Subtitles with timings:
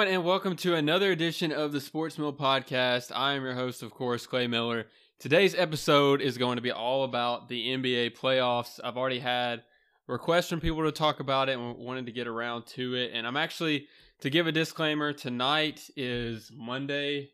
[0.00, 3.12] Everyone, and welcome to another edition of the Sports Mill Podcast.
[3.14, 4.86] I am your host, of course, Clay Miller.
[5.18, 8.80] Today's episode is going to be all about the NBA playoffs.
[8.82, 9.62] I've already had
[10.06, 13.10] requests from people to talk about it and wanted to get around to it.
[13.12, 13.88] And I'm actually,
[14.22, 17.32] to give a disclaimer, tonight is Monday,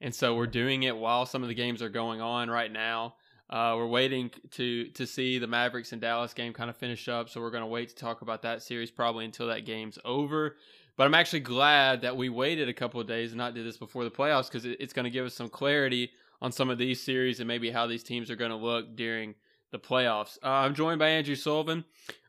[0.00, 3.16] and so we're doing it while some of the games are going on right now.
[3.50, 7.28] Uh, we're waiting to to see the Mavericks and Dallas game kind of finish up,
[7.28, 10.56] so we're going to wait to talk about that series probably until that game's over.
[10.98, 13.76] But I'm actually glad that we waited a couple of days and not did this
[13.76, 16.10] before the playoffs because it's going to give us some clarity
[16.42, 19.36] on some of these series and maybe how these teams are going to look during
[19.70, 20.38] the playoffs.
[20.42, 21.84] Uh, I'm joined by Andrew Sullivan.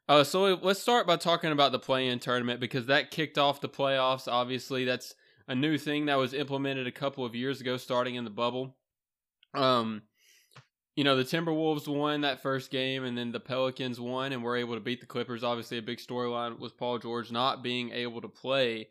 [0.08, 3.68] Uh, so let's start by talking about the play-in tournament because that kicked off the
[3.68, 4.32] playoffs.
[4.32, 5.16] Obviously, that's
[5.48, 8.76] a new thing that was implemented a couple of years ago, starting in the bubble.
[9.56, 10.04] Um,
[11.00, 14.58] you know, the Timberwolves won that first game, and then the Pelicans won, and were
[14.58, 15.46] able to beat the Clippers.
[15.46, 18.90] Obviously, a big storyline was Paul George not being able to play.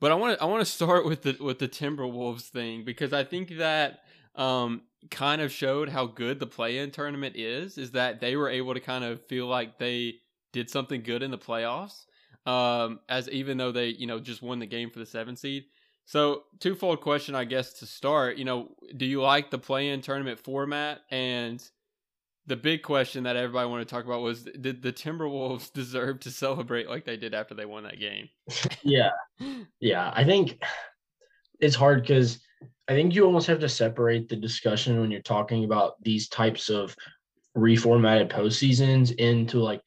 [0.00, 3.12] But I want to I want to start with the with the Timberwolves thing because
[3.12, 4.04] I think that
[4.36, 7.76] um, kind of showed how good the play-in tournament is.
[7.76, 10.14] Is that they were able to kind of feel like they
[10.54, 12.06] did something good in the playoffs,
[12.46, 15.64] um, as even though they you know just won the game for the seven seed.
[16.06, 18.36] So, twofold question, I guess, to start.
[18.36, 21.02] You know, do you like the play-in tournament format?
[21.10, 21.62] And
[22.46, 26.30] the big question that everybody wanted to talk about was: Did the Timberwolves deserve to
[26.30, 28.28] celebrate like they did after they won that game?
[28.82, 29.10] yeah,
[29.78, 30.12] yeah.
[30.14, 30.60] I think
[31.60, 32.40] it's hard because
[32.88, 36.68] I think you almost have to separate the discussion when you're talking about these types
[36.68, 36.96] of
[37.56, 39.80] reformatted postseasons into like,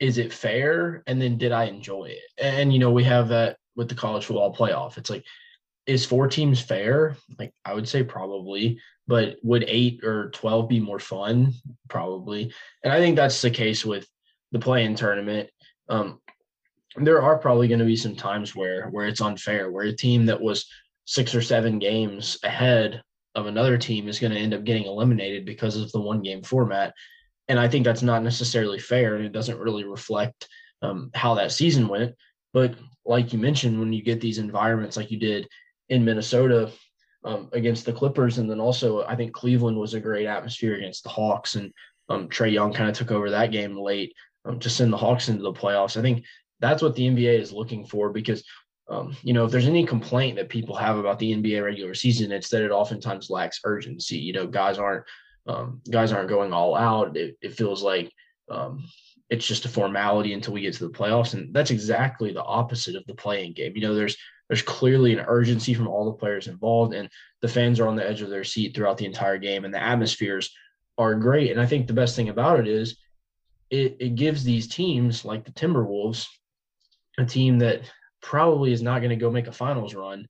[0.00, 1.02] is it fair?
[1.06, 2.30] And then did I enjoy it?
[2.38, 4.98] And you know, we have that with the college football playoff.
[4.98, 5.24] It's like
[5.86, 7.16] is four teams fair?
[7.38, 11.52] Like I would say probably, but would eight or twelve be more fun?
[11.88, 12.52] Probably.
[12.82, 14.06] And I think that's the case with
[14.52, 15.50] the play-in tournament.
[15.88, 16.20] Um,
[16.96, 20.26] there are probably going to be some times where where it's unfair, where a team
[20.26, 20.66] that was
[21.04, 23.02] six or seven games ahead
[23.34, 26.42] of another team is going to end up getting eliminated because of the one game
[26.42, 26.94] format.
[27.48, 30.48] And I think that's not necessarily fair, and it doesn't really reflect
[30.80, 32.14] um, how that season went.
[32.54, 32.74] But
[33.04, 35.48] like you mentioned, when you get these environments like you did
[35.88, 36.70] in Minnesota
[37.24, 41.04] um, against the Clippers, and then also I think Cleveland was a great atmosphere against
[41.04, 41.72] the Hawks, and
[42.08, 45.28] um, Trae Young kind of took over that game late um, to send the Hawks
[45.28, 45.96] into the playoffs.
[45.96, 46.24] I think
[46.60, 48.44] that's what the NBA is looking for because
[48.88, 52.32] um, you know if there's any complaint that people have about the NBA regular season,
[52.32, 54.18] it's that it oftentimes lacks urgency.
[54.18, 55.04] You know, guys aren't
[55.46, 57.16] um, guys aren't going all out.
[57.16, 58.10] It, it feels like
[58.50, 58.84] um,
[59.30, 62.96] it's just a formality until we get to the playoffs, and that's exactly the opposite
[62.96, 63.72] of the play-in game.
[63.74, 64.16] You know, there's
[64.48, 67.08] there's clearly an urgency from all the players involved, and
[67.40, 69.82] the fans are on the edge of their seat throughout the entire game, and the
[69.82, 70.50] atmospheres
[70.98, 71.50] are great.
[71.50, 72.96] And I think the best thing about it is
[73.70, 76.26] it, it gives these teams like the Timberwolves,
[77.18, 77.90] a team that
[78.22, 80.28] probably is not going to go make a finals run,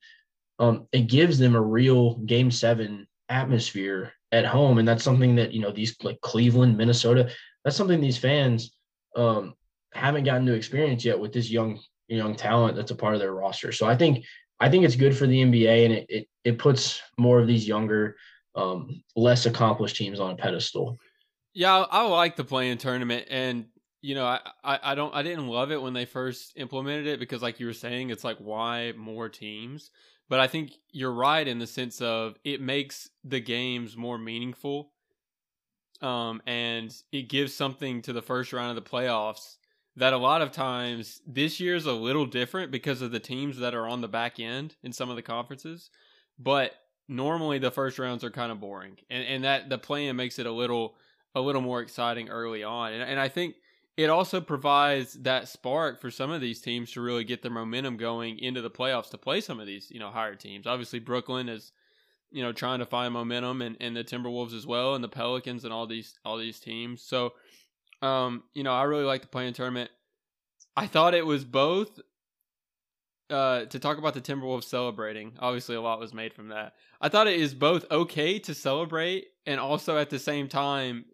[0.59, 4.79] um, it gives them a real game seven atmosphere at home.
[4.79, 7.31] And that's something that, you know, these like Cleveland, Minnesota,
[7.65, 8.73] that's something these fans
[9.17, 9.55] um,
[9.93, 13.35] haven't gotten to experience yet with this young young talent that's a part of their
[13.35, 13.73] roster.
[13.73, 14.25] So I think
[14.61, 17.67] I think it's good for the NBA and it it, it puts more of these
[17.67, 18.17] younger,
[18.55, 20.99] um, less accomplished teams on a pedestal.
[21.55, 23.67] Yeah, I, like the play-in tournament, and
[24.03, 27.21] you know, I, I I don't I didn't love it when they first implemented it
[27.21, 29.91] because, like you were saying, it's like why more teams.
[30.29, 34.91] But I think you're right in the sense of it makes the games more meaningful.
[36.01, 39.57] Um, and it gives something to the first round of the playoffs
[39.97, 43.59] that a lot of times this year is a little different because of the teams
[43.59, 45.91] that are on the back end in some of the conferences.
[46.39, 46.73] But
[47.09, 48.97] normally the first rounds are kind of boring.
[49.11, 50.97] And and that the plan makes it a little
[51.35, 52.93] a little more exciting early on.
[52.93, 53.55] And and I think
[53.97, 57.97] it also provides that spark for some of these teams to really get their momentum
[57.97, 60.67] going into the playoffs to play some of these, you know, higher teams.
[60.67, 61.73] Obviously Brooklyn is
[62.33, 65.63] you know trying to find momentum and, and the Timberwolves as well and the Pelicans
[65.63, 67.01] and all these all these teams.
[67.01, 67.35] So
[68.05, 69.91] um, you know, I really like the play-in tournament.
[70.77, 72.01] I thought it was both
[73.31, 75.33] uh, to talk about the Timberwolves celebrating.
[75.39, 76.75] Obviously, a lot was made from that.
[77.01, 81.07] I thought it is both okay to celebrate and also at the same time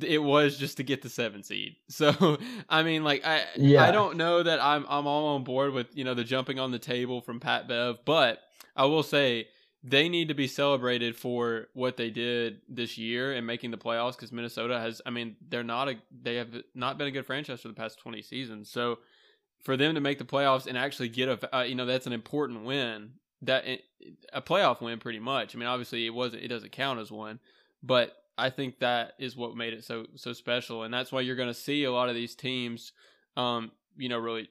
[0.00, 1.74] it was just to get the seven seed.
[1.88, 2.38] So
[2.68, 3.82] I mean, like I yeah.
[3.82, 6.70] I don't know that I'm I'm all on board with you know the jumping on
[6.70, 8.38] the table from Pat Bev, but
[8.76, 9.48] I will say
[9.84, 14.12] they need to be celebrated for what they did this year and making the playoffs
[14.12, 17.60] because Minnesota has I mean they're not a they have not been a good franchise
[17.60, 18.98] for the past 20 seasons so
[19.64, 22.12] for them to make the playoffs and actually get a uh, you know that's an
[22.12, 23.12] important win
[23.42, 23.64] that
[24.32, 27.40] a playoff win pretty much I mean obviously it wasn't it doesn't count as one
[27.82, 31.36] but I think that is what made it so so special and that's why you're
[31.36, 32.92] going to see a lot of these teams
[33.36, 34.48] um you know really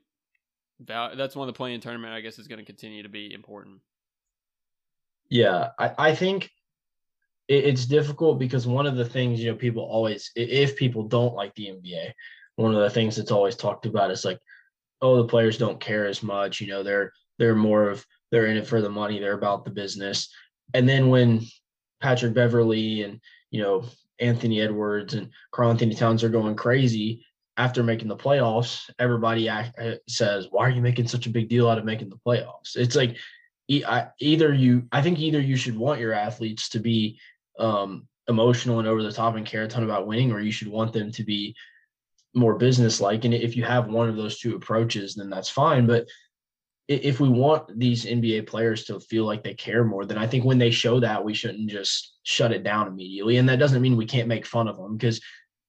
[0.86, 2.14] that's one of the play-in tournament.
[2.14, 3.80] I guess is going to continue to be important.
[5.32, 6.52] Yeah, I, I think
[7.48, 11.34] it, it's difficult because one of the things you know people always if people don't
[11.34, 12.12] like the NBA,
[12.58, 14.40] one of the things that's always talked about is like,
[15.02, 16.60] oh, the players don't care as much.
[16.60, 19.20] You know, they're they're more of they're in it for the money.
[19.20, 20.30] They're about the business.
[20.74, 21.42] And then when
[22.02, 23.86] Patrick Beverley and you know
[24.20, 27.26] Anthony Edwards and Karl-Anthony Towns are going crazy
[27.56, 31.48] after making the playoffs, everybody act, uh, says, "Why are you making such a big
[31.48, 33.16] deal out of making the playoffs?" It's like
[34.20, 37.20] either you, I think either you should want your athletes to be
[37.60, 40.68] um, emotional and over the top and care a ton about winning, or you should
[40.68, 41.56] want them to be
[42.34, 43.26] more business like.
[43.26, 45.86] And if you have one of those two approaches, then that's fine.
[45.86, 46.08] But
[46.88, 50.44] if we want these NBA players to feel like they care more, then I think
[50.44, 53.38] when they show that, we shouldn't just shut it down immediately.
[53.38, 55.22] And that doesn't mean we can't make fun of them because,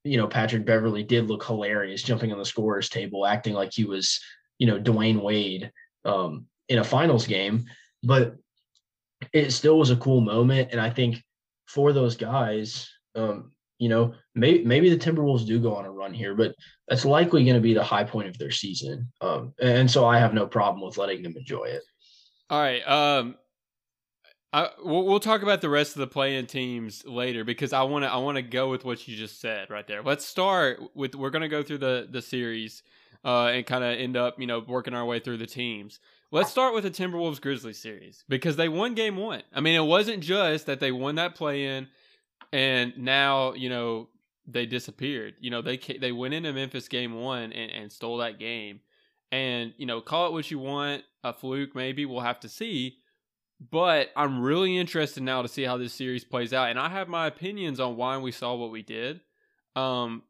[0.04, 3.84] you know, Patrick Beverley did look hilarious jumping on the scorer's table, acting like he
[3.84, 4.20] was,
[4.58, 5.70] you know, Dwyane Wade
[6.04, 7.66] um, in a finals game.
[8.02, 8.37] But
[9.32, 10.70] it still was a cool moment.
[10.72, 11.22] And I think
[11.66, 16.14] for those guys, um, you know, maybe maybe the Timberwolves do go on a run
[16.14, 16.54] here, but
[16.88, 19.10] that's likely going to be the high point of their season.
[19.20, 21.82] Um, and so I have no problem with letting them enjoy it.
[22.49, 22.87] All right.
[22.87, 23.37] Um,
[24.52, 28.04] I, we'll, we'll talk about the rest of the play-in teams later because I want
[28.04, 30.02] to I want to go with what you just said right there.
[30.02, 32.82] Let's start with we're going to go through the the series
[33.25, 36.00] uh, and kind of end up you know working our way through the teams.
[36.32, 39.43] Let's start with the Timberwolves Grizzlies series because they won game one.
[39.55, 41.88] I mean, it wasn't just that they won that play-in
[42.52, 44.08] and now you know
[44.46, 45.34] they disappeared.
[45.40, 48.81] You know they they went into Memphis game one and, and stole that game,
[49.31, 52.99] and you know call it what you want, a fluke maybe we'll have to see.
[53.70, 57.08] But I'm really interested now to see how this series plays out, and I have
[57.08, 59.20] my opinions on why we saw what we did.
[59.76, 60.25] Um,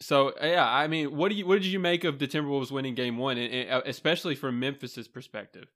[0.00, 2.94] so yeah, I mean, what do you what did you make of the Timberwolves winning
[2.94, 5.66] Game One, and, and uh, especially from Memphis's perspective?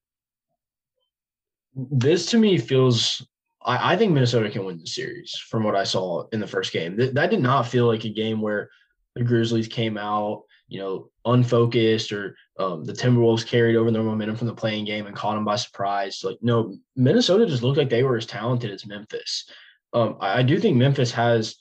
[1.74, 3.24] This to me feels
[3.64, 6.72] I, I, think Minnesota can win the series from what I saw in the first
[6.72, 6.96] game.
[6.96, 8.70] Th- that did not feel like a game where
[9.14, 14.36] the Grizzlies came out, you know, unfocused or um, the Timberwolves carried over their momentum
[14.36, 16.22] from the play-in game and caught them by surprise.
[16.24, 19.50] Like, no, Minnesota just looked like they were as talented as Memphis.
[19.92, 21.56] Um, I, I, do think Memphis has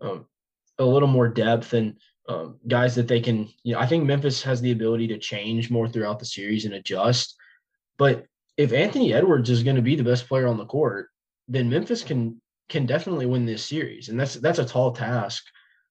[0.00, 0.26] um,
[0.78, 1.96] a little more depth and
[2.28, 5.70] um, guys that they can, you know, I think Memphis has the ability to change
[5.70, 7.36] more throughout the series and adjust.
[7.98, 8.26] But
[8.56, 11.08] if Anthony Edwards is going to be the best player on the court,
[11.48, 12.40] then Memphis can
[12.70, 15.44] can definitely win this series, and that's that's a tall task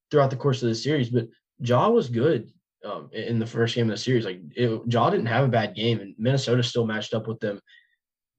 [0.10, 1.10] throughout the course of the series.
[1.10, 1.28] But
[1.60, 2.50] Ja was good
[2.84, 4.26] um, in the first game of the series.
[4.26, 7.60] Like it, Ja didn't have a bad game, and Minnesota still matched up with them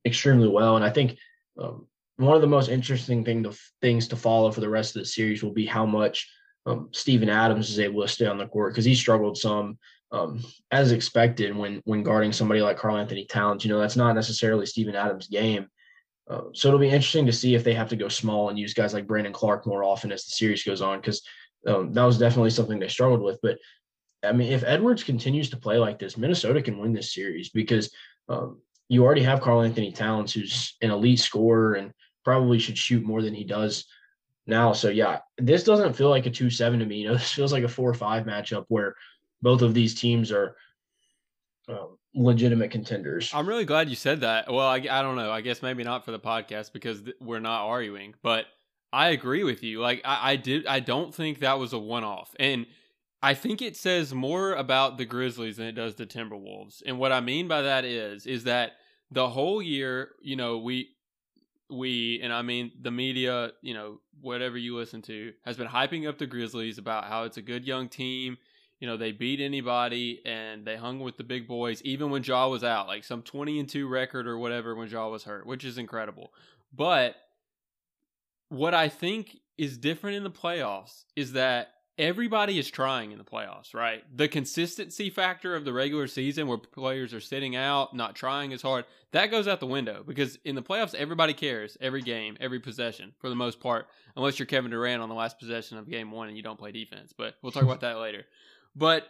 [0.05, 0.77] extremely well.
[0.77, 1.17] And I think
[1.61, 5.03] um, one of the most interesting thing to, things to follow for the rest of
[5.03, 6.31] the series will be how much
[6.67, 9.79] um, Steven Adams is able to stay on the court because he struggled some.
[10.13, 14.65] Um, as expected when when guarding somebody like Karl-Anthony Towns, you know that's not necessarily
[14.65, 15.67] Steven Adams' game,
[16.31, 18.75] uh, so it'll be interesting to see if they have to go small and use
[18.75, 21.23] guys like Brandon Clarke more often as the series goes on, because
[21.67, 23.41] um, that was definitely something they struggled with.
[23.43, 23.59] But
[24.23, 27.93] I mean, if Edwards continues to play like this, Minnesota can win this series because
[28.29, 31.93] um, you already have Karl-Anthony Towns, who's an elite scorer and
[32.25, 33.87] probably should shoot more than he does
[34.47, 34.73] now.
[34.73, 36.99] So yeah, this doesn't feel like a two seven to me.
[36.99, 38.95] You know, this feels like a four five matchup where
[39.43, 40.57] both of these teams are
[41.69, 43.31] um, legitimate contenders.
[43.35, 44.51] I'm really glad you said that.
[44.51, 45.31] Well, I, I don't know.
[45.31, 48.47] I guess maybe not for the podcast because th- we're not arguing, but
[48.93, 49.81] I agree with you.
[49.81, 52.67] Like I, I did, I don't think that was a one off, and
[53.23, 56.83] I think it says more about the Grizzlies than it does the Timberwolves.
[56.85, 58.73] And what I mean by that is, is that
[59.11, 60.91] the whole year, you know, we
[61.75, 66.09] we and I mean the media, you know, whatever you listen to, has been hyping
[66.09, 68.39] up the Grizzlies about how it's a good young team
[68.85, 72.49] you know, they beat anybody and they hung with the big boys, even when Ja
[72.49, 75.65] was out, like some 20 and 2 record or whatever when Ja was hurt, which
[75.65, 76.35] is incredible.
[76.71, 77.17] But
[78.49, 83.25] what I think is different in the playoffs is that everybody is trying in the
[83.25, 84.05] playoffs, right?
[84.17, 88.63] The consistency factor of the regular season where players are sitting out, not trying as
[88.63, 92.59] hard, that goes out the window because in the playoffs, everybody cares every game, every
[92.59, 93.87] possession for the most part,
[94.17, 96.73] unless you're Kevin Durant on the last possession of game one and you don't play
[96.73, 97.15] defense.
[97.17, 98.25] But we'll talk about that later.
[98.75, 99.07] But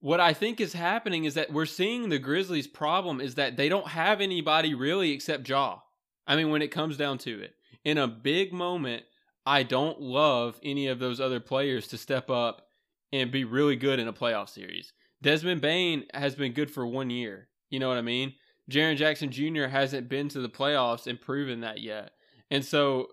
[0.00, 3.68] what I think is happening is that we're seeing the Grizzlies' problem is that they
[3.68, 5.78] don't have anybody really except Ja.
[6.26, 7.54] I mean, when it comes down to it,
[7.84, 9.04] in a big moment,
[9.46, 12.68] I don't love any of those other players to step up
[13.12, 14.92] and be really good in a playoff series.
[15.22, 17.48] Desmond Bane has been good for one year.
[17.70, 18.34] You know what I mean?
[18.70, 19.66] Jaren Jackson Jr.
[19.66, 22.12] hasn't been to the playoffs and proven that yet.
[22.50, 23.08] And so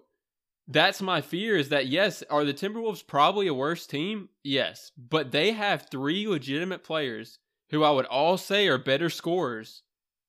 [0.67, 4.29] that's my fear is that yes, are the Timberwolves probably a worse team?
[4.43, 7.39] Yes, but they have three legitimate players
[7.71, 9.83] who I would all say are better scorers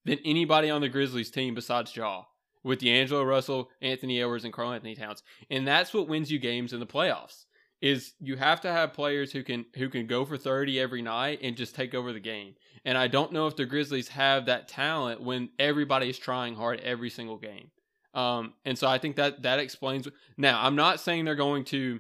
[0.05, 2.25] than anybody on the Grizzlies team besides Ja,
[2.65, 5.23] with D'Angelo Russell, Anthony Edwards, and Karl-Anthony Towns.
[5.51, 7.45] And that's what wins you games in the playoffs.
[7.81, 11.41] Is you have to have players who can who can go for 30 every night
[11.43, 12.55] and just take over the game.
[12.85, 17.11] And I don't know if the Grizzlies have that talent when everybody's trying hard every
[17.11, 17.73] single game.
[18.15, 20.07] Um, and so I think that that explains.
[20.37, 21.99] Now, I'm not saying they're going to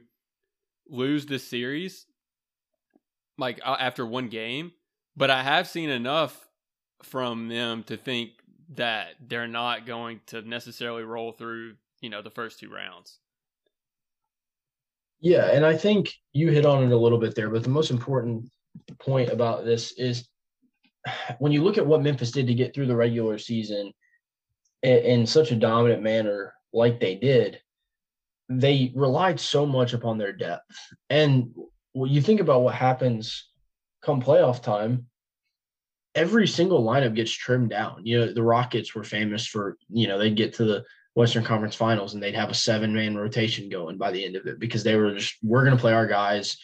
[0.88, 2.06] lose this series
[3.38, 4.72] like after one game,
[5.16, 6.48] but I have seen enough
[7.02, 8.30] from them to think
[8.76, 13.18] that they're not going to necessarily roll through, you know, the first two rounds.
[15.20, 17.90] Yeah, and I think you hit on it a little bit there, but the most
[17.90, 18.50] important
[18.98, 20.28] point about this is
[21.38, 23.92] when you look at what Memphis did to get through the regular season
[24.82, 27.60] in, in such a dominant manner like they did,
[28.48, 30.76] they relied so much upon their depth.
[31.10, 31.54] And
[31.92, 33.48] when you think about what happens
[34.02, 35.06] come playoff time,
[36.14, 38.04] every single lineup gets trimmed down.
[38.04, 41.74] You know, the Rockets were famous for, you know, they'd get to the Western Conference
[41.74, 44.82] Finals and they'd have a seven man rotation going by the end of it because
[44.82, 46.56] they were just, we're going to play our guys.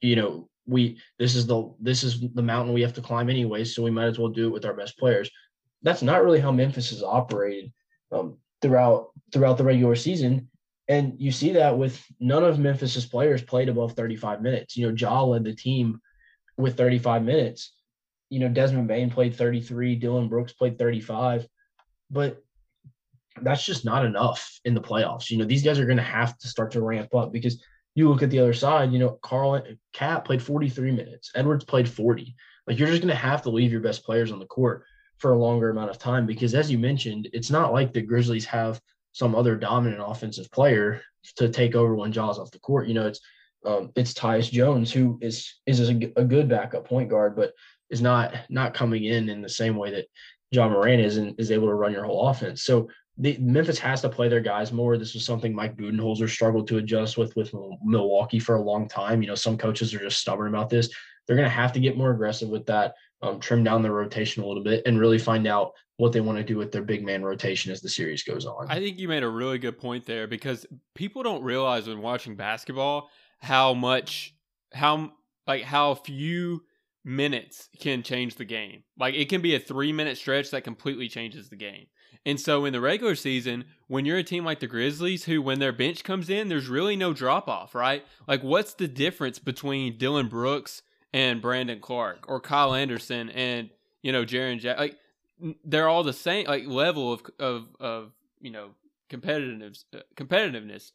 [0.00, 3.64] You know, we, this is the, this is the mountain we have to climb anyway.
[3.64, 5.30] So we might as well do it with our best players.
[5.82, 7.72] That's not really how Memphis has operated
[8.12, 10.48] um, throughout, throughout the regular season.
[10.88, 14.76] And you see that with none of Memphis's players played above 35 minutes.
[14.76, 16.00] You know, Ja led the team
[16.56, 17.72] with 35 minutes.
[18.34, 21.46] You know, Desmond Bane played 33, Dillon Brooks played 35,
[22.10, 22.42] but
[23.42, 25.30] that's just not enough in the playoffs.
[25.30, 27.62] You know, these guys are going to have to start to ramp up because
[27.94, 29.62] you look at the other side, you know, Carl
[29.92, 32.34] Cat played 43 minutes, Edwards played 40.
[32.66, 34.84] Like you're just going to have to leave your best players on the court
[35.18, 38.44] for a longer amount of time because as you mentioned, it's not like the Grizzlies
[38.46, 38.80] have
[39.12, 41.00] some other dominant offensive player
[41.36, 42.88] to take over when Ja's off the court.
[42.88, 43.20] You know, it's
[43.64, 47.54] um, it's Tyus Jones who is is a, a, good backup point guard, but
[47.94, 50.06] is not not coming in in the same way that
[50.50, 52.64] Ja Morant is and is able to run your whole offense.
[52.64, 54.98] So the Memphis has to play their guys more.
[54.98, 59.22] This was something Mike Budenholzer struggled to adjust with with Milwaukee for a long time.
[59.22, 60.90] You know, some coaches are just stubborn about this.
[61.26, 64.42] They're going to have to get more aggressive with that, um, trim down the rotation
[64.42, 67.04] a little bit, and really find out what they want to do with their big
[67.04, 68.66] man rotation as the series goes on.
[68.68, 72.34] I think you made a really good point there because people don't realize when watching
[72.34, 74.34] basketball how much
[74.72, 75.12] how
[75.46, 76.64] like how few
[77.04, 78.82] minutes can change the game.
[78.98, 81.86] Like it can be a 3 minute stretch that completely changes the game.
[82.26, 85.58] And so in the regular season, when you're a team like the Grizzlies who when
[85.58, 88.04] their bench comes in, there's really no drop off, right?
[88.26, 90.82] Like what's the difference between Dillon Brooks
[91.12, 93.70] and Brandon Clarke or Kyle Anderson and
[94.02, 94.96] you know Jaren Jack like
[95.64, 98.70] they're all the same like level of of of you know
[99.10, 100.92] competitiveness uh, competitiveness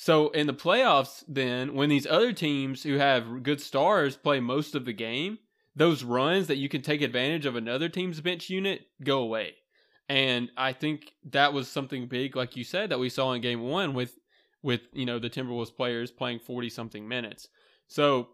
[0.00, 4.74] so in the playoffs, then when these other teams who have good stars play most
[4.74, 5.38] of the game,
[5.80, 9.54] those runs that you can take advantage of another team's bench unit go away.
[10.10, 13.62] And I think that was something big, like you said, that we saw in game
[13.62, 14.18] one with
[14.62, 17.48] with you know the Timberwolves players playing forty something minutes.
[17.88, 18.28] So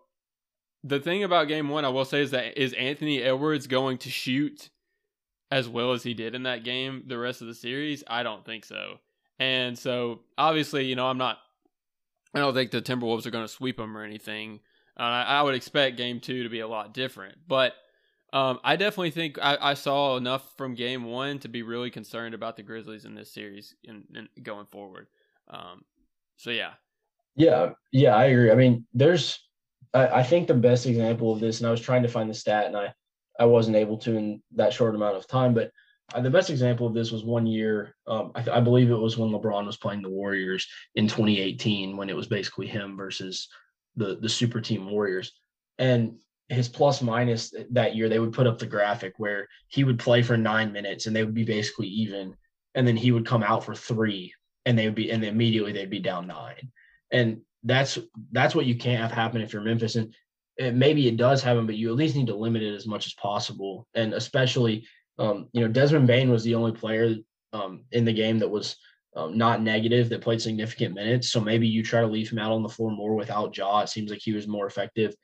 [0.83, 4.11] the thing about game one, I will say, is that is Anthony Edwards going to
[4.11, 4.71] shoot
[5.53, 8.03] as well as he did in that game the rest of the series?
[8.09, 8.99] I don't think so.
[9.39, 11.39] And so obviously, you know, I'm not
[12.35, 14.59] I don't think the Timberwolves are going to sweep them or anything.
[14.97, 17.37] I would expect game two to be a lot different.
[17.47, 17.75] But
[18.33, 22.35] um, I definitely think I, I, saw enough from game one to be really concerned
[22.35, 24.05] about the Grizzlies in this series and,
[24.43, 25.07] going forward.
[25.49, 25.85] Um,
[26.37, 26.73] so, yeah.
[27.37, 27.71] Yeah.
[27.93, 28.51] Yeah, I agree.
[28.51, 29.39] I mean, there's,
[29.95, 32.35] I, I think the best example of this, and I was trying to find the
[32.35, 32.93] stat and I,
[33.39, 35.71] I wasn't able to in that short amount of time, but
[36.15, 37.95] uh, the best example of this was one year.
[38.07, 42.09] Um, I, I, believe it was when LeBron was playing the Warriors in 2018, when
[42.09, 43.49] it was basically him versus
[43.97, 45.33] the the super team Warriors.
[45.79, 46.17] And
[46.49, 50.23] his plus minus that year, they would put up the graphic where he would play
[50.23, 52.37] for nine minutes and they would be basically even,
[52.75, 54.33] and then he would come out for three
[54.65, 56.71] and they would be, and immediately they'd be down nine.
[57.11, 57.99] And that's
[58.33, 59.97] that's what you can't have happen if you're Memphis.
[59.97, 60.15] And
[60.57, 63.07] it, maybe it does happen, but you at least need to limit it as much
[63.07, 63.89] as possible.
[63.95, 64.87] And especially
[65.19, 67.15] um, you know, Desmond Bane was the only player
[67.53, 68.77] um, in the game that was
[69.17, 71.31] um, not negative that played significant minutes.
[71.31, 73.81] So maybe you try to leave him out on the floor more without Ja.
[73.81, 75.15] It seems like he was more effective,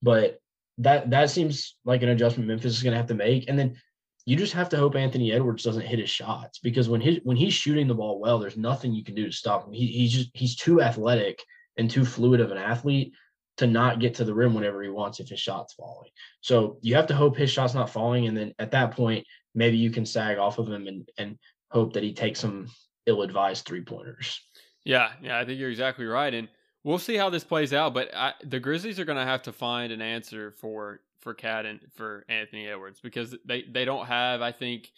[0.00, 0.38] but
[0.78, 3.48] that that seems like an adjustment Memphis is going to have to make.
[3.48, 3.76] And then
[4.24, 7.36] you just have to hope Anthony Edwards doesn't hit his shots because when his when
[7.36, 9.72] he's shooting the ball well, there's nothing you can do to stop him.
[9.72, 11.42] He, he's just he's too athletic
[11.76, 13.12] and too fluid of an athlete
[13.58, 16.10] to not get to the rim whenever he wants if his shot's falling.
[16.40, 19.76] So you have to hope his shot's not falling, and then at that point maybe
[19.76, 21.38] you can sag off of him and and
[21.70, 22.68] hope that he takes some
[23.06, 24.40] ill-advised three pointers.
[24.84, 26.48] Yeah, yeah, I think you're exactly right, and
[26.84, 27.94] we'll see how this plays out.
[27.94, 31.66] But I, the Grizzlies are going to have to find an answer for for KAT
[31.66, 34.90] and for Anthony Edwards because they they don't have I think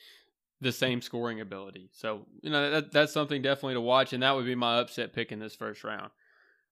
[0.60, 1.90] the same scoring ability.
[1.92, 5.12] So you know that that's something definitely to watch, and that would be my upset
[5.12, 6.10] pick in this first round.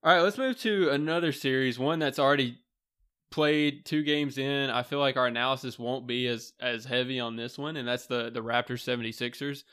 [0.03, 2.59] All right, let's move to another series, one that's already
[3.31, 4.69] played two games in.
[4.71, 8.07] I feel like our analysis won't be as as heavy on this one, and that's
[8.07, 9.65] the the Raptors 76ers.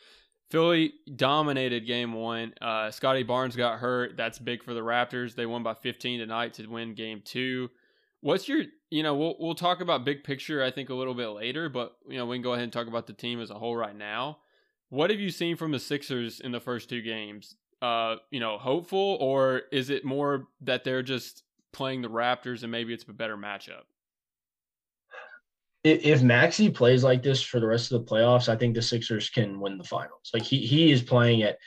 [0.50, 2.53] Philly dominated game one.
[2.60, 4.18] Uh, Scottie Barnes got hurt.
[4.18, 5.36] That's big for the Raptors.
[5.36, 7.70] They won by 15 tonight to win game two.
[8.22, 11.27] What's your, you know, we'll we'll talk about big picture I think a little bit
[11.27, 13.56] later, but you know we can go ahead and talk about the team as a
[13.56, 14.39] whole right now.
[14.89, 17.56] What have you seen from the Sixers in the first two games?
[17.82, 22.72] Uh, you know, hopeful, or is it more that they're just playing the Raptors and
[22.72, 23.84] maybe it's a better matchup?
[25.83, 29.29] If Maxey plays like this for the rest of the playoffs, I think the Sixers
[29.29, 30.29] can win the finals.
[30.33, 31.57] Like he he is playing at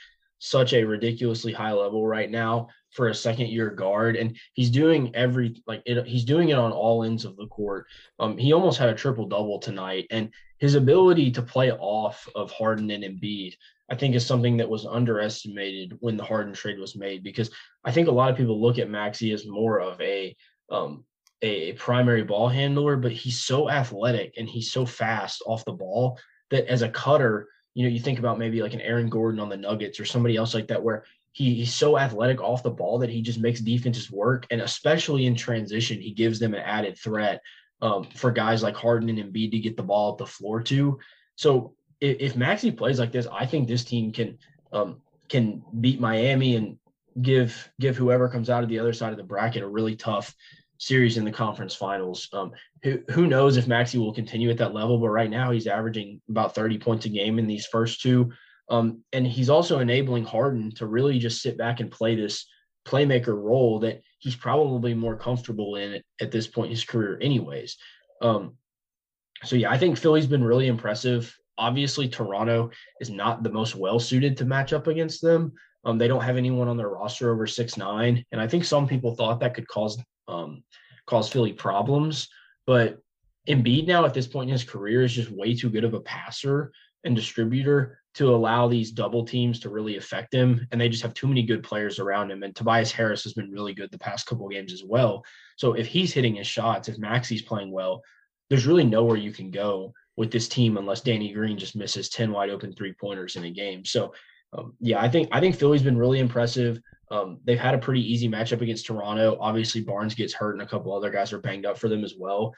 [0.43, 5.09] such a ridiculously high level right now for a second year guard and he's doing
[5.15, 7.85] every like it, he's doing it on all ends of the court
[8.19, 12.51] um he almost had a triple double tonight and his ability to play off of
[12.51, 13.55] Harden and Embiid
[13.89, 17.49] I think is something that was underestimated when the Harden trade was made because
[17.85, 20.35] I think a lot of people look at Maxey as more of a
[20.69, 21.05] um
[21.43, 26.17] a primary ball handler but he's so athletic and he's so fast off the ball
[26.49, 29.49] that as a cutter you know you think about maybe like an Aaron Gordon on
[29.49, 32.99] the Nuggets or somebody else like that where he, he's so athletic off the ball
[32.99, 34.45] that he just makes defenses work.
[34.51, 37.41] And especially in transition, he gives them an added threat
[37.81, 40.99] um, for guys like Harden and Embiid to get the ball up the floor to.
[41.35, 44.37] So if, if Maxey plays like this, I think this team can
[44.71, 46.77] um, can beat Miami and
[47.21, 50.33] give give whoever comes out of the other side of the bracket a really tough
[50.83, 52.27] series in the conference finals.
[52.33, 52.51] Um,
[52.83, 54.97] who who knows if Maxey will continue at that level?
[54.97, 58.31] But right now he's averaging about 30 points a game in these first two.
[58.69, 62.45] Um, and he's also enabling Harden to really just sit back and play this
[62.85, 67.77] playmaker role that he's probably more comfortable in at this point in his career, anyways.
[68.21, 68.55] Um,
[69.43, 71.35] so yeah, I think Philly's been really impressive.
[71.57, 75.53] Obviously, Toronto is not the most well suited to match up against them.
[75.85, 78.87] Um, they don't have anyone on their roster over six nine, and I think some
[78.87, 80.63] people thought that could cause um,
[81.05, 82.29] cause Philly problems.
[82.65, 82.99] But
[83.47, 85.99] Embiid now at this point in his career is just way too good of a
[85.99, 86.71] passer
[87.03, 90.65] and distributor to allow these double teams to really affect him.
[90.71, 92.43] And they just have too many good players around him.
[92.43, 95.23] And Tobias Harris has been really good the past couple games as well.
[95.57, 98.01] So if he's hitting his shots, if Maxey's playing well,
[98.49, 102.31] there's really nowhere you can go with this team unless Danny Green just misses 10
[102.31, 103.83] wide open three pointers in a game.
[103.83, 104.13] So
[104.55, 106.79] um, yeah, I think I think Philly's been really impressive.
[107.13, 109.37] Um, they've had a pretty easy matchup against Toronto.
[109.39, 112.15] Obviously, Barnes gets hurt, and a couple other guys are banged up for them as
[112.17, 112.55] well.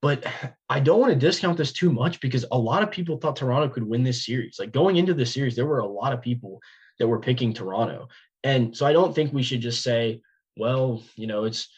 [0.00, 0.24] But
[0.68, 3.68] I don't want to discount this too much because a lot of people thought Toronto
[3.68, 4.58] could win this series.
[4.60, 6.60] Like going into the series, there were a lot of people
[7.00, 8.08] that were picking Toronto.
[8.44, 10.22] And so I don't think we should just say,
[10.56, 11.68] well, you know, it's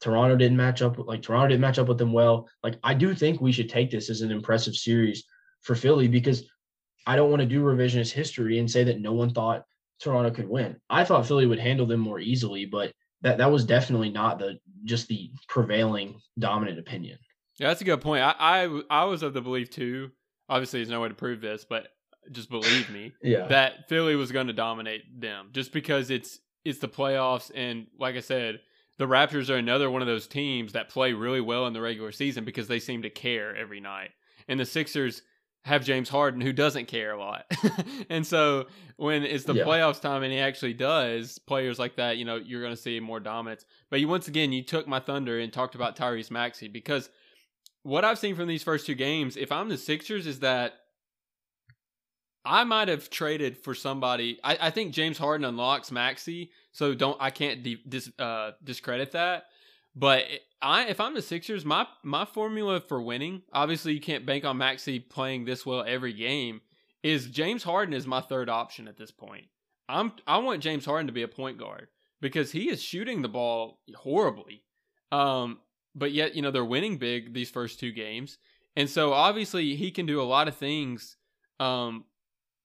[0.00, 2.48] Toronto didn't match up like Toronto didn't match up with them well.
[2.62, 5.24] Like I do think we should take this as an impressive series
[5.62, 6.44] for Philly because
[7.06, 9.64] I don't want to do revisionist history and say that no one thought
[10.02, 10.76] Toronto could win.
[10.90, 14.58] I thought Philly would handle them more easily, but that that was definitely not the
[14.84, 17.18] just the prevailing dominant opinion.
[17.58, 18.22] Yeah, that's a good point.
[18.22, 20.10] I, I, I was of the belief too.
[20.48, 21.88] Obviously, there's no way to prove this, but
[22.30, 26.78] just believe me, yeah, that Philly was going to dominate them just because it's it's
[26.78, 28.60] the playoffs, and like I said,
[28.98, 32.12] the Raptors are another one of those teams that play really well in the regular
[32.12, 34.10] season because they seem to care every night,
[34.48, 35.22] and the Sixers
[35.66, 37.44] have James Harden who doesn't care a lot.
[38.08, 39.64] and so when it's the yeah.
[39.64, 43.00] playoffs time and he actually does, players like that, you know, you're going to see
[43.00, 43.64] more dominance.
[43.90, 47.10] But you once again, you took my thunder and talked about Tyrese Maxey because
[47.82, 50.74] what I've seen from these first two games, if I'm the Sixers, is that
[52.44, 54.38] I might have traded for somebody.
[54.44, 59.10] I, I think James Harden unlocks Maxey, so don't I can't de- dis, uh, discredit
[59.12, 59.46] that.
[59.96, 60.24] But
[60.60, 64.58] I, if I'm the Sixers, my my formula for winning, obviously you can't bank on
[64.58, 66.60] Maxey playing this well every game.
[67.02, 69.46] Is James Harden is my third option at this point.
[69.88, 71.88] I'm I want James Harden to be a point guard
[72.20, 74.62] because he is shooting the ball horribly.
[75.10, 75.60] Um,
[75.94, 78.36] but yet you know they're winning big these first two games,
[78.76, 81.16] and so obviously he can do a lot of things
[81.58, 82.04] um,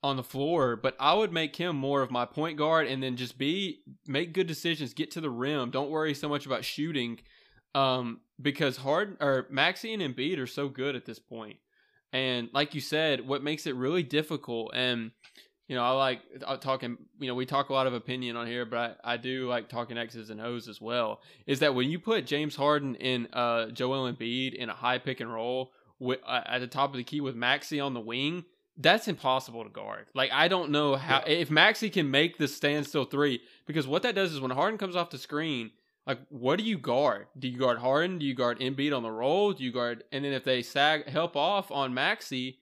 [0.03, 0.75] on the floor.
[0.75, 4.33] But I would make him more of my point guard, and then just be make
[4.33, 5.71] good decisions, get to the rim.
[5.71, 7.19] Don't worry so much about shooting,
[7.75, 11.57] um, because Hard or Maxey and Embiid are so good at this point.
[12.13, 15.11] And like you said, what makes it really difficult and
[15.71, 18.45] you know, I like uh, talking, you know, we talk a lot of opinion on
[18.45, 21.21] here, but I, I, do like talking X's and O's as well.
[21.47, 25.21] Is that when you put James Harden in uh, Joel Embiid in a high pick
[25.21, 28.43] and roll with, uh, at the top of the key with Maxey on the wing,
[28.77, 30.07] that's impossible to guard.
[30.13, 31.33] Like, I don't know how, yeah.
[31.33, 34.95] if Maxey can make the standstill three, because what that does is when Harden comes
[34.95, 35.71] off the screen,
[36.07, 37.27] Like, what do you guard?
[37.37, 38.17] Do you guard Harden?
[38.17, 39.53] Do you guard Embiid on the roll?
[39.53, 40.03] Do you guard?
[40.11, 42.59] And then if they sag help off on Maxey,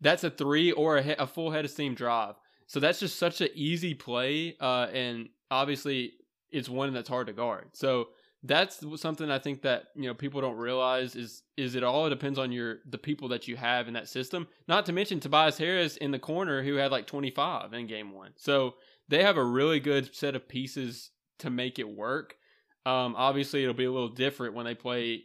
[0.00, 2.34] that's a three or a, a full head of steam drive.
[2.66, 6.12] So that's just such an easy play, uh, and obviously
[6.50, 7.68] it's one that's hard to guard.
[7.72, 8.08] So
[8.44, 12.10] that's something I think that you know people don't realize is is it all it
[12.10, 14.48] depends on your the people that you have in that system.
[14.66, 18.32] Not to mention Tobias Harris in the corner who had like 25 in game one.
[18.36, 18.74] So
[19.08, 22.36] they have a really good set of pieces to make it work.
[22.84, 25.24] Um, obviously, it'll be a little different when they play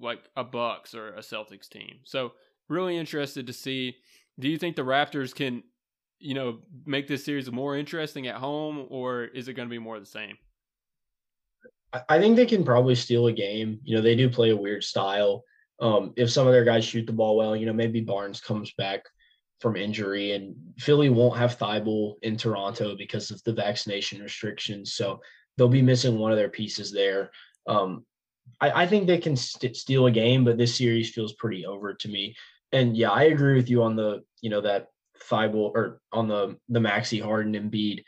[0.00, 1.98] like a Bucks or a Celtics team.
[2.04, 2.32] So
[2.68, 3.96] really interested to see.
[4.38, 5.62] Do you think the Raptors can,
[6.18, 9.78] you know, make this series more interesting at home, or is it going to be
[9.78, 10.36] more of the same?
[12.08, 13.80] I think they can probably steal a game.
[13.84, 15.44] You know, they do play a weird style.
[15.80, 18.72] Um, if some of their guys shoot the ball well, you know, maybe Barnes comes
[18.76, 19.02] back
[19.60, 24.94] from injury, and Philly won't have Thybulle in Toronto because of the vaccination restrictions.
[24.94, 25.20] So
[25.56, 27.30] they'll be missing one of their pieces there.
[27.66, 28.04] Um,
[28.60, 31.94] I, I, think they can st- steal a game, but this series feels pretty over
[31.94, 32.36] to me.
[32.72, 34.88] And yeah, I agree with you on the you know that
[35.30, 38.04] Thybulle or on the the Maxey Harden and Embiid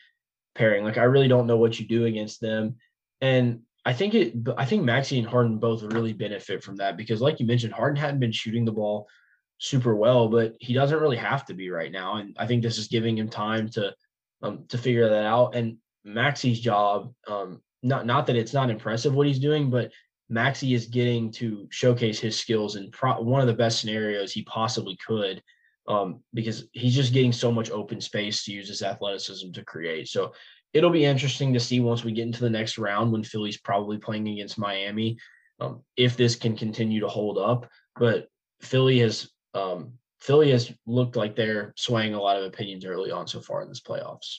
[0.54, 0.84] pairing.
[0.84, 2.76] Like I really don't know what you do against them,
[3.20, 4.34] and I think it.
[4.58, 7.96] I think Maxey and Harden both really benefit from that because, like you mentioned, Harden
[7.96, 9.08] hadn't been shooting the ball
[9.56, 12.16] super well, but he doesn't really have to be right now.
[12.16, 13.94] And I think this is giving him time to
[14.42, 15.54] um, to figure that out.
[15.54, 19.90] And Maxey's job, um, not not that it's not impressive what he's doing, but
[20.28, 24.42] Maxey is getting to showcase his skills in pro- one of the best scenarios he
[24.42, 25.42] possibly could,
[25.86, 30.08] um, because he's just getting so much open space to use his athleticism to create.
[30.08, 30.34] So
[30.72, 33.98] it'll be interesting to see once we get into the next round when Philly's probably
[33.98, 35.18] playing against Miami,
[35.60, 37.68] um, if this can continue to hold up.
[37.96, 38.28] But
[38.60, 43.26] Philly has um, Philly has looked like they're swaying a lot of opinions early on
[43.26, 44.36] so far in this playoffs.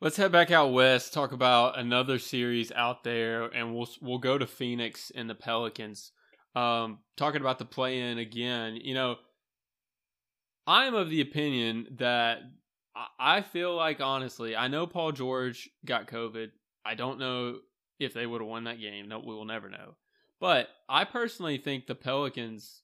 [0.00, 4.38] Let's head back out west, talk about another series out there, and we'll we'll go
[4.38, 6.12] to Phoenix and the Pelicans.
[6.54, 9.16] Um, talking about the play in again, you know,
[10.66, 12.42] I am of the opinion that
[13.18, 16.50] I feel like honestly, I know Paul George got COVID.
[16.84, 17.58] I don't know
[17.98, 19.08] if they would have won that game.
[19.08, 19.94] No, we will never know.
[20.40, 22.82] But I personally think the Pelicans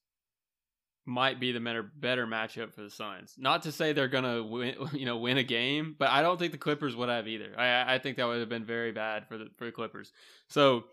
[1.06, 3.34] might be the better better matchup for the Suns.
[3.38, 6.52] Not to say they're gonna win, you know, win a game, but I don't think
[6.52, 7.52] the Clippers would have either.
[7.56, 10.12] I I think that would have been very bad for the for the Clippers.
[10.48, 10.84] So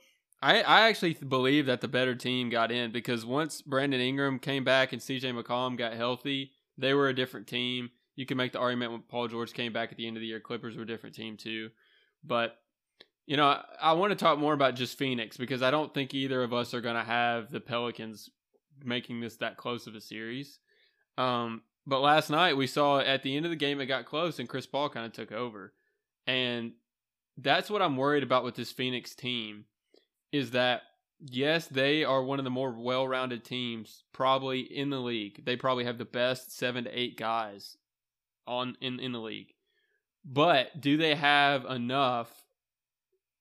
[0.42, 4.64] I I actually believe that the better team got in because once Brandon Ingram came
[4.64, 5.32] back and C.J.
[5.32, 7.92] McCollum got healthy, they were a different team.
[8.22, 10.28] You can make the argument when Paul George came back at the end of the
[10.28, 11.72] year, Clippers were a different team too.
[12.24, 12.56] But
[13.26, 16.14] you know, I, I want to talk more about just Phoenix because I don't think
[16.14, 18.30] either of us are going to have the Pelicans
[18.84, 20.60] making this that close of a series.
[21.18, 24.38] Um, but last night we saw at the end of the game it got close
[24.38, 25.74] and Chris Paul kind of took over.
[26.28, 26.74] And
[27.38, 29.66] that's what I'm worried about with this Phoenix team
[30.32, 30.84] is that
[31.20, 35.44] yes, they are one of the more well-rounded teams probably in the league.
[35.44, 37.78] They probably have the best 7 to 8 guys
[38.52, 39.54] on in in the league.
[40.24, 42.30] But do they have enough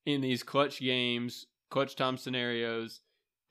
[0.06, 3.00] in these clutch games, clutch time scenarios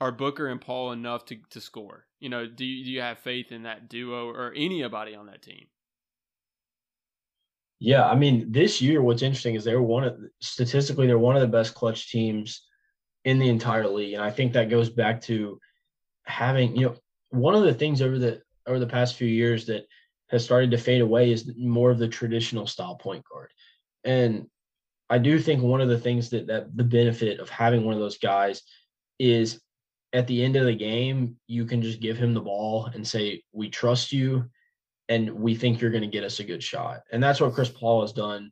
[0.01, 2.05] are Booker and Paul enough to, to score?
[2.19, 5.41] You know, do you, do you have faith in that duo or anybody on that
[5.41, 5.67] team?
[7.79, 11.41] Yeah, I mean, this year, what's interesting is they're one of statistically they're one of
[11.41, 12.65] the best clutch teams
[13.23, 15.59] in the entire league, and I think that goes back to
[16.23, 16.95] having you know
[17.29, 19.85] one of the things over the over the past few years that
[20.29, 23.51] has started to fade away is more of the traditional style point guard,
[24.03, 24.47] and
[25.09, 27.99] I do think one of the things that that the benefit of having one of
[27.99, 28.61] those guys
[29.17, 29.59] is
[30.13, 33.43] at the end of the game, you can just give him the ball and say,
[33.51, 34.49] We trust you
[35.07, 37.01] and we think you're going to get us a good shot.
[37.11, 38.51] And that's what Chris Paul has done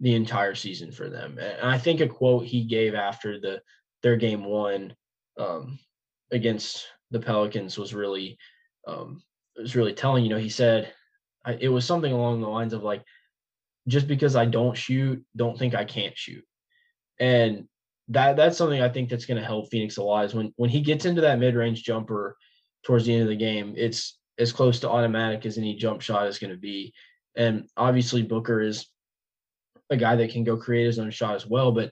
[0.00, 1.38] the entire season for them.
[1.38, 3.60] And I think a quote he gave after the
[4.02, 4.94] their game one
[5.38, 5.78] um,
[6.30, 8.38] against the Pelicans was really
[8.86, 9.22] um,
[9.56, 10.24] was really telling.
[10.24, 10.92] You know, he said
[11.48, 13.02] I, it was something along the lines of like,
[13.88, 16.44] just because I don't shoot, don't think I can't shoot.
[17.18, 17.66] And
[18.08, 20.70] that that's something I think that's going to help Phoenix a lot is when when
[20.70, 22.36] he gets into that mid range jumper
[22.84, 26.26] towards the end of the game, it's as close to automatic as any jump shot
[26.26, 26.92] is going to be.
[27.34, 28.86] And obviously Booker is
[29.90, 31.72] a guy that can go create his own shot as well.
[31.72, 31.90] But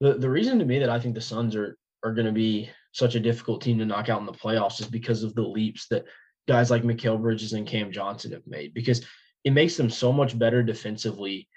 [0.00, 2.70] the the reason to me that I think the Suns are are going to be
[2.92, 5.86] such a difficult team to knock out in the playoffs is because of the leaps
[5.88, 6.04] that
[6.48, 8.74] guys like Mikal Bridges and Cam Johnson have made.
[8.74, 9.04] Because
[9.44, 11.48] it makes them so much better defensively.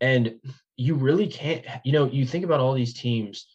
[0.00, 0.36] And
[0.76, 3.46] you really can't, you know, you think about all these teams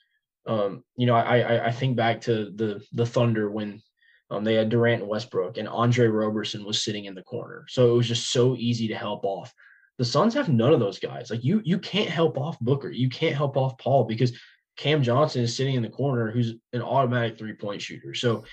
[0.46, 3.82] um, you know, I, I, I think back to the the Thunder when
[4.30, 7.92] um, they had Durant and Westbrook, and Andre Roberson was sitting in the corner, so
[7.92, 9.54] it was just so easy to help off.
[9.98, 11.30] The Suns have none of those guys.
[11.30, 14.38] Like you, you can't help off Booker, you can't help off Paul because
[14.76, 18.14] Cam Johnson is sitting in the corner, who's an automatic three point shooter.
[18.14, 18.44] So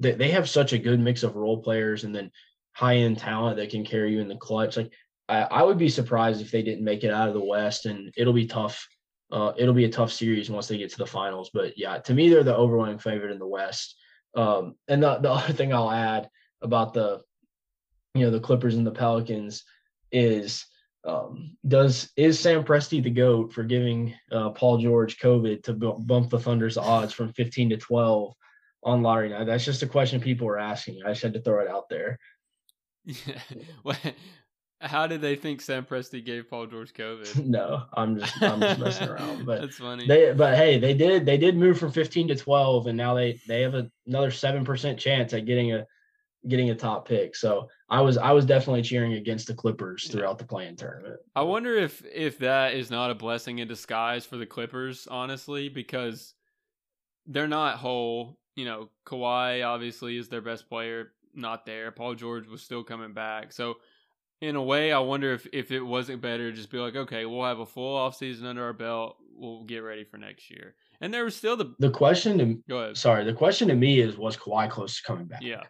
[0.00, 2.30] they, they have such a good mix of role players and then
[2.72, 4.76] high end talent that can carry you in the clutch.
[4.76, 4.92] Like
[5.28, 8.12] I, I would be surprised if they didn't make it out of the West, and
[8.16, 8.86] it'll be tough.
[9.30, 11.50] Uh, it'll be a tough series once they get to the finals.
[11.54, 13.94] But yeah, to me, they're the overwhelming favorite in the West.
[14.34, 16.28] Um, and the, the other thing I'll add
[16.62, 17.20] about the,
[18.14, 19.62] you know, the Clippers and the Pelicans
[20.10, 20.66] is
[21.04, 25.94] um, does is Sam Presti the goat for giving uh, Paul George COVID to b-
[26.00, 28.34] bump the Thunder's odds from 15 to 12
[28.82, 29.46] on lottery night?
[29.46, 31.02] That's just a question people were asking.
[31.04, 32.18] I just had to throw it out there.
[33.06, 34.12] Yeah.
[34.82, 37.44] How did they think Sam Presti gave Paul George COVID?
[37.46, 39.44] no, I'm just I'm just messing around.
[39.44, 40.06] But that's funny.
[40.06, 43.38] They but hey, they did they did move from 15 to 12, and now they
[43.46, 45.86] they have a, another seven percent chance at getting a
[46.48, 47.36] getting a top pick.
[47.36, 51.20] So I was I was definitely cheering against the Clippers throughout the play-in tournament.
[51.36, 55.68] I wonder if if that is not a blessing in disguise for the Clippers, honestly,
[55.68, 56.34] because
[57.26, 58.38] they're not whole.
[58.60, 61.90] You know, Kawhi obviously is their best player, not there.
[61.90, 63.52] Paul George was still coming back.
[63.52, 63.78] So
[64.42, 67.24] in a way, I wonder if, if it wasn't better to just be like, okay,
[67.24, 69.16] we'll have a full off season under our belt.
[69.34, 70.74] We'll get ready for next year.
[71.00, 72.98] And there was still the the question to go ahead.
[72.98, 75.40] Sorry, the question to me is was Kawhi close to coming back?
[75.42, 75.62] Yeah.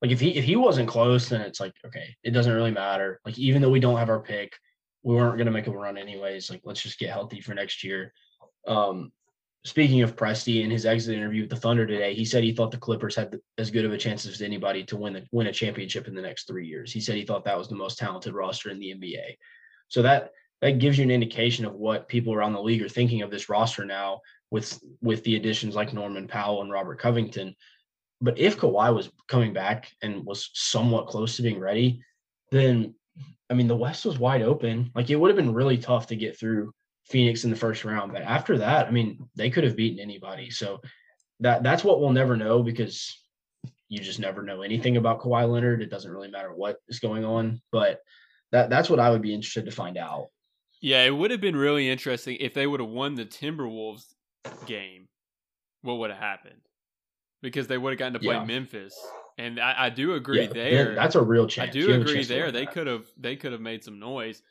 [0.00, 3.20] Like if he if he wasn't close, then it's like okay, it doesn't really matter.
[3.26, 4.54] Like even though we don't have our pick,
[5.02, 6.48] we weren't gonna make a run anyways.
[6.48, 8.14] Like let's just get healthy for next year.
[8.66, 9.12] Um,
[9.68, 12.70] speaking of Presti in his exit interview with the Thunder today, he said he thought
[12.70, 15.52] the Clippers had as good of a chance as anybody to win the, win a
[15.52, 16.92] championship in the next three years.
[16.92, 19.36] He said he thought that was the most talented roster in the NBA.
[19.88, 23.22] So that that gives you an indication of what people around the league are thinking
[23.22, 27.54] of this roster now with with the additions like Norman Powell and Robert Covington.
[28.20, 32.02] But if Kawhi was coming back and was somewhat close to being ready,
[32.50, 32.94] then
[33.50, 34.90] I mean the West was wide open.
[34.94, 36.72] Like it would have been really tough to get through
[37.08, 38.12] Phoenix in the first round.
[38.12, 40.50] But after that, I mean, they could have beaten anybody.
[40.50, 40.80] So
[41.40, 43.16] that that's what we'll never know because
[43.88, 45.82] you just never know anything about Kawhi Leonard.
[45.82, 47.60] It doesn't really matter what is going on.
[47.72, 48.00] But
[48.52, 50.28] that that's what I would be interested to find out.
[50.80, 54.04] Yeah, it would have been really interesting if they would have won the Timberwolves
[54.66, 55.08] game.
[55.82, 56.60] What would have happened?
[57.42, 58.44] Because they would have gotten to play yeah.
[58.44, 58.94] Memphis,
[59.38, 60.94] and I, I do agree yeah, there.
[60.94, 61.70] That's a real chance.
[61.70, 62.50] I do agree there.
[62.52, 64.42] They could have they could have made some noise.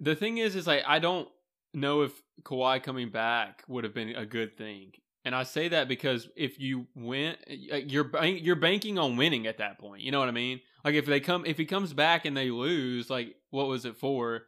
[0.00, 1.28] The thing is, is like I don't
[1.76, 4.92] know if Kawhi coming back would have been a good thing.
[5.24, 9.78] And I say that because if you win, you're you're banking on winning at that
[9.78, 10.02] point.
[10.02, 10.60] You know what I mean?
[10.84, 13.96] Like if they come, if he comes back and they lose, like what was it
[13.96, 14.44] for?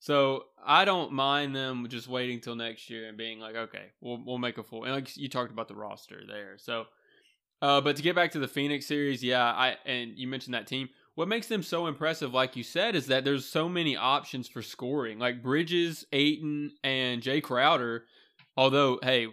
[0.00, 4.22] So I don't mind them just waiting till next year and being like, okay, we'll
[4.24, 4.84] we'll make a full.
[4.84, 6.84] And like you talked about the roster there, so.
[7.60, 10.68] Uh, but to get back to the Phoenix series, yeah, I and you mentioned that
[10.68, 14.46] team what makes them so impressive, like you said, is that there's so many options
[14.46, 15.18] for scoring.
[15.18, 18.04] Like Bridges, Ayton, and Jay Crowder.
[18.56, 19.26] Although, hey,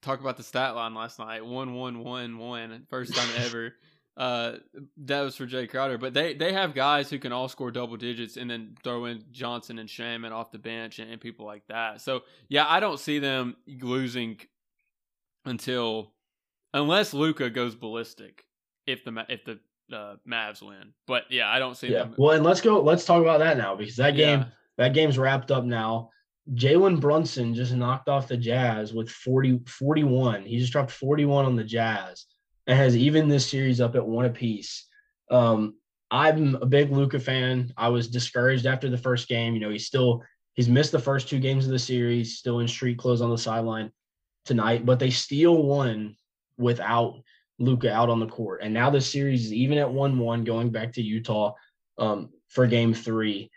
[0.00, 1.44] talk about the stat line last night.
[1.44, 2.86] One one one one.
[2.88, 3.74] First time ever.
[4.16, 4.52] Uh
[4.96, 5.98] that was for Jay Crowder.
[5.98, 9.24] But they they have guys who can all score double digits and then throw in
[9.30, 12.00] Johnson and Shamet off the bench and, and people like that.
[12.00, 14.38] So yeah, I don't see them losing
[15.44, 16.14] until
[16.72, 18.46] unless Luka goes ballistic.
[18.86, 19.60] If the if the
[19.92, 20.92] uh, Mavs win.
[21.06, 22.04] But yeah, I don't see yeah.
[22.04, 22.14] them.
[22.18, 22.80] Well, and let's go.
[22.80, 24.46] Let's talk about that now because that game, yeah.
[24.78, 26.10] that game's wrapped up now.
[26.52, 30.42] Jalen Brunson just knocked off the Jazz with 40, 41.
[30.42, 32.26] He just dropped 41 on the Jazz
[32.66, 34.86] and has even this series up at one apiece.
[35.30, 35.74] Um,
[36.10, 37.72] I'm a big Luka fan.
[37.76, 39.54] I was discouraged after the first game.
[39.54, 42.68] You know, he's still he's missed the first two games of the series, still in
[42.68, 43.90] street clothes on the sideline
[44.44, 46.16] tonight, but they still won
[46.58, 47.20] without
[47.58, 48.60] Luka out on the court.
[48.62, 51.52] And now the series is even at 1 1 going back to Utah
[51.98, 53.50] um, for game three.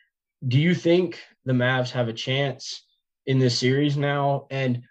[0.48, 2.86] Do you think the Mavs have a chance
[3.26, 4.48] in this series now?
[4.52, 4.84] And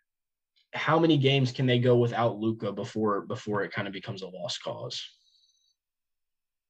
[0.75, 4.29] how many games can they go without Luka before before it kind of becomes a
[4.29, 5.03] lost cause?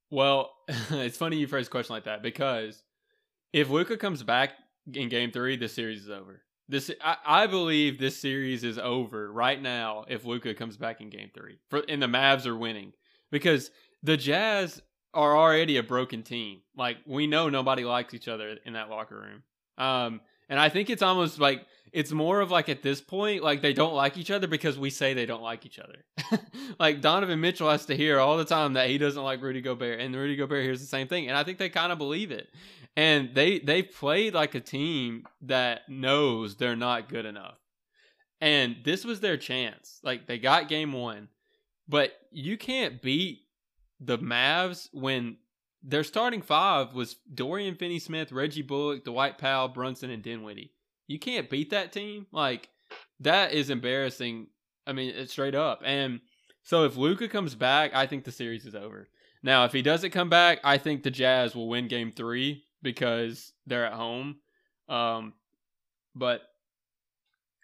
[0.09, 0.51] Well,
[0.91, 2.83] it's funny you phrase a question like that because
[3.51, 4.53] if Luka comes back
[4.93, 6.41] in game three, the series is over.
[6.69, 11.09] This I, I, believe this series is over right now if Luka comes back in
[11.09, 11.59] game three.
[11.69, 12.93] For and the Mavs are winning.
[13.31, 13.71] Because
[14.03, 14.81] the Jazz
[15.13, 16.61] are already a broken team.
[16.75, 19.43] Like we know nobody likes each other in that locker room.
[19.77, 23.61] Um and I think it's almost like it's more of like at this point, like
[23.61, 26.05] they don't like each other because we say they don't like each other.
[26.79, 29.99] like Donovan Mitchell has to hear all the time that he doesn't like Rudy Gobert,
[29.99, 31.27] and Rudy Gobert hears the same thing.
[31.27, 32.49] And I think they kind of believe it
[32.97, 37.59] and they they played like a team that knows they're not good enough.
[38.41, 39.99] And this was their chance.
[40.03, 41.29] Like they got game 1.
[41.87, 43.43] But you can't beat
[43.99, 45.37] the Mavs when
[45.81, 50.73] their starting five was Dorian Finney-Smith, Reggie Bullock, Dwight Powell, Brunson, and Dinwiddie.
[51.07, 52.25] You can't beat that team.
[52.31, 52.69] Like
[53.19, 54.47] that is embarrassing.
[54.87, 55.81] I mean, it's straight up.
[55.85, 56.19] And
[56.63, 59.07] so if Luka comes back, I think the series is over.
[59.43, 63.53] Now, if he doesn't come back, I think the Jazz will win Game Three because
[63.65, 64.37] they're at home.
[64.89, 65.33] Um,
[66.15, 66.41] but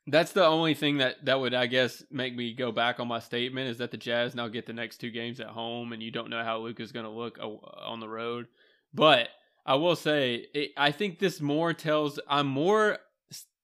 [0.07, 3.19] that's the only thing that that would, I guess, make me go back on my
[3.19, 6.11] statement is that the Jazz now get the next two games at home, and you
[6.11, 8.47] don't know how Luka's going to look on the road.
[8.93, 9.29] But
[9.65, 12.19] I will say, it, I think this more tells.
[12.27, 12.99] I'm more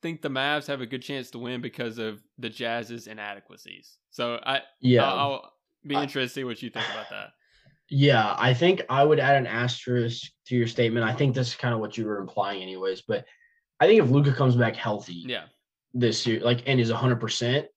[0.02, 3.98] think the Mavs have a good chance to win because of the Jazz's inadequacies.
[4.12, 5.54] So I yeah, I'll, I'll
[5.86, 7.32] be interested to see what you think about that.
[7.90, 11.06] Yeah, I think I would add an asterisk to your statement.
[11.06, 13.02] I think this is kind of what you were implying, anyways.
[13.02, 13.26] But
[13.80, 15.46] I think if Luka comes back healthy, yeah,
[15.94, 17.68] this year, like, and is hundred percent,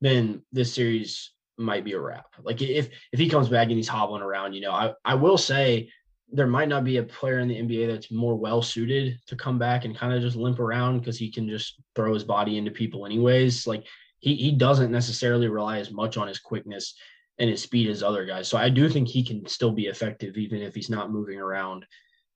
[0.00, 2.26] then this series might be a wrap.
[2.42, 5.38] Like, if if he comes back and he's hobbling around, you know, I I will
[5.38, 5.90] say
[6.32, 9.58] there might not be a player in the NBA that's more well suited to come
[9.58, 12.70] back and kind of just limp around because he can just throw his body into
[12.70, 13.66] people anyways.
[13.66, 13.86] Like
[14.18, 16.94] he he doesn't necessarily rely as much on his quickness
[17.42, 18.46] and his speed as other guys.
[18.46, 21.84] So I do think he can still be effective even if he's not moving around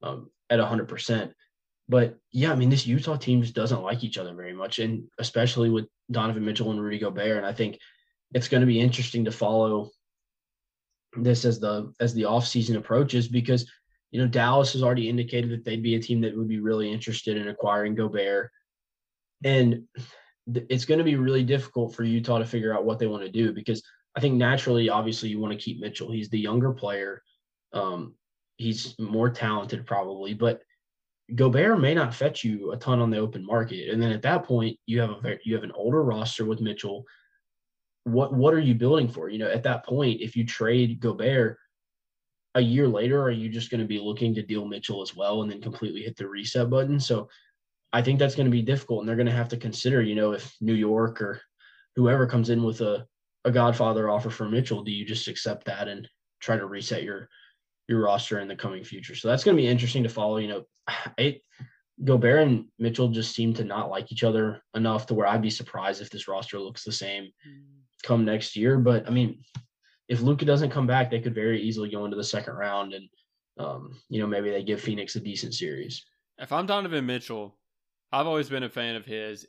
[0.03, 1.33] um, at hundred percent.
[1.89, 5.05] But yeah, I mean this Utah team just doesn't like each other very much, and
[5.19, 7.37] especially with Donovan Mitchell and Rudy Gobert.
[7.37, 7.79] And I think
[8.35, 9.91] it's going to be interesting to follow
[11.17, 13.71] this as the as the offseason approaches because
[14.11, 16.91] you know, Dallas has already indicated that they'd be a team that would be really
[16.91, 18.51] interested in acquiring Gobert.
[19.45, 19.83] And
[20.47, 23.31] it's going to be really difficult for Utah to figure out what they want to
[23.31, 23.83] do because
[24.17, 26.11] I think naturally, obviously, you want to keep Mitchell.
[26.11, 27.23] He's the younger player.
[27.73, 28.15] Um,
[28.57, 30.63] he's more talented, probably, but
[31.35, 33.91] Gobert may not fetch you a ton on the open market.
[33.91, 37.05] And then at that point, you have a you have an older roster with Mitchell.
[38.05, 39.29] What what are you building for?
[39.29, 41.59] You know, at that point, if you trade Gobert,
[42.55, 45.43] a year later, are you just going to be looking to deal Mitchell as well
[45.43, 46.99] and then completely hit the reset button?
[46.99, 47.29] So
[47.93, 49.01] I think that's going to be difficult.
[49.01, 51.43] And they're going to have to consider, you know, if New York or
[51.97, 53.07] whoever comes in with a,
[53.47, 56.07] a Godfather offer for Mitchell, do you just accept that and
[56.41, 57.29] try to reset your
[57.89, 59.15] your roster in the coming future?
[59.15, 60.37] So that's going to be interesting to follow.
[60.37, 60.65] You know,
[61.19, 61.43] it,
[62.05, 65.49] Gobert and Mitchell just seem to not like each other enough to where I'd be
[65.49, 67.63] surprised if this roster looks the same mm.
[68.03, 68.79] come next year.
[68.79, 69.41] But I mean,
[70.09, 73.09] if Luka doesn't come back, they could very easily go into the second round and
[73.59, 76.05] um, you know, maybe they give Phoenix a decent series.
[76.39, 77.57] If I'm Donovan Mitchell,
[78.13, 79.47] I've always been a fan of his.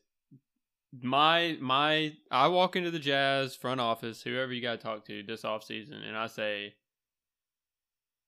[0.93, 5.43] My my I walk into the Jazz front office, whoever you gotta talk to this
[5.43, 6.75] offseason, and I say,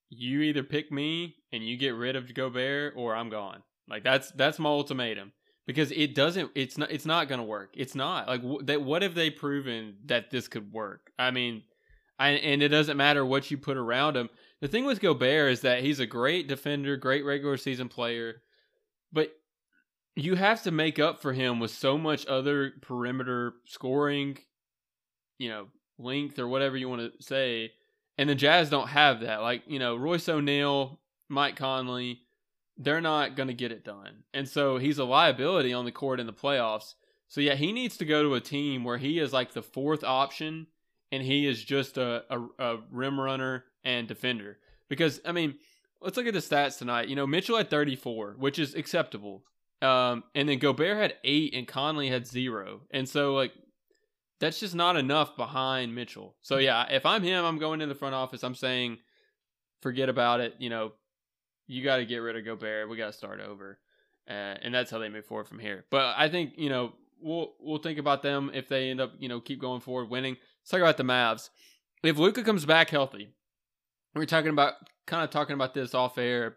[0.10, 3.64] You either pick me and you get rid of Gobert or I'm gone.
[3.88, 5.32] Like that's that's my ultimatum.
[5.66, 7.72] Because it doesn't it's not it's not gonna work.
[7.76, 8.28] It's not.
[8.28, 11.12] Like that what have they proven that this could work?
[11.18, 11.64] I mean
[12.20, 14.30] and it doesn't matter what you put around him.
[14.60, 18.42] The thing with Gobert is that he's a great defender, great regular season player,
[19.14, 19.32] but
[20.22, 24.38] you have to make up for him with so much other perimeter scoring,
[25.38, 27.72] you know, length or whatever you want to say.
[28.18, 29.42] And the Jazz don't have that.
[29.42, 32.22] Like, you know, Royce O'Neale, Mike Conley,
[32.78, 34.24] they're not going to get it done.
[34.34, 36.96] And so he's a liability on the court in the playoffs.
[37.28, 40.04] So, yeah, he needs to go to a team where he is like the fourth
[40.04, 40.68] option
[41.12, 44.58] and he is just a, a, a rim runner and defender.
[44.88, 45.56] Because I mean,
[46.02, 47.08] let's look at the stats tonight.
[47.08, 49.44] You know, Mitchell had 34, which is acceptable.
[49.82, 52.82] Um, and then Gobert had eight, and Conley had zero.
[52.92, 53.54] And so like
[54.40, 56.36] that's just not enough behind Mitchell.
[56.42, 58.44] So yeah, if I'm him, I'm going in the front office.
[58.44, 58.98] I'm saying,
[59.82, 60.56] forget about it.
[60.60, 60.94] You know,
[61.68, 62.90] you got to get rid of Gobert.
[62.90, 63.80] We got to start over,
[64.28, 65.86] uh, and that's how they move forward from here.
[65.92, 69.30] But I think you know we'll we'll think about them if they end up you
[69.30, 70.38] know keep going forward winning.
[70.62, 71.50] Let's talk about the Mavs.
[72.04, 73.34] If Luka comes back healthy,
[74.16, 74.74] we're talking about
[75.06, 76.56] kind of talking about this off air.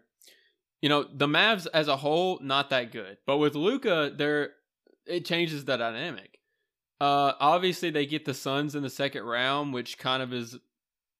[0.83, 4.51] You know, the Mavs as a whole not that good, but with Luka, there
[5.05, 6.39] it changes the dynamic.
[6.99, 10.59] Uh, obviously, they get the Suns in the second round, which kind of is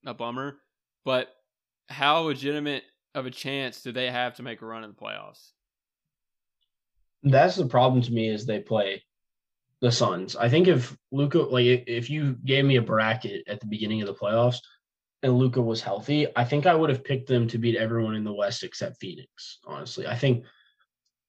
[0.05, 0.57] a bummer.
[1.05, 1.30] But
[1.88, 2.84] how legitimate
[3.16, 5.51] of a chance do they have to make a run in the playoffs?
[7.24, 9.01] That's the problem to me is they play
[9.80, 10.36] the Suns.
[10.36, 14.07] I think if Luka, like if you gave me a bracket at the beginning of
[14.07, 14.57] the playoffs
[15.24, 18.26] and Luka was healthy, I think I would have picked them to beat everyone in
[18.26, 19.59] the West except Phoenix.
[19.65, 20.43] Honestly, I think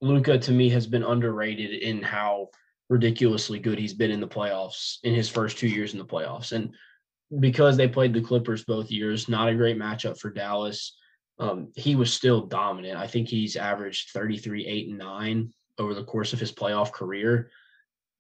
[0.00, 2.48] Luka to me has been underrated in how
[2.90, 6.52] ridiculously good he's been in the playoffs in his first two years in the playoffs,
[6.52, 6.74] and
[7.40, 10.96] because they played the Clippers both years, not a great matchup for Dallas.
[11.38, 12.96] Um, he was still dominant.
[12.96, 17.50] I think he's averaged 33, 8, and 9 over the course of his playoff career.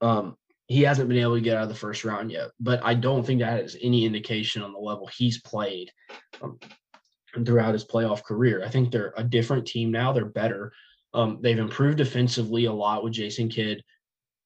[0.00, 0.36] Um,
[0.66, 3.24] he hasn't been able to get out of the first round yet, but I don't
[3.24, 5.90] think that has any indication on the level he's played
[6.42, 6.58] um,
[7.44, 8.64] throughout his playoff career.
[8.64, 10.12] I think they're a different team now.
[10.12, 10.72] They're better.
[11.12, 13.82] Um, they've improved defensively a lot with Jason Kidd.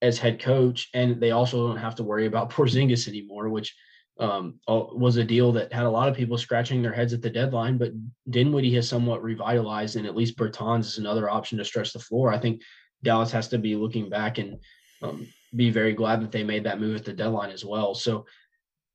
[0.03, 3.77] as head coach, and they also don't have to worry about Porzingis anymore, which
[4.19, 7.31] um, was a deal that had a lot of people scratching their heads at the
[7.31, 7.79] deadline.
[7.79, 7.93] But
[8.29, 12.33] Dinwiddie has somewhat revitalized, and at least Bertans is another option to stretch the floor.
[12.33, 12.63] I think
[13.05, 14.59] Dallas has to be looking back and
[15.03, 17.95] um, be very glad that they made that move at the deadline as well.
[17.95, 18.27] So,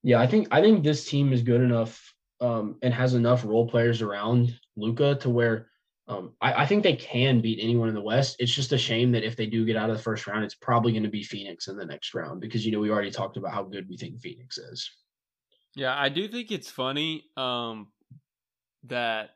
[0.03, 3.67] yeah, I think I think this team is good enough um, and has enough role
[3.67, 5.67] players around Luka to where
[6.07, 8.35] um, I, I, think they can beat anyone in the West.
[8.39, 10.55] It's just a shame that if they do get out of the first round, it's
[10.55, 13.37] probably going to be Phoenix in the next round because you know we already talked
[13.37, 14.91] about how good we think Phoenix is.
[15.75, 17.87] Yeah, I do think it's funny um,
[18.83, 19.31] that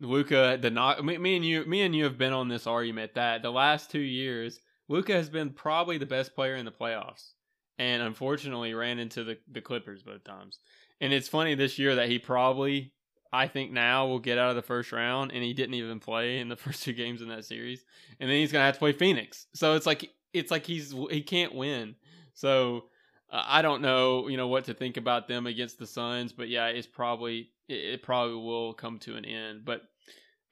[0.00, 3.14] Luka the not me, me and you me and you have been on this argument
[3.14, 4.58] that the last two years
[4.88, 7.32] Luka has been probably the best player in the playoffs,
[7.78, 10.58] and unfortunately ran into the the Clippers both times.
[11.00, 12.92] And it's funny this year that he probably
[13.32, 16.38] I think now will get out of the first round, and he didn't even play
[16.38, 17.84] in the first two games in that series,
[18.20, 19.46] and then he's gonna have to play Phoenix.
[19.54, 21.96] So it's like it's like he's he can't win.
[22.34, 22.84] So
[23.30, 26.48] uh, I don't know, you know, what to think about them against the Suns, but
[26.48, 29.64] yeah, it's probably it, it probably will come to an end.
[29.64, 29.82] But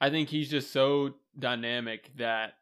[0.01, 2.55] I think he's just so dynamic that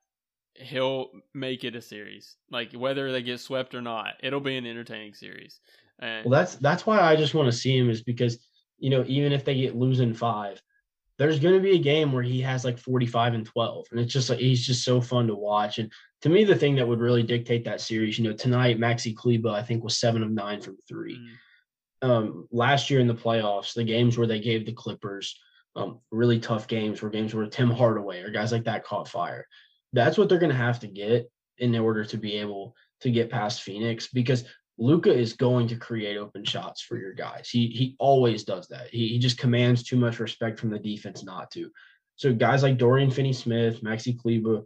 [0.60, 2.36] he'll make it a series.
[2.50, 5.60] Like whether they get swept or not, it'll be an entertaining series.
[5.98, 8.38] And well, that's that's why I just want to see him is because
[8.78, 10.60] you know, even if they get losing five,
[11.18, 13.86] there's going to be a game where he has like 45 and 12.
[13.90, 15.78] And it's just like, he's just so fun to watch.
[15.78, 15.92] And
[16.22, 19.50] to me, the thing that would really dictate that series, you know, tonight, Maxi Kleber,
[19.50, 21.18] I think, was seven of nine from three.
[22.02, 22.08] Mm.
[22.08, 25.38] Um, last year in the playoffs, the games where they gave the Clippers
[25.76, 29.46] um, really tough games were games where Tim Hardaway or guys like that caught fire.
[29.92, 33.30] That's what they're going to have to get in order to be able to get
[33.30, 34.44] past Phoenix because
[34.78, 37.50] Luka is going to create open shots for your guys.
[37.50, 38.88] He he always does that.
[38.88, 41.70] He, he just commands too much respect from the defense not to.
[42.16, 44.62] So guys like Dorian Finney-Smith, Maxi Kleber,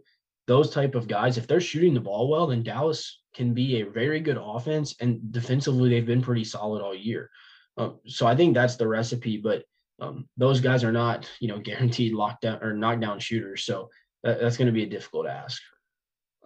[0.47, 3.85] those type of guys, if they're shooting the ball well, then Dallas can be a
[3.85, 4.95] very good offense.
[4.99, 7.29] And defensively, they've been pretty solid all year.
[7.77, 9.37] Um, so I think that's the recipe.
[9.37, 9.63] But
[9.99, 13.63] um, those guys are not, you know, guaranteed lockdown or knockdown shooters.
[13.63, 13.89] So
[14.25, 15.61] that, that's going to be a difficult ask.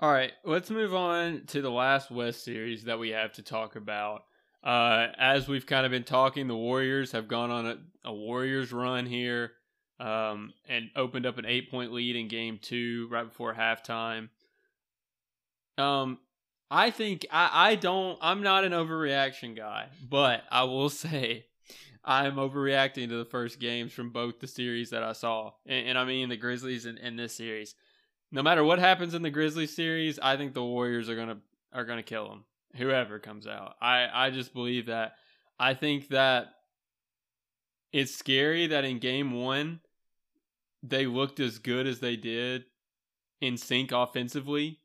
[0.02, 3.76] All right, let's move on to the last West series that we have to talk
[3.76, 4.22] about.
[4.64, 8.72] Uh, as we've kind of been talking, the Warriors have gone on a, a Warriors
[8.72, 9.52] run here
[10.00, 14.30] um, and opened up an eight point lead in game two right before halftime.
[15.78, 16.20] Um,
[16.70, 21.46] I think I, I don't, I'm not an overreaction guy, but I will say
[22.04, 25.52] I'm overreacting to the first games from both the series that I saw.
[25.66, 27.76] And, and I mean the Grizzlies and, and this series
[28.32, 31.40] no matter what happens in the Grizzlies series, I think the Warriors are gonna
[31.74, 32.46] are gonna kill them.
[32.76, 35.14] Whoever comes out, I I just believe that.
[35.60, 36.54] I think that
[37.92, 39.82] it's scary that in Game One
[40.82, 42.66] they looked as good as they did
[43.42, 44.80] in sync offensively,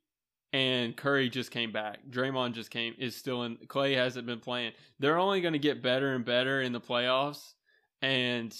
[0.54, 1.98] and Curry just came back.
[2.08, 3.56] Draymond just came is still in.
[3.66, 4.72] Klay hasn't been playing.
[5.00, 7.54] They're only going to get better and better in the playoffs,
[8.00, 8.56] and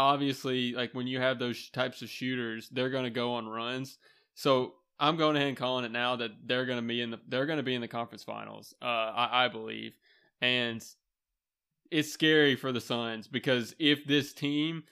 [0.00, 3.98] obviously like when you have those types of shooters, they're going to go on runs.
[4.34, 7.20] So I'm going ahead and calling it now that they're going to be in the
[7.28, 8.74] they're going to be in the conference finals.
[8.82, 9.92] Uh, I, I believe,
[10.40, 10.84] and
[11.92, 14.82] it's scary for the Suns because if this team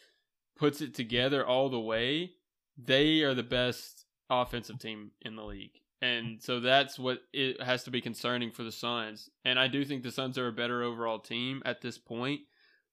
[0.56, 2.34] puts it together all the way,
[2.78, 5.80] they are the best offensive team in the league.
[6.04, 9.30] And so that's what it has to be concerning for the Suns.
[9.46, 12.42] And I do think the Suns are a better overall team at this point.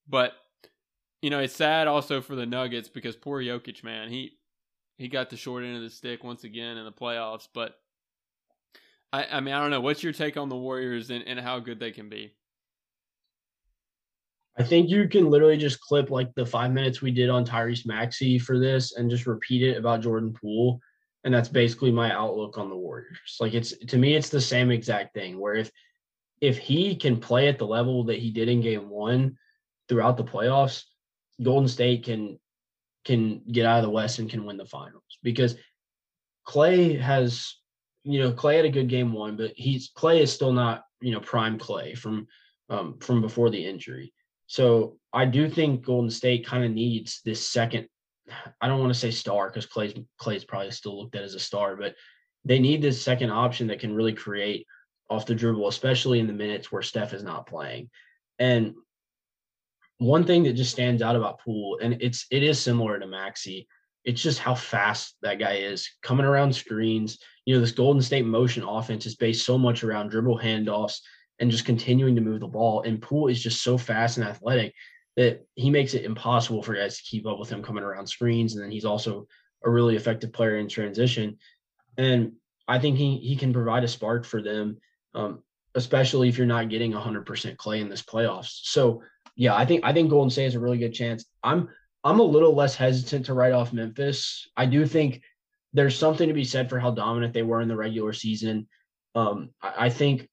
[0.08, 0.32] But
[1.22, 4.38] you know, it's sad also for the Nuggets because poor Jokic, man, he
[4.98, 7.50] he got the short end of the stick once again in the playoffs.
[7.54, 7.76] But
[9.12, 9.82] I, I mean, I don't know.
[9.82, 12.34] What's your take on the Warriors and, and how good they can be?
[14.58, 17.86] I think you can literally just clip like the five minutes we did on Tyrese
[17.86, 20.80] Maxey for this and just repeat it about Jordan Poole.
[21.24, 23.38] And that's basically my outlook on the Warriors.
[23.40, 25.72] Like it's to me, it's the same exact thing where if
[26.40, 29.38] if he can play at the level that he did in game one
[29.88, 30.84] throughout the playoffs,
[31.42, 32.40] Golden State can
[33.06, 35.56] can get out of the West and can win the finals because
[36.48, 37.56] Klay has,
[38.04, 41.12] you know, Klay had a good game one, but he's Klay is still not, you
[41.12, 42.28] know, prime Klay from
[42.70, 44.14] um, from before the injury.
[44.48, 47.88] So I do think Golden State kind of needs this second.
[48.60, 51.40] I don't want to say star because Klay's Klay's probably still looked at as a
[51.40, 51.96] star, but
[52.46, 54.66] they need this second option that can really create
[55.10, 57.90] off the dribble, especially in the minutes where Steph is not playing.
[58.40, 58.74] And
[59.98, 63.68] one thing that just stands out about Poole, and it's it is similar to Maxey,
[64.04, 67.20] It's just how fast that guy is coming around screens.
[67.46, 71.00] You know, this Golden State motion offense is based so much around dribble handoffs
[71.40, 72.82] and just continuing to move the ball.
[72.82, 74.74] And Poole is just so fast and athletic
[75.18, 78.56] that he makes it impossible for guys to keep up with him coming around screens.
[78.56, 79.28] And then he's also
[79.64, 81.38] a really effective player in transition.
[81.98, 82.34] And
[82.68, 84.78] I think he he can provide a spark for them,
[85.14, 85.44] um,
[85.76, 87.26] especially if you're not getting 100%
[87.58, 88.62] Klay in this playoffs.
[88.64, 89.02] So
[89.36, 91.26] yeah, I think I think Golden State has a really good chance.
[91.44, 91.70] I'm
[92.04, 94.50] I'm a little less hesitant to write off Memphis.
[94.58, 95.22] I do think
[95.74, 98.68] there's something to be said for how dominant they were in the regular season.
[99.16, 100.28] Um, I, I think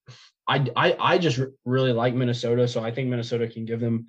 [0.47, 4.07] I, I I just really like Minnesota, so I think Minnesota can give them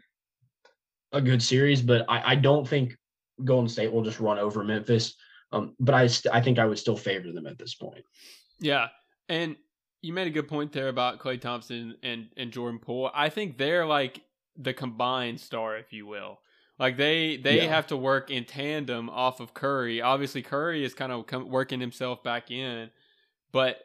[1.12, 2.96] a good series, but I, I don't think
[3.44, 5.14] Golden State will just run over Memphis.
[5.52, 8.04] Um, but I st- I think I would still favor them at this point.
[8.60, 8.88] Yeah,
[9.28, 9.56] and
[10.02, 13.10] you made a good point there about Klay Thompson and and Jordan Poole.
[13.14, 14.22] I think they're like
[14.56, 16.38] the combined star, if you will.
[16.78, 17.68] Like they they yeah.
[17.68, 20.00] have to work in tandem off of Curry.
[20.00, 22.90] Obviously, Curry is kind of come, working himself back in,
[23.52, 23.78] but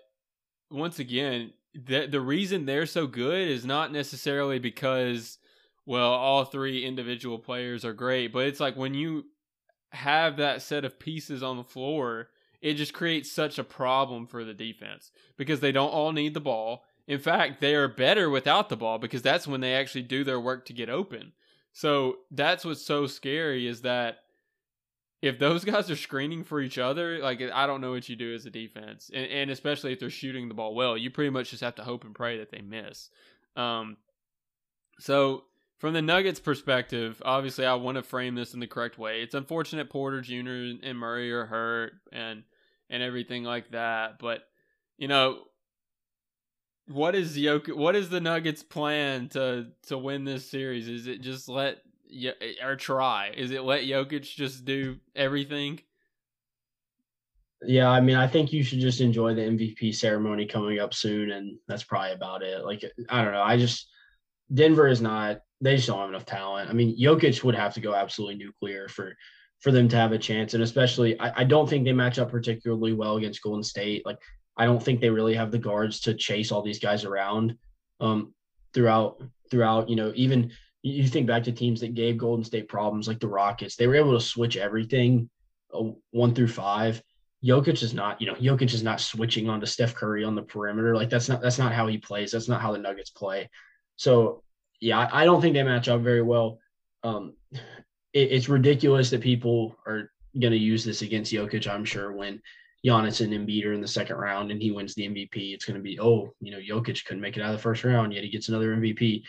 [0.71, 5.39] once again, the the reason they're so good is not necessarily because
[5.86, 9.26] well all three individual players are great, but it's like when you
[9.92, 12.30] have that set of pieces on the floor,
[12.62, 16.40] it just creates such a problem for the defense because they don't all need the
[16.40, 16.84] ball.
[17.08, 20.40] In fact, they are better without the ball because that's when they actually do their
[20.40, 21.34] work to get open.
[21.72, 24.20] So that's what's so scary is that
[25.22, 28.34] if those guys are screening for each other, like I don't know what you do
[28.34, 31.52] as a defense, and, and especially if they're shooting the ball well, you pretty much
[31.52, 33.10] just have to hope and pray that they miss.
[33.56, 33.98] Um,
[35.00, 35.44] so
[35.78, 39.21] from the Nuggets' perspective, obviously, I want to frame this in the correct way.
[39.21, 40.78] It's unfortunate Porter Jr.
[40.84, 42.43] and Murray are hurt and
[42.89, 44.43] and everything like that, but
[44.97, 45.39] you know,
[46.88, 50.88] what is Jokic, What is the Nuggets' plan to to win this series?
[50.88, 51.78] Is it just let
[52.63, 53.34] or try?
[53.36, 55.82] Is it let Jokic just do everything?
[57.63, 61.32] Yeah, I mean, I think you should just enjoy the MVP ceremony coming up soon,
[61.32, 62.63] and that's probably about it.
[62.63, 63.41] Like, I don't know.
[63.41, 63.88] I just
[64.54, 66.70] Denver is not they just don't have enough talent.
[66.70, 69.16] I mean, Jokic would have to go absolutely nuclear for
[69.62, 70.54] for them to have a chance.
[70.54, 74.06] And especially, I, I don't think they match up particularly well against Golden State.
[74.06, 74.20] Like,
[74.58, 77.58] I don't think they really have the guards to chase all these guys around
[78.00, 78.34] um,
[78.74, 79.89] throughout throughout.
[79.89, 80.52] You know, even
[80.84, 83.76] you think back to teams that gave Golden State problems, like the Rockets.
[83.76, 85.30] They were able to switch everything
[85.74, 87.02] uh, one through five.
[87.43, 90.96] Jokic is not, you know, Jokic is not switching onto Steph Curry on the perimeter.
[90.96, 92.32] Like that's not that's not how he plays.
[92.32, 93.50] That's not how the Nuggets play.
[93.96, 94.43] So
[94.82, 96.60] yeah, I, don't think they match up very well.
[97.04, 97.34] Um,
[98.14, 101.68] it, it's ridiculous that people are going to use this against Jokic.
[101.68, 102.41] I'm sure when
[102.86, 105.78] Giannis and Embiid are in the second round and he wins the MVP, it's going
[105.78, 108.24] to be oh, you know, Jokic couldn't make it out of the first round, yet
[108.24, 109.24] he gets another MVP,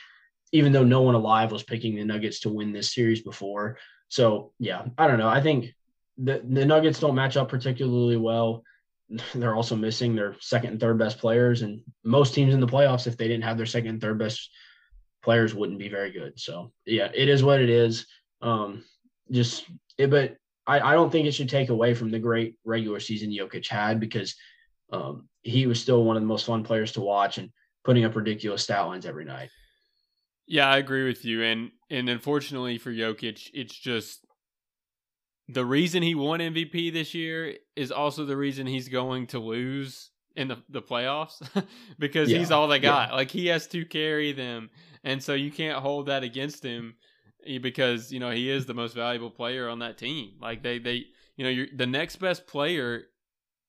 [0.53, 3.79] even though no one alive was picking the Nuggets to win this series before.
[4.09, 5.29] So yeah, I don't know.
[5.29, 5.75] I think
[6.19, 8.63] the the Nuggets don't match up particularly well.
[9.35, 13.07] They're also missing their second and third best players, and most teams in the playoffs,
[13.07, 14.51] if they didn't have their second and third best
[15.23, 16.39] players wouldn't be very good.
[16.39, 18.07] So yeah, it is what it is.
[18.43, 18.85] Um,
[19.31, 19.65] just
[19.99, 20.37] it, but
[20.67, 24.01] I, I don't think it should take away from the great regular season Jokic had
[24.01, 24.35] because
[24.93, 27.51] um, he was still one of the most fun players to watch and
[27.85, 29.51] putting up ridiculous stat lines every night.
[30.47, 31.43] Yeah, I agree with you.
[31.43, 34.26] And and unfortunately for Jokic, it's just
[35.49, 40.11] the reason he won MVP this year is also the reason he's going to lose
[40.35, 41.41] in the, the playoffs
[41.99, 42.39] because yeah.
[42.39, 43.11] he's all they got.
[43.11, 43.15] Yeah.
[43.17, 44.71] Like he has to carry them
[45.07, 46.97] and so you can't hold that against him
[47.47, 50.33] eh, because you know he is the most valuable player on that team.
[50.43, 51.05] Like they they
[51.37, 53.05] you know you the next best player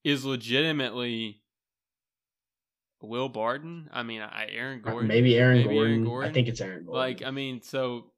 [0.04, 1.44] is legitimately
[3.02, 3.88] Will Barton.
[3.94, 5.08] I mean, I Aaron uh, Gordon.
[5.08, 5.92] Maybe Aaron, maybe Gordon.
[5.92, 6.30] Aaron Gordon.
[6.30, 7.00] I think it's Aaron Gordon.
[7.00, 8.12] Like I mean, so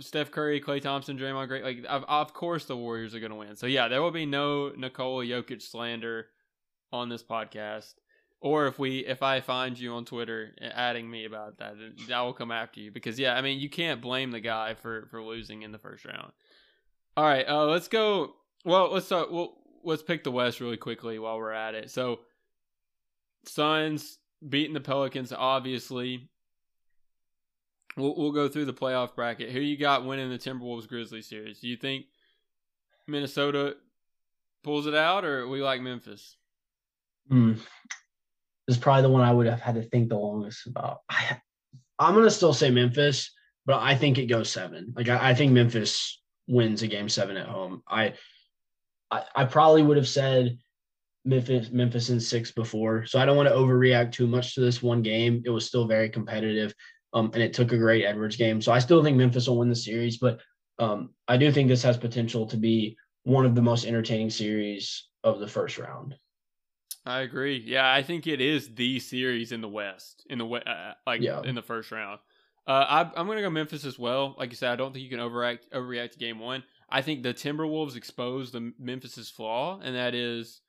[0.00, 1.62] Steph Curry, Klay Thompson, Draymond Green.
[1.62, 3.56] Like of, of course the Warriors are going to win.
[3.56, 6.26] So yeah, there will be no Nikola Jokic slander
[6.92, 7.94] on this podcast.
[8.40, 12.22] Or if we if I find you on Twitter adding me about that, then I
[12.22, 15.22] will come after you because yeah, I mean you can't blame the guy for for
[15.22, 16.32] losing in the first round.
[17.16, 18.34] All right, uh, let's go.
[18.64, 19.30] Well, let's start.
[19.30, 21.90] Well, let's pick the West really quickly while we're at it.
[21.90, 22.20] So,
[23.44, 26.28] Suns beating the Pelicans, obviously.
[27.96, 29.50] We'll we'll go through the playoff bracket.
[29.50, 31.60] Who you got winning the Timberwolves Grizzlies series?
[31.60, 32.06] Do you think
[33.06, 33.76] Minnesota
[34.62, 36.36] pulls it out, or we like Memphis?
[37.28, 37.54] Hmm
[38.68, 41.00] is probably the one I would have had to think the longest about.
[41.08, 41.40] I,
[42.00, 43.30] am gonna still say Memphis,
[43.66, 44.92] but I think it goes seven.
[44.96, 47.82] Like I, I think Memphis wins a game seven at home.
[47.88, 48.14] I,
[49.10, 50.58] I, I probably would have said
[51.24, 54.82] Memphis Memphis in six before, so I don't want to overreact too much to this
[54.82, 55.42] one game.
[55.44, 56.74] It was still very competitive,
[57.12, 58.60] um, and it took a great Edwards game.
[58.60, 60.40] So I still think Memphis will win the series, but
[60.78, 65.08] um, I do think this has potential to be one of the most entertaining series
[65.22, 66.16] of the first round.
[67.04, 67.62] I agree.
[67.64, 71.20] Yeah, I think it is the series in the West in the uh, uh, like
[71.20, 71.42] yeah.
[71.42, 72.20] in the first round.
[72.64, 72.70] Uh,
[73.16, 74.36] I, am going to go Memphis as well.
[74.38, 76.62] Like you said, I don't think you can overreact overreact to game one.
[76.88, 80.60] I think the Timberwolves exposed the Memphis's flaw, and that is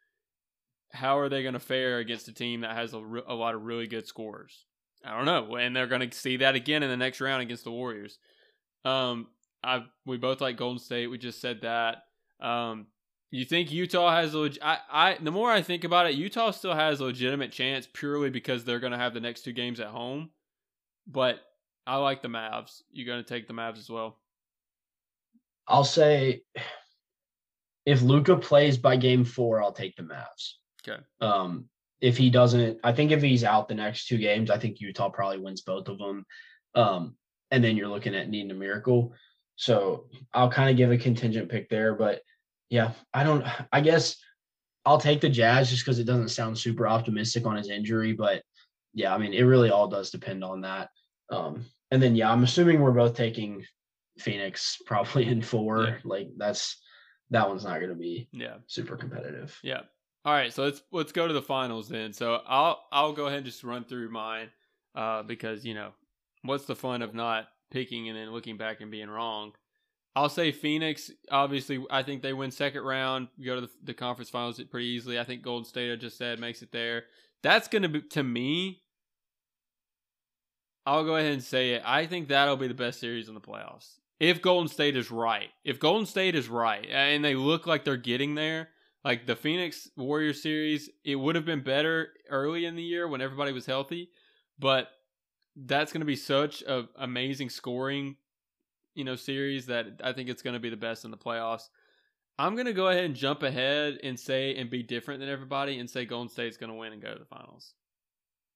[0.91, 3.55] how are they going to fare against a team that has a, re- a lot
[3.55, 4.65] of really good scores?
[5.04, 7.64] I don't know, and they're going to see that again in the next round against
[7.64, 8.18] the Warriors.
[8.86, 9.28] Um,
[9.64, 11.08] I we both like Golden State.
[11.08, 12.04] We just said that.
[12.39, 12.88] Um,
[13.32, 16.51] you think Utah has a leg- I, I the more I think about it, Utah
[16.51, 19.80] still has a legitimate chance purely because they're going to have the next two games
[19.80, 20.30] at home.
[21.08, 21.39] But
[21.86, 22.82] I like the Mavs.
[22.91, 24.20] You're going to take the Mavs as well.
[25.68, 26.43] I'll say
[27.86, 30.54] if Luka plays by game four, I'll take the Mavs.
[30.88, 31.01] Okay.
[31.22, 31.66] Um,
[32.04, 35.08] if he doesn't, I think if he's out the next two games, I think Utah
[35.08, 36.26] probably wins both of them.
[36.76, 37.16] Um,
[37.49, 39.14] and then you're looking at needing a miracle.
[39.56, 42.20] So I'll kind of give a contingent pick there, but
[42.70, 43.45] yeah, I don't.
[43.72, 44.18] I guess
[44.84, 48.43] I'll take the Jazz just because it doesn't sound super optimistic on his injury, but
[48.93, 50.89] yeah, I mean it really all does depend on that.
[51.30, 53.64] Um, and then yeah, I'm assuming we're both taking
[54.20, 55.84] Phoenix probably in four.
[55.84, 55.95] Yeah.
[56.04, 56.82] Like that's
[57.30, 59.58] that one's not going to be yeah super competitive.
[59.64, 59.84] Yeah.
[60.26, 62.13] All right, so let's let's go to the finals then.
[62.13, 64.49] So I'll I'll go ahead and just run through mine
[64.95, 65.91] uh, because you know
[66.43, 69.51] what's the fun of not picking and then looking back and being wrong.
[70.15, 71.11] I'll say Phoenix.
[71.32, 73.30] Obviously, I think they win second round.
[73.43, 75.19] Go to the, the conference finals pretty easily.
[75.19, 77.05] I think Golden State, I just said, makes it there.
[77.41, 78.84] That's going to be to me.
[80.86, 81.82] I'll go ahead and say it.
[81.84, 85.49] I think that'll be the best series in the playoffs if Golden State is right.
[85.65, 88.69] If Golden State is right and they look like they're getting there,
[89.04, 93.22] like the Phoenix Warriors series, it would have been better early in the year when
[93.22, 94.10] everybody was healthy,
[94.60, 94.89] but
[95.56, 98.16] that's going to be such a amazing scoring,
[98.95, 101.70] you know, series that I think it's going to be the best in the playoffs.
[102.39, 105.80] I'm going to go ahead and jump ahead and say and be different than everybody
[105.80, 107.74] and say Golden State's going to win and go to the finals.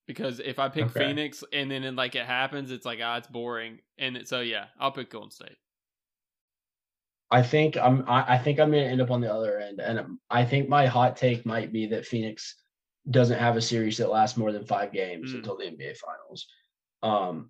[0.08, 1.08] Because if I pick okay.
[1.08, 3.80] Phoenix and then like it happens, it's like ah, it's boring.
[3.98, 5.58] And it, so yeah, I'll pick Golden State.
[7.30, 8.05] I think I'm.
[8.07, 10.86] I think I'm going to end up on the other end, and I think my
[10.86, 12.55] hot take might be that Phoenix
[13.09, 15.36] doesn't have a series that lasts more than five games mm.
[15.36, 16.47] until the NBA Finals.
[17.03, 17.49] Um,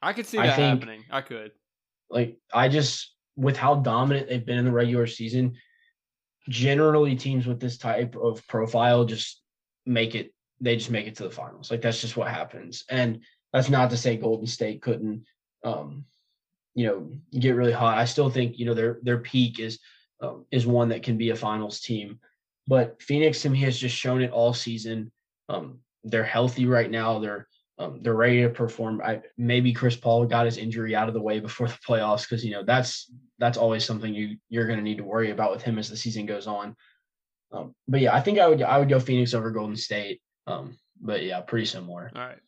[0.00, 1.04] I could see that think, happening.
[1.10, 1.52] I could.
[2.08, 5.56] Like I just with how dominant they've been in the regular season,
[6.48, 9.42] generally teams with this type of profile just
[9.84, 11.70] make it they just make it to the finals.
[11.70, 12.84] Like that's just what happens.
[12.88, 13.22] And
[13.52, 15.24] that's not to say Golden State couldn't
[15.64, 16.04] um,
[16.78, 17.10] you know,
[17.40, 17.98] get really hot.
[17.98, 19.80] I still think, you know, their their peak is
[20.20, 22.20] um, is one that can be a finals team.
[22.68, 25.10] But Phoenix to me has just shown it all season.
[25.48, 27.18] Um, they're healthy right now.
[27.18, 27.48] They're
[27.80, 29.02] um, they're ready to perform.
[29.04, 32.44] I, maybe Chris Paul got his injury out of the way before the playoffs because
[32.44, 33.10] you know that's
[33.40, 35.96] that's always something you you're going to need to worry about with him as the
[35.96, 36.76] season goes on.
[37.50, 40.20] Um, but yeah, I think I would I would go Phoenix over Golden State.
[40.46, 42.12] Um, but yeah, pretty similar.
[42.14, 42.38] All right.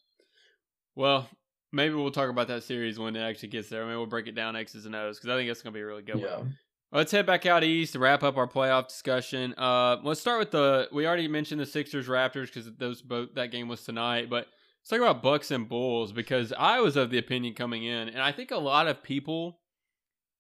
[0.94, 1.28] Well,
[1.72, 3.84] maybe we'll talk about that series when it actually gets there.
[3.84, 5.82] Maybe we'll break it down X's and O's because I think that's going to be
[5.82, 6.38] a really good yeah.
[6.38, 6.56] one.
[6.92, 9.54] Let's head back out east to wrap up our playoff discussion.
[9.56, 10.88] Uh, let's start with the.
[10.92, 14.48] We already mentioned the Sixers Raptors because those both that game was tonight, but
[14.80, 18.20] let's talk about Bucks and Bulls because I was of the opinion coming in, and
[18.20, 19.60] I think a lot of people.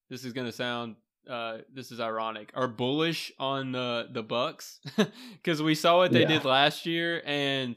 [0.08, 0.96] This is going to sound.
[1.28, 2.50] Uh, this is ironic.
[2.56, 4.80] Are bullish on the the Bucks
[5.34, 6.28] because we saw what they yeah.
[6.28, 7.76] did last year, and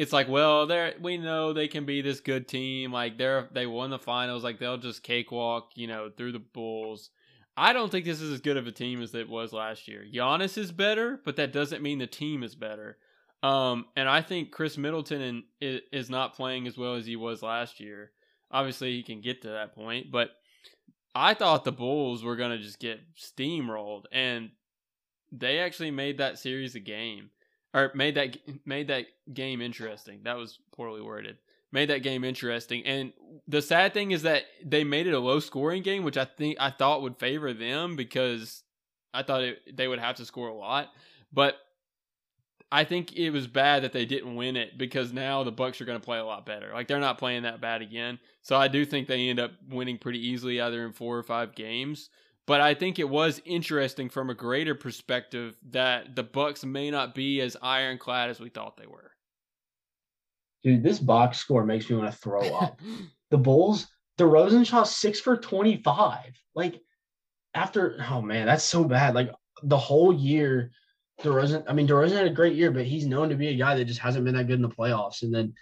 [0.00, 2.90] it's like, well, they we know they can be this good team.
[2.90, 4.42] Like they're they won the finals.
[4.42, 7.10] Like they'll just cakewalk, you know, through the Bulls.
[7.54, 10.02] I don't think this is as good of a team as it was last year.
[10.10, 12.96] Giannis is better, but that doesn't mean the team is better.
[13.42, 17.42] Um, and I think Khris Middleton in, is not playing as well as he was
[17.42, 18.12] last year.
[18.50, 20.30] Obviously, he can get to that point, but
[21.14, 24.48] I thought the Bulls were going to just get steamrolled, and
[25.30, 27.28] they actually made that series a game
[27.74, 30.20] or made that made that game interesting.
[30.24, 31.38] That was poorly worded.
[31.72, 32.84] Made that game interesting.
[32.84, 33.12] And
[33.46, 36.56] the sad thing is that they made it a low scoring game, which I think
[36.58, 38.64] I thought would favor them because
[39.14, 40.88] I thought it, they would have to score a lot.
[41.32, 41.56] But
[42.72, 45.84] I think it was bad that they didn't win it because now the Bucks are
[45.84, 46.70] going to play a lot better.
[46.72, 48.18] Like they're not playing that bad again.
[48.42, 51.54] So I do think they end up winning pretty easily either in 4 or 5
[51.54, 52.10] games.
[52.46, 57.14] But I think it was interesting from a greater perspective that the Bucks may not
[57.14, 59.12] be as ironclad as we thought they were.
[60.62, 62.80] Dude, this box score makes me want to throw up.
[63.30, 63.86] the Bulls,
[64.18, 66.18] DeRozan shot six for 25.
[66.54, 66.80] Like
[67.54, 69.14] after, oh man, that's so bad.
[69.14, 69.30] Like
[69.62, 70.70] the whole year,
[71.22, 73.76] DeRozan, I mean, DeRozan had a great year, but he's known to be a guy
[73.76, 75.22] that just hasn't been that good in the playoffs.
[75.22, 75.54] And then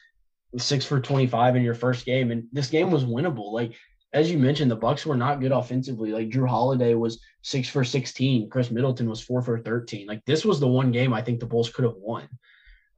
[0.57, 2.31] six for 25 in your first game.
[2.31, 3.53] And this game was winnable.
[3.53, 3.74] Like
[4.13, 6.13] as you mentioned, the Bucks were not good offensively.
[6.13, 8.49] Like Jrue Holiday was six for sixteen.
[8.49, 10.07] Khris Middleton was four for thirteen.
[10.07, 12.29] Like this was the one game I think the Bulls could have won.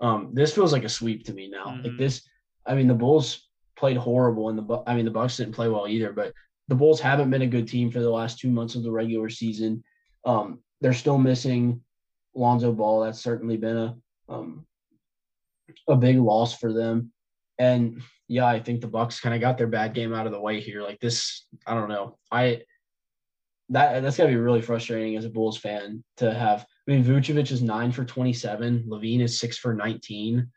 [0.01, 1.67] Um, this feels like a sweep to me now.
[1.67, 1.83] Mm-hmm.
[1.89, 2.23] Like this,
[2.65, 5.89] I mean, the Bulls played horrible, and the I mean the Bucks didn't play well
[5.89, 6.13] either.
[6.13, 6.33] But
[6.69, 9.29] the Bulls haven't been a good team for the last two months of the regular
[9.29, 9.83] season.
[10.25, 11.83] Um, they're still missing
[12.35, 13.01] Lonzo Ball.
[13.01, 13.97] That's certainly been a
[14.29, 14.65] um,
[15.89, 17.13] a big loss for them.
[17.61, 20.41] And yeah, I think the Bucks kind of got their bad game out of the
[20.41, 20.83] way here.
[20.83, 22.17] Like this, I don't know.
[22.33, 22.63] I
[23.69, 26.67] that that's gotta be really frustrating as a Bulls fan to have.
[26.89, 28.87] I mean, Vucevic is nine for twenty-seven.
[28.89, 30.51] LaVine is six for nineteen.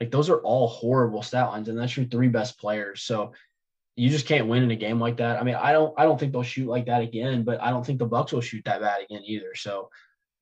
[0.00, 3.02] Like those are all horrible stat lines, and that's your three best players.
[3.02, 3.32] So
[3.96, 5.38] you just can't win in a game like that.
[5.38, 7.86] I mean, I don't I don't think they'll shoot like that again, but I don't
[7.86, 9.54] think the Bucks will shoot that bad again either.
[9.54, 9.90] So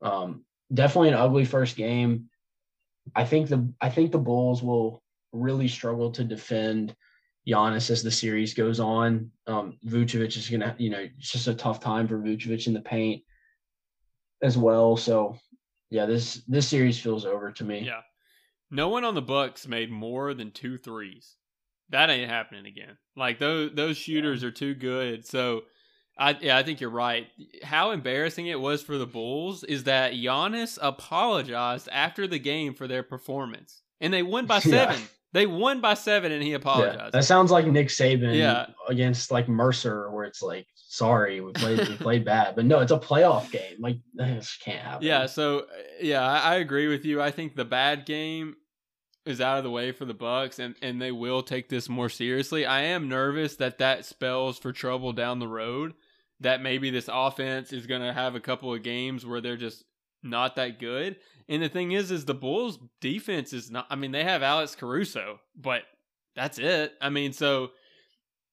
[0.00, 2.30] um, definitely an ugly first game.
[3.14, 5.02] I think the I think the Bulls will
[5.38, 6.94] really struggle to defend
[7.48, 9.30] Giannis as the series goes on.
[9.46, 12.80] Um, Vucevic is gonna, you know, it's just a tough time for Vucevic in the
[12.80, 13.22] paint
[14.42, 14.96] as well.
[14.96, 15.38] So
[15.90, 17.80] yeah, this this series feels over to me.
[17.80, 18.00] Yeah.
[18.70, 21.36] No one on the Bucks made more than two threes.
[21.90, 22.98] That ain't happening again.
[23.16, 25.26] Like those those shooters are too good.
[25.26, 25.62] So
[26.18, 27.28] I yeah, I think you're right.
[27.62, 32.86] How embarrassing it was for the Bulls is that Giannis apologized after the game for
[32.86, 33.82] their performance.
[34.00, 35.00] And they won by seven.
[35.00, 35.06] Yeah.
[35.32, 36.98] They won by seven, and he apologized.
[36.98, 38.66] Yeah, that sounds like Nick Saban yeah.
[38.88, 42.92] against like Mercer, where it's like, "Sorry, we played we played bad," but no, it's
[42.92, 43.76] a playoff game.
[43.78, 45.06] Like this can't happen.
[45.06, 45.26] Yeah.
[45.26, 45.66] So
[46.00, 47.20] yeah, I, I agree with you.
[47.20, 48.56] I think the bad game
[49.26, 52.08] is out of the way for the Bucks, and and they will take this more
[52.08, 52.64] seriously.
[52.64, 55.92] I am nervous that that spells for trouble down the road.
[56.40, 59.84] That maybe this offense is going to have a couple of games where they're just
[60.22, 61.16] not that good.
[61.48, 63.86] And the thing is, is the Bulls defense is not.
[63.90, 65.82] I mean, they have Alex Caruso, but
[66.36, 66.92] that's it.
[67.00, 67.70] I mean, so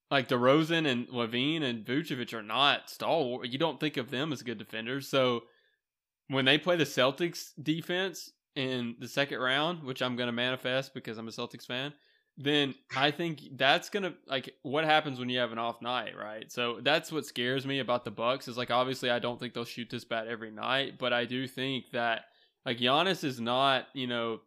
[0.10, 3.50] like DeRozan and LaVine and Vucevic are not stalwart.
[3.50, 5.10] You don't think of them as good defenders.
[5.10, 5.44] So
[6.28, 10.94] when they play the Celtics defense in the second round, which I'm going to manifest
[10.94, 11.94] because I'm a Celtics fan,
[12.38, 16.52] then I think that's gonna like what happens when you have an off night, right?
[16.52, 19.64] So that's what scares me about the Bucks is like obviously I don't think they'll
[19.64, 22.26] shoot this bad every night, but I do think that
[22.66, 24.42] like Giannis is not, you know,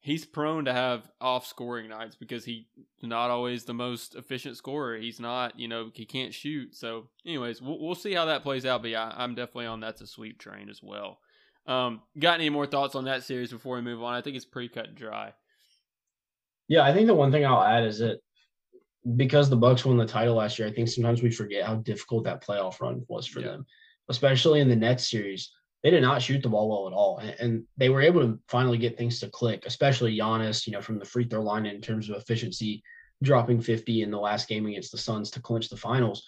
[0.00, 2.64] he's prone to have off scoring nights because he's
[3.02, 4.96] not always the most efficient scorer.
[4.96, 6.74] He's not, you know, he can't shoot.
[6.74, 8.82] So, anyways, we'll, we'll see how that plays out.
[8.82, 11.18] But yeah, I'm definitely on that's a sweep train as well.
[11.66, 14.14] Um, got any more thoughts on that series before we move on?
[14.14, 15.32] I think it's pretty cut and dry.
[16.68, 18.20] Yeah, I think the one thing I'll add is that
[19.16, 22.24] because the Bucks won the title last year, I think sometimes we forget how difficult
[22.24, 23.48] that playoff run was for yeah.
[23.48, 23.66] them,
[24.08, 25.50] especially in the Nets series
[25.82, 27.18] they did not shoot the ball well at all.
[27.18, 30.80] And, and, they were able to finally get things to click, especially Giannis, you know,
[30.80, 32.82] from the free throw line in terms of efficiency,
[33.22, 36.26] dropping 50 in the last game against the Suns to clinch the finals.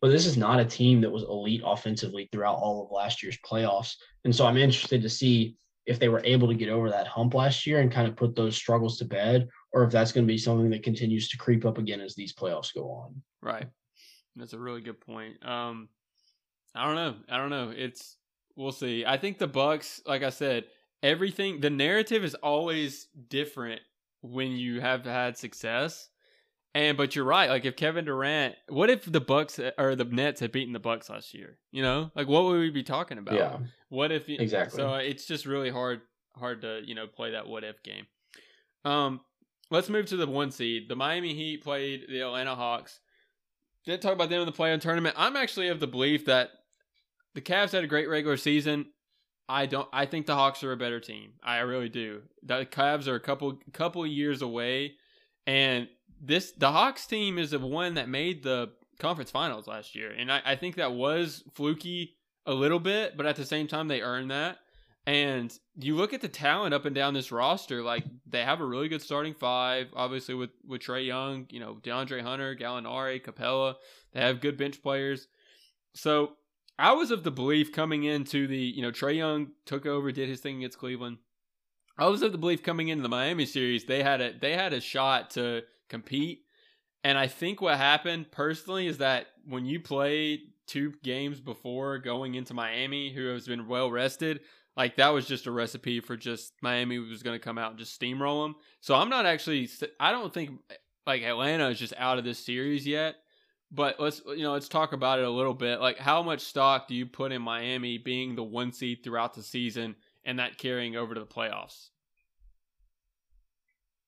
[0.00, 3.38] But this is not a team that was elite offensively throughout all of last year's
[3.48, 3.94] playoffs.
[4.24, 7.34] And so I'm interested to see if they were able to get over that hump
[7.34, 10.32] last year and kind of put those struggles to bed, or if that's going to
[10.32, 13.22] be something that continues to creep up again as these playoffs go on.
[13.42, 13.66] Right.
[14.36, 15.44] That's a really good point.
[15.46, 15.88] Um,
[16.74, 17.14] I don't know.
[17.28, 17.72] I don't know.
[17.74, 18.16] It's
[18.60, 19.06] We'll see.
[19.06, 20.64] I think the Bucks, like I said,
[21.02, 23.80] everything the narrative is always different
[24.20, 26.10] when you have had success.
[26.74, 27.48] And but you're right.
[27.48, 31.08] Like if Kevin Durant, what if the Bucks or the Nets had beaten the Bucks
[31.08, 31.56] last year?
[31.72, 33.34] You know, like what would we be talking about?
[33.34, 33.56] Yeah.
[33.88, 34.76] What if exactly?
[34.76, 36.02] So it's just really hard,
[36.36, 38.06] hard to you know play that what if game.
[38.84, 39.22] Um,
[39.70, 40.90] let's move to the one seed.
[40.90, 43.00] The Miami Heat played the Atlanta Hawks.
[43.86, 45.14] Didn't talk about them in the play-in tournament.
[45.18, 46.50] I'm actually of the belief that
[47.34, 48.86] the Cavs had a great regular season.
[49.48, 49.88] I don't.
[49.92, 51.32] I think the Hawks are a better team.
[51.42, 52.22] I really do.
[52.42, 54.94] The Cavs are a couple couple years away,
[55.46, 55.88] and
[56.20, 58.70] this the Hawks team is the one that made the
[59.00, 62.16] conference finals last year, and I, I think that was fluky
[62.46, 64.58] a little bit, but at the same time they earned that.
[65.06, 68.66] And you look at the talent up and down this roster, like they have a
[68.66, 73.74] really good starting five, obviously with with Trae Young, you know, DeAndre Hunter, Gallinari, Capela.
[74.12, 75.26] They have good bench players.
[75.94, 76.32] So
[76.80, 80.28] I was of the belief coming into the, you know, Trae Young took over, did
[80.28, 81.18] his thing against Cleveland.
[81.98, 84.72] I was of the belief coming into the Miami series, they had a they had
[84.72, 86.44] a shot to compete.
[87.04, 92.34] And I think what happened personally is that when you play two games before going
[92.34, 94.40] into Miami, who has been well rested,
[94.76, 97.78] like that was just a recipe for just Miami was going to come out and
[97.78, 98.56] just steamroll them.
[98.80, 99.68] So I'm not actually,
[99.98, 100.60] I don't think
[101.06, 103.16] like Atlanta is just out of this series yet.
[103.72, 105.80] But let's you know let's talk about it a little bit.
[105.80, 109.42] Like, how much stock do you put in Miami being the one seed throughout the
[109.42, 109.94] season
[110.24, 111.90] and that carrying over to the playoffs?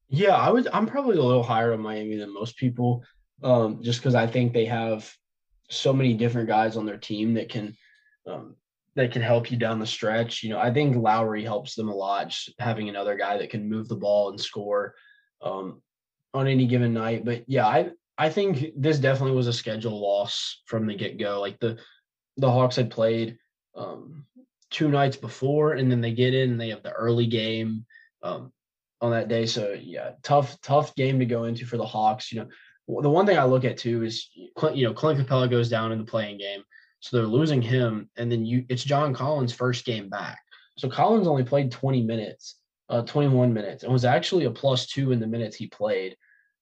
[0.08, 0.68] Yeah, I would.
[0.72, 3.04] I'm probably a little higher on Miami than most people,
[3.42, 5.10] um, just because I think they have
[5.70, 7.76] so many different guys on their team that can
[8.26, 8.56] um,
[8.94, 10.42] that can help you down the stretch.
[10.42, 13.68] You know, I think Lowry helps them a lot, just having another guy that can
[13.68, 14.94] move the ball and score
[15.40, 15.80] um,
[16.34, 17.24] on any given night.
[17.24, 17.90] But yeah, I
[18.22, 21.40] I think this definitely was a schedule loss from the get go.
[21.40, 21.76] Like the
[22.36, 23.36] the Hawks had played
[23.74, 24.26] um,
[24.70, 27.84] two nights before, and then they get in and they have the early game
[28.22, 28.52] um,
[29.00, 29.44] on that day.
[29.46, 32.30] So yeah, tough, tough game to go into for the Hawks.
[32.30, 35.68] You know, the one thing I look at too is you know Clint Capela goes
[35.68, 36.62] down in the playing game,
[37.00, 40.38] so they're losing him, and then you it's John Collins' first game back.
[40.78, 45.10] So Collins only played 20 minutes, uh, 21 minutes, and was actually a plus two
[45.10, 46.16] in the minutes he played.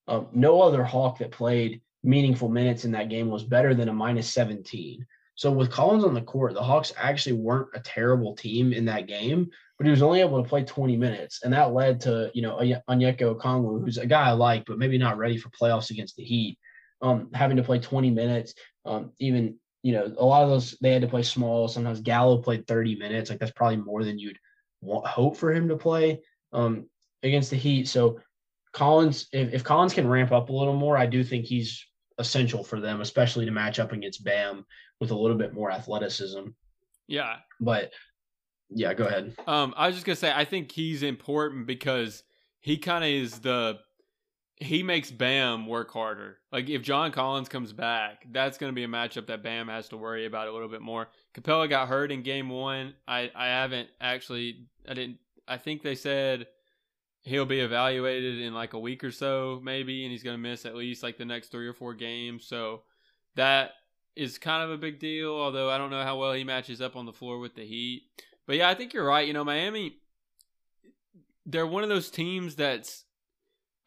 [0.07, 3.93] Um, no other Hawk that played meaningful minutes in that game was better than a
[3.93, 5.05] minus 17.
[5.35, 9.07] So with Collins on the court, the Hawks actually weren't a terrible team in that
[9.07, 11.41] game, but he was only able to play 20 minutes.
[11.43, 14.97] And that led to, you know, Onyeka Okongwu, who's a guy I like, but maybe
[14.97, 16.59] not ready for playoffs against the Heat,
[17.01, 18.53] um, having to play 20 minutes.
[18.85, 21.67] Um, even, you know, a lot of those, they had to play small.
[21.67, 23.29] Sometimes Gallo played 30 minutes.
[23.29, 24.37] Like that's probably more than you'd
[24.81, 26.19] want, hope for him to play
[26.53, 26.87] um,
[27.23, 27.87] against the Heat.
[27.87, 28.19] So
[28.73, 31.85] Collins, if, if Collins can ramp up a little more, I do think he's
[32.17, 34.65] essential for them, especially to match up against Bam
[34.99, 36.49] with a little bit more athleticism.
[37.07, 37.37] Yeah.
[37.59, 37.91] But
[38.69, 39.33] yeah, go ahead.
[39.47, 42.23] Um, I was just gonna say I think he's important because
[42.61, 43.79] he kind of is the
[44.61, 46.37] he makes Bam work harder.
[46.51, 49.89] Like if John Collins comes back, that's going to be a matchup that Bam has
[49.89, 51.09] to worry about a little bit more.
[51.33, 52.93] Capela got hurt in game one.
[53.07, 55.17] I I haven't actually I didn't
[55.47, 56.47] I think they said
[57.23, 60.65] he'll be evaluated in like a week or so maybe and he's going to miss
[60.65, 62.45] at least like the next 3 or 4 games.
[62.45, 62.81] So
[63.35, 63.71] that
[64.15, 66.95] is kind of a big deal although I don't know how well he matches up
[66.95, 68.03] on the floor with the Heat.
[68.47, 69.27] But yeah, I think you're right.
[69.27, 69.97] You know, Miami
[71.45, 73.03] they're one of those teams that's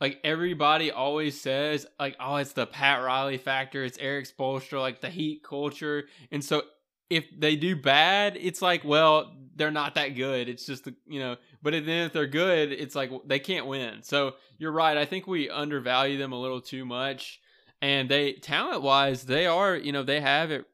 [0.01, 5.01] like everybody always says like oh it's the Pat Riley factor, it's Erik Spoelstra, like
[5.01, 6.05] the Heat culture.
[6.31, 6.63] And so
[7.11, 10.49] if they do bad, it's like, well, they're not that good.
[10.49, 14.03] It's just you know, but then if they're good, it's like they can't win.
[14.03, 14.97] So you're right.
[14.97, 17.41] I think we undervalue them a little too much.
[17.83, 20.65] And they talent wise, they are, you know, they have it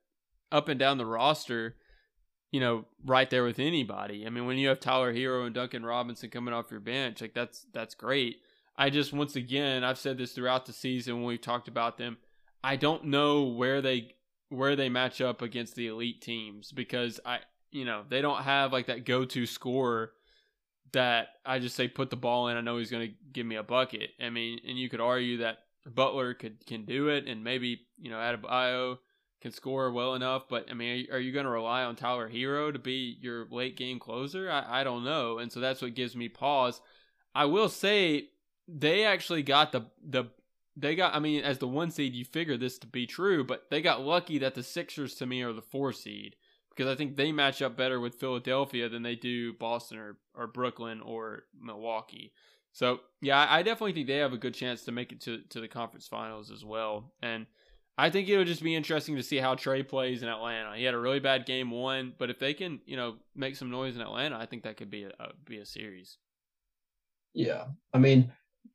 [0.53, 1.77] up and down the roster,
[2.53, 4.27] you know, right there with anybody.
[4.27, 7.35] I mean, when you have Tyler Herro and Duncan Robinson coming off your bench, like
[7.35, 8.37] that's that's great.
[8.77, 12.19] I just once again, I've said this throughout the season when we've talked about them.
[12.63, 14.15] I don't know where they
[14.51, 17.41] where they match up against the elite teams because I
[17.71, 20.13] you know, they don't have like that go-to scorer
[20.93, 22.57] that I just say put the ball in.
[22.57, 24.11] I know he's going to give me a bucket.
[24.21, 28.11] I mean, and you could argue that Butler could can do it, and maybe you
[28.11, 28.99] know Adebayo
[29.41, 30.49] can score well enough.
[30.49, 33.47] But I mean, are, are you going to rely on Tyler Herro to be your
[33.51, 34.51] late game closer?
[34.51, 36.81] I, I don't know, and so that's what gives me pause.
[37.35, 38.31] I will say
[38.67, 40.25] they actually got the the
[40.81, 41.15] they got.
[41.15, 44.03] I mean, as the one seed, you figure this to be true, but they got
[44.03, 46.37] lucky that the Sixers to me are the four seed
[46.71, 50.47] because I think they match up better with Philadelphia than they do Boston or, or
[50.47, 52.33] Brooklyn or Milwaukee.
[52.73, 55.61] So yeah, I definitely think they have a good chance to make it to to
[55.61, 57.13] the conference finals as well.
[57.23, 57.47] And
[57.99, 60.77] I think it'll just be interesting to see how Trae plays in Atlanta.
[60.77, 63.71] He had a really bad game one, but if they can, you know, make some
[63.71, 65.11] noise in Atlanta, I think that could be a,
[65.45, 66.17] be a series.
[67.35, 68.33] Yeah, I mean,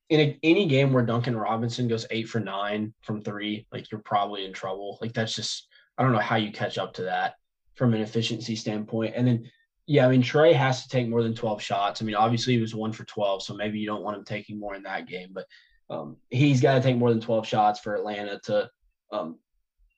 [0.09, 4.01] in a, any game where Duncan Robinson goes eight for nine from three, like you're
[4.01, 4.97] probably in trouble.
[5.01, 5.67] Like that's just
[5.97, 7.35] I don't know how you catch up to that
[7.75, 9.13] from an efficiency standpoint.
[9.15, 9.51] And then,
[9.85, 12.01] yeah, I mean, Trae has to take more than 12 shots.
[12.01, 14.59] I mean, obviously he was one for 12, so maybe you don't want him taking
[14.59, 15.45] more in that game, but
[15.89, 18.69] um, he's got to take more than 12 shots for Atlanta to
[19.11, 19.37] um,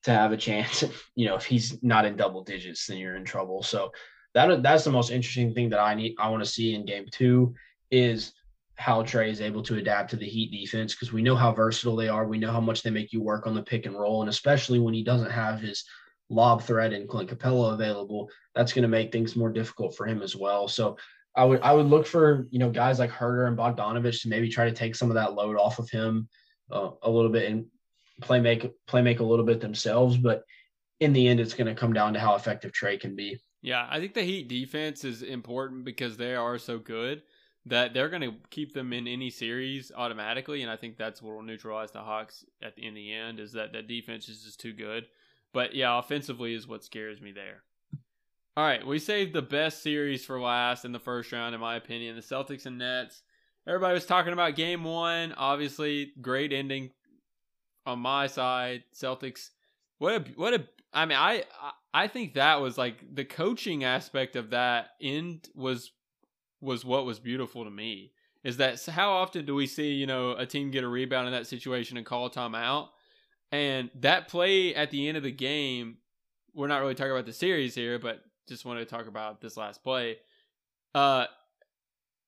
[0.04, 0.84] to have a chance.
[1.16, 3.64] you know, if he's not in double digits, then you're in trouble.
[3.64, 3.92] So
[4.34, 6.16] that that's the most interesting thing that I need.
[6.20, 7.56] I want to see in game two
[7.90, 8.34] is
[8.78, 11.96] how Trae is able to adapt to the Heat defense because we know how versatile
[11.96, 12.28] they are.
[12.28, 14.80] We know how much they make you work on the pick and roll, and especially
[14.80, 15.84] when he doesn't have his
[16.30, 20.22] lob threat and Clint Capela available, that's going to make things more difficult for him
[20.22, 20.68] as well.
[20.68, 20.98] So
[21.36, 24.50] I would I would look for you know guys like Huerter and Bogdanovic to maybe
[24.50, 26.30] try to take some of that load off of him
[26.72, 27.66] uh, a little bit and
[28.22, 30.18] play make play make a little bit themselves.
[30.18, 30.44] But
[31.00, 33.40] in the end, it's going to come down to how effective Trae can be.
[33.64, 37.24] Yeah, I think the Heat defense is important because they are so good
[37.70, 41.36] that they're going to keep them in any series automatically, and I think that's what
[41.36, 43.40] will neutralize the Hawks at the, in the end.
[43.40, 45.08] Is that that defense is just too good.
[45.54, 47.64] But yeah, offensively is what scares me there.
[48.56, 51.76] All right, we saved the best series for last in the first round, in my
[51.76, 52.16] opinion.
[52.16, 53.22] The Celtics and Nets.
[53.68, 55.34] Everybody was talking about game one.
[55.34, 56.92] Obviously, great ending
[57.86, 58.84] on my side.
[58.94, 59.50] Celtics.
[60.00, 60.68] What a what a.
[60.94, 61.44] I mean, I
[61.94, 65.92] I think that was like the coaching aspect of that end was
[66.62, 68.12] was what was beautiful to me.
[68.44, 71.34] Is that how often do we see you know a team get a rebound in
[71.34, 72.90] that situation and call a timeout?
[73.52, 75.98] And that play at the end of the game,
[76.54, 79.58] we're not really talking about the series here, but just wanted to talk about this
[79.58, 80.18] last play.
[80.94, 81.26] Uh,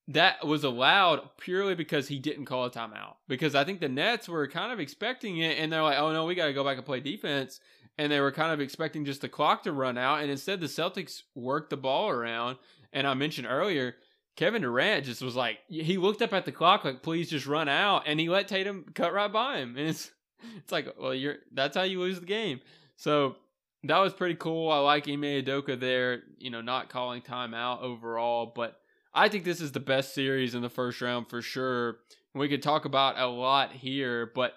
[0.08, 3.16] that was allowed purely because he didn't call a timeout.
[3.28, 6.24] Because I think the Nets were kind of expecting it, and they're like, "Oh no,
[6.24, 7.60] we got to go back and play defense."
[7.98, 10.66] And they were kind of expecting just the clock to run out, and instead the
[10.66, 12.56] Celtics worked the ball around.
[12.92, 13.96] And I mentioned earlier,
[14.36, 17.68] Kevin Durant just was like he looked up at the clock like please just run
[17.68, 20.10] out and he let Tatum cut right by him and it's
[20.56, 22.60] it's like well you're that's how you lose the game.
[22.96, 23.36] So
[23.84, 24.70] that was pretty cool.
[24.70, 28.78] I like Ime Udoka there, you know, not calling timeout overall, but
[29.14, 31.98] I think this is the best series in the first round for sure.
[32.34, 34.54] We could talk about a lot here, but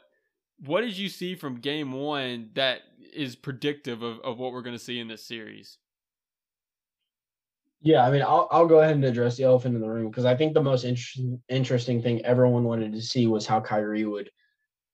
[0.66, 2.82] what did you see from game one that
[3.14, 5.78] is predictive of, of what we're going to see in this series?
[7.84, 10.24] Yeah, I mean, I'll I'll go ahead and address the elephant in the room because
[10.24, 14.30] I think the most interesting interesting thing everyone wanted to see was how Kyrie would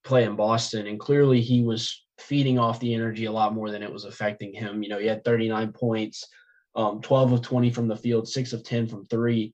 [0.04, 3.84] play in Boston, and clearly he was feeding off the energy a lot more than
[3.84, 4.82] it was affecting him.
[4.82, 6.28] You know, he had 39 points,
[6.76, 9.54] um, 12 of 20 from the field, six of 10 from three,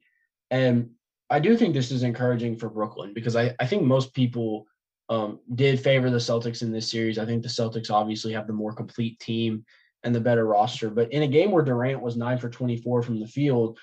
[0.49, 0.91] and
[1.29, 4.65] I do think this is encouraging for Brooklyn because I I think most people
[5.09, 7.19] um, did favor the Celtics in this series.
[7.19, 9.65] I think the Celtics obviously have the more complete team
[10.05, 10.89] and the better roster.
[10.89, 13.79] But in a game where Durant was nine for 24 from the field,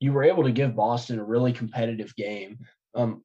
[0.00, 2.58] you were able to give Boston a really competitive game.
[2.94, 3.22] Um,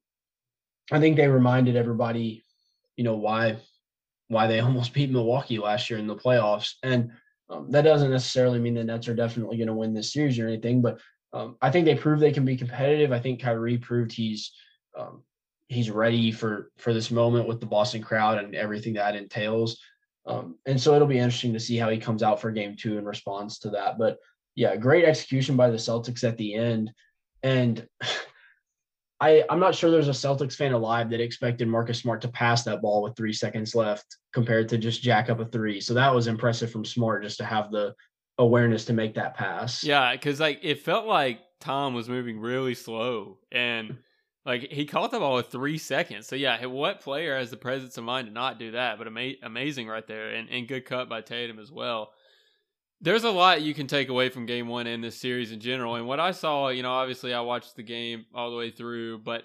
[0.92, 2.44] I think they reminded everybody,
[2.96, 3.56] you know, why
[4.28, 6.74] why they almost beat Milwaukee last year in the playoffs.
[6.82, 7.10] And
[7.48, 10.46] um, that doesn't necessarily mean the Nets are definitely going to win this series or
[10.46, 11.00] anything, but
[11.34, 13.10] um, I think they proved they can be competitive.
[13.10, 14.52] I think Kyrie proved he's
[14.98, 15.22] um,
[15.68, 19.78] he's ready for for this moment with the Boston crowd and everything that entails.
[20.26, 22.98] Um, and so it'll be interesting to see how he comes out for game two
[22.98, 23.98] in response to that.
[23.98, 24.18] But
[24.54, 26.92] yeah, great execution by the Celtics at the end.
[27.42, 27.86] And
[29.20, 32.64] I, I'm not sure there's a Celtics fan alive that expected Marcus Smart to pass
[32.64, 35.80] that ball with three seconds left compared to just jack up a three.
[35.80, 37.94] So that was impressive from Smart just to have the
[38.38, 39.84] awareness to make that pass.
[39.84, 43.96] Yeah, because like it felt like Tom was moving really slow and
[44.44, 46.26] like he caught the ball with three seconds.
[46.26, 48.98] So yeah, what player has the presence of mind to not do that?
[48.98, 52.10] But ama- amazing right there, and, and good cut by Tatum as well.
[53.00, 55.96] There's a lot you can take away from game one in this series in general.
[55.96, 59.18] And what I saw, you know, obviously I watched the game all the way through,
[59.18, 59.44] but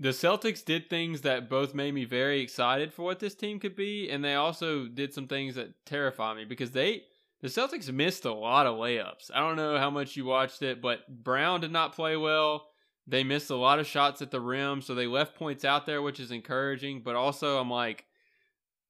[0.00, 3.76] the Celtics did things that both made me very excited for what this team could
[3.76, 7.02] be, and they also did some things that terrify me because they
[7.40, 9.30] the Celtics missed a lot of layups.
[9.34, 12.68] I don't know how much you watched it, but Brown did not play well.
[13.06, 16.02] They missed a lot of shots at the rim, so they left points out there,
[16.02, 17.02] which is encouraging.
[17.02, 18.04] But also, I'm like,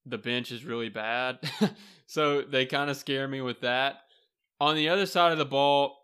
[0.05, 1.39] the bench is really bad.
[2.05, 4.01] so they kind of scare me with that.
[4.59, 5.99] On the other side of the ball,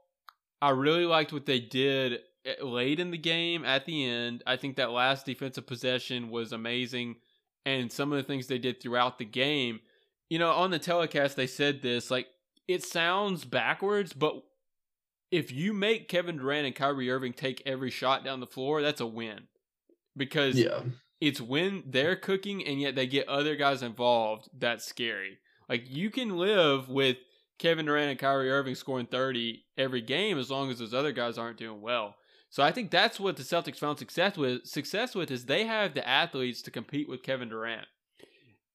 [0.62, 4.44] I really liked what they did eh, late in the game at the end.
[4.48, 7.18] I think that last defensive possession was amazing.
[7.66, 9.82] And some of the things they did throughout the game.
[10.30, 12.28] You know, on the telecast, they said this like,
[12.68, 14.44] it sounds backwards, but
[15.32, 19.02] if you make Kevin Durant and Kyrie Irving take every shot down the floor, that's
[19.02, 19.48] a win.
[20.18, 20.82] Because yeah.
[21.22, 25.38] it's when they're cooking and yet they get other guys involved that's scary.
[25.68, 27.18] Like you can live with
[27.60, 31.38] Kevin Durant and Kyrie Irving scoring 30 every game as long as those other guys
[31.38, 32.16] aren't doing well.
[32.50, 34.66] So I think that's what the Celtics found success with.
[34.66, 37.86] Success with is they have the athletes to compete with Kevin Durant.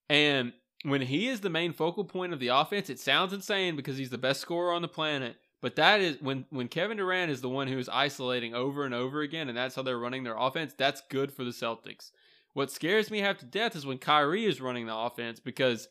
[0.08, 0.52] And
[0.84, 4.10] when he is the main focal point of the offense, it sounds insane because he's
[4.10, 5.36] the best scorer on the planet.
[5.64, 8.92] But that is when when Kevin Durant is the one who is isolating over and
[8.92, 10.74] over again, and that's how they're running their offense.
[10.76, 12.10] That's good for the Celtics.
[12.52, 15.88] What scares me half to death is when Kyrie is running the offense because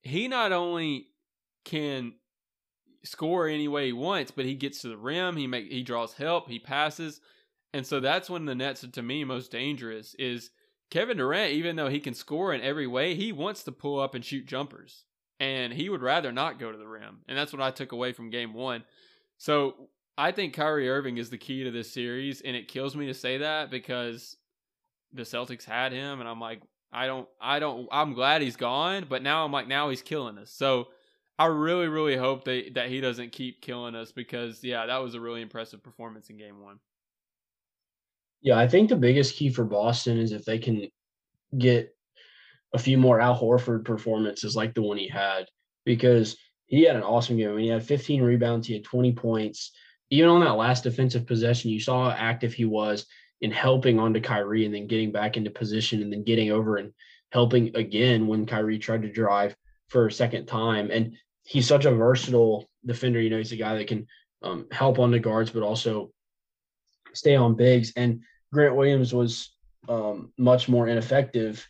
[0.00, 1.08] he not only
[1.64, 2.12] can
[3.02, 6.12] score any way he wants, but he gets to the rim, he make he draws
[6.12, 7.20] help, he passes,
[7.74, 10.14] and so that's when the Nets are to me most dangerous.
[10.20, 10.50] Is
[10.92, 14.14] Kevin Durant, even though he can score in every way, he wants to pull up
[14.14, 15.02] and shoot jumpers,
[15.40, 18.12] and he would rather not go to the rim, and that's what I took away
[18.12, 18.84] from Game One.
[19.38, 23.06] So I think Kyrie Irving is the key to this series, and it kills me
[23.06, 24.36] to say that because
[25.12, 26.62] the Celtics had him, and I'm like,
[26.92, 30.38] I don't, I don't, I'm glad he's gone, but now I'm like, now he's killing
[30.38, 30.50] us.
[30.50, 30.88] So
[31.38, 35.14] I really, really hope that that he doesn't keep killing us because yeah, that was
[35.14, 36.78] a really impressive performance in Game One.
[38.40, 40.88] Yeah, I think the biggest key for Boston is if they can
[41.58, 41.94] get
[42.72, 45.46] a few more Al Horford performances like the one he had,
[45.84, 46.36] because
[46.66, 47.50] he had an awesome game.
[47.50, 49.72] I mean, he had 15 rebounds, he had 20 points.
[50.10, 53.06] Even on that last defensive possession, you saw how active he was
[53.40, 56.92] in helping onto Kyrie and then getting back into position and then getting over and
[57.32, 59.56] helping again when Kyrie tried to drive
[59.88, 60.90] for a second time.
[60.90, 63.20] And he's such a versatile defender.
[63.20, 64.06] You know, he's a guy that can
[64.42, 66.10] um, help on the guards, but also
[67.14, 67.92] stay on bigs.
[67.96, 69.50] And Grant Williams was
[69.88, 71.66] um, much more ineffective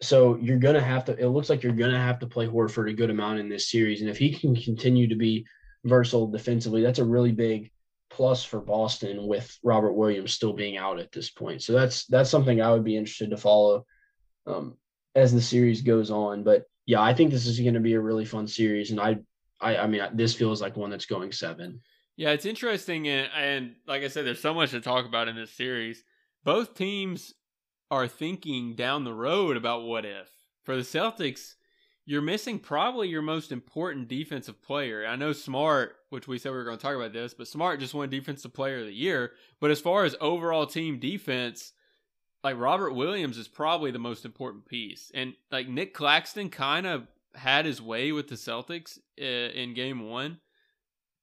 [0.00, 1.16] so you're gonna have to.
[1.18, 4.00] It looks like you're gonna have to play Horford a good amount in this series,
[4.00, 5.46] and if he can continue to be
[5.84, 7.70] versatile defensively, that's a really big
[8.10, 11.62] plus for Boston with Robert Williams still being out at this point.
[11.62, 13.84] So that's that's something I would be interested to follow
[14.46, 14.76] um,
[15.14, 16.44] as the series goes on.
[16.44, 19.18] But yeah, I think this is going to be a really fun series, and I,
[19.60, 21.80] I, I mean, this feels like one that's going seven.
[22.16, 25.36] Yeah, it's interesting, and, and like I said, there's so much to talk about in
[25.36, 26.02] this series.
[26.44, 27.34] Both teams
[27.90, 30.28] are thinking down the road about what if.
[30.62, 31.54] For the Celtics,
[32.04, 35.06] you're missing probably your most important defensive player.
[35.06, 37.80] I know Smart, which we said we were going to talk about this, but Smart
[37.80, 39.32] just won Defensive Player of the Year.
[39.60, 41.72] But as far as overall team defense,
[42.42, 45.10] like Robert Williams is probably the most important piece.
[45.14, 50.08] And like Nic Claxton kind of had his way with the Celtics uh, in game
[50.08, 50.40] one.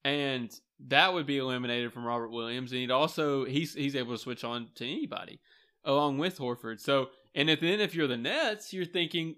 [0.03, 0.55] And
[0.87, 4.43] that would be eliminated from Robert Williams, and he'd also he's he's able to switch
[4.43, 5.39] on to anybody
[5.85, 6.79] along with Horford.
[6.79, 9.35] So, and if, then if you're the Nets, you're thinking,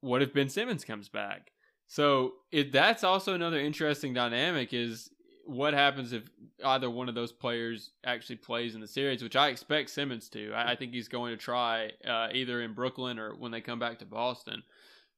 [0.00, 1.52] what if Ben Simmons comes back?
[1.86, 5.10] So, it that's also another interesting dynamic is
[5.46, 6.24] what happens if
[6.62, 10.52] either one of those players actually plays in the series, which I expect Simmons to.
[10.52, 13.78] I, I think he's going to try uh, either in Brooklyn or when they come
[13.78, 14.62] back to Boston.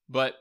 [0.09, 0.37] But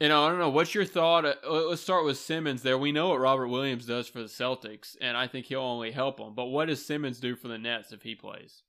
[0.00, 0.48] you know, I don't know.
[0.48, 1.26] What's your thought?
[1.26, 2.78] Uh, let's start with Simmons there.
[2.78, 6.16] We know what Robert Williams does for the Celtics, and I think he'll only help
[6.16, 6.34] them.
[6.34, 8.62] But what does Simmons do for the Nets if he plays?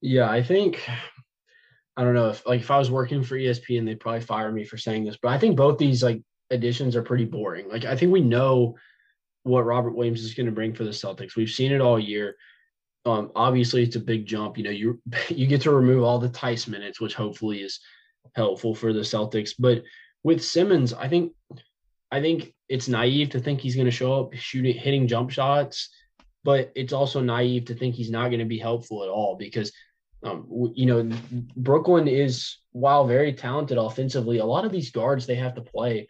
[0.00, 0.86] Yeah, I think
[1.96, 4.64] I don't know if like if I was working for ESPN, they'd probably fire me
[4.64, 7.68] for saying this, but I think both these like additions are pretty boring.
[7.68, 8.76] Like I think we know
[9.44, 11.36] what Robert Williams is going to bring for the Celtics.
[11.36, 12.36] We've seen it all year.
[13.06, 14.58] Um, obviously, it's a big jump.
[14.58, 17.80] You know, you you get to remove all the Theis minutes, which hopefully is
[18.34, 19.52] helpful for the Celtics.
[19.58, 19.82] But
[20.22, 21.32] with Simmons, I think
[22.10, 25.88] I think it's naive to think he's going to show up shooting hitting jump shots,
[26.44, 29.72] but it's also naive to think he's not going to be helpful at all because
[30.22, 31.10] um, you know
[31.56, 36.08] Brooklyn is while very talented offensively, a lot of these guards they have to play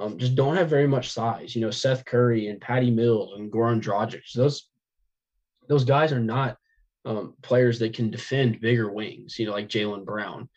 [0.00, 1.54] um, just don't have very much size.
[1.54, 4.68] You know, Seth Curry and Patty Mills and Goran Dragic, those
[5.68, 6.56] those guys are not
[7.04, 9.38] um, players that can defend bigger wings.
[9.38, 10.48] You know, like Jaylen Brown.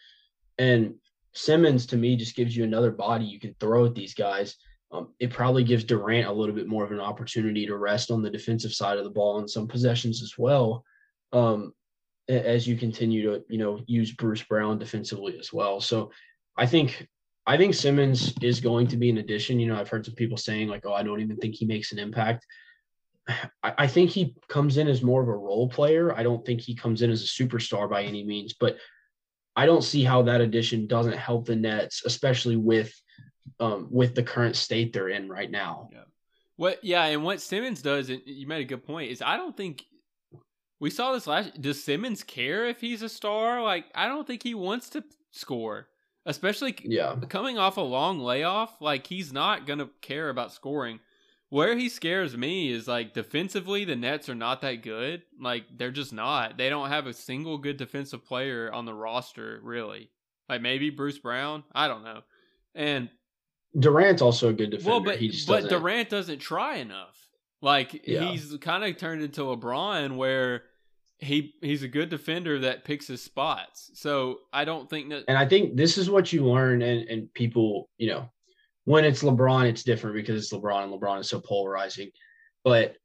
[0.57, 0.95] And
[1.33, 4.57] Simmons to me just gives you another body you can throw at these guys.
[4.91, 8.21] Um, it probably gives Durant a little bit more of an opportunity to rest on
[8.21, 10.83] the defensive side of the ball in some possessions as well.
[11.31, 11.73] Um,
[12.27, 15.81] as you continue to you know use Bruce Brown defensively as well.
[15.81, 16.11] So
[16.57, 17.07] I think
[17.45, 19.59] I think Simmons is going to be an addition.
[19.59, 21.91] You know, I've heard some people saying like, "Oh, I don't even think he makes
[21.91, 22.45] an impact."
[23.63, 26.15] I, think he comes in as more of a role player.
[26.15, 28.77] I don't think he comes in as a superstar by any means, but
[29.55, 32.93] I don't see how that addition doesn't help the Nets, especially with
[33.59, 35.89] um, with the current state they're in right now.
[35.91, 36.03] Yeah.
[36.57, 36.83] What?
[36.83, 39.83] Yeah, and what Simmons does, and you made a good point, is I don't think
[40.81, 41.61] we saw this last.
[41.61, 43.61] Does Simmons care if he's a star?
[43.61, 45.87] Like, I don't think he wants to score,
[46.25, 47.15] especially yeah.
[47.29, 48.81] coming off a long layoff.
[48.81, 50.99] Like, he's not gonna care about scoring.
[51.49, 55.23] Where he scares me is like defensively, the Nets are not that good.
[55.37, 56.57] Like they're just not.
[56.57, 60.09] They don't have a single good defensive player on the roster, really.
[60.47, 61.65] Like maybe Bruce Brown.
[61.73, 62.21] I don't know.
[62.73, 63.09] And
[63.77, 64.89] Durant's also a good defender.
[64.89, 65.69] Well, but but doesn't.
[65.69, 67.17] Durant doesn't try enough.
[67.61, 68.31] Like yeah.
[68.31, 70.63] he's kind of turned into LeBron, where
[71.21, 73.91] he he's a good defender that picks his spots.
[73.93, 75.23] So I don't think that.
[75.27, 78.29] And I think this is what you learn, and and people, you know,
[78.85, 82.09] when it's LeBron, it's different because it's LeBron and LeBron is so polarizing.
[82.63, 82.95] But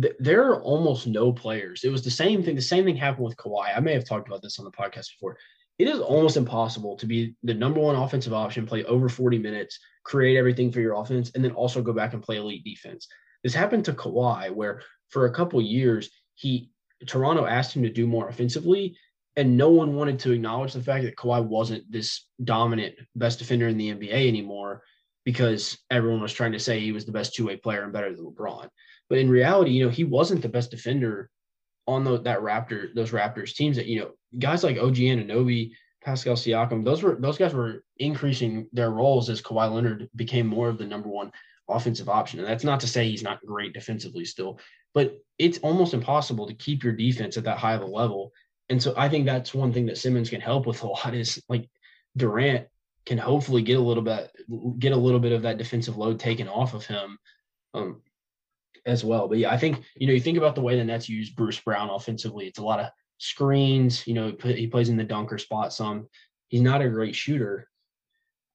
[0.00, 1.82] th- there are almost no players.
[1.82, 2.54] It was the same thing.
[2.54, 3.76] The same thing happened with Kawhi.
[3.76, 5.36] I may have talked about this on the podcast before.
[5.78, 9.78] It is almost impossible to be the number one offensive option, play over 40 minutes,
[10.04, 13.08] create everything for your offense, and then also go back and play elite defense.
[13.42, 14.80] This happened to Kawhi, where
[15.10, 16.70] for a couple years, he
[17.06, 18.96] Toronto asked him to do more offensively,
[19.36, 23.68] and no one wanted to acknowledge the fact that Kawhi wasn't this dominant best defender
[23.68, 24.82] in the NBA anymore
[25.24, 28.24] because everyone was trying to say he was the best two-way player and better than
[28.24, 28.68] LeBron.
[29.10, 31.30] But in reality, you know, he wasn't the best defender
[31.86, 35.72] on the, that Raptor, those Raptors teams that, you know, guys like OG Anunoby,
[36.04, 40.68] Pascal Siakam, those were those guys were increasing their roles as Kawhi Leonard became more
[40.68, 41.32] of the number one
[41.68, 42.38] offensive option.
[42.38, 44.60] And that's not to say he's not great defensively still,
[44.96, 48.32] but it's almost impossible to keep your defense at that high of a level
[48.68, 51.42] and so I think that's one thing that Simmons can help with a lot is
[51.48, 51.68] like
[52.16, 52.66] Durant
[53.04, 54.30] can hopefully get a little bit
[54.78, 57.18] get a little bit of that defensive load taken off of him
[57.74, 58.02] um,
[58.84, 59.28] as well.
[59.28, 61.60] But yeah, I think you know you think about the way the Nets use Bruce
[61.60, 62.46] Brown offensively.
[62.46, 64.06] It's a lot of screens.
[64.06, 66.08] You know, he plays in the dunker spot some.
[66.48, 67.68] He's not a great shooter.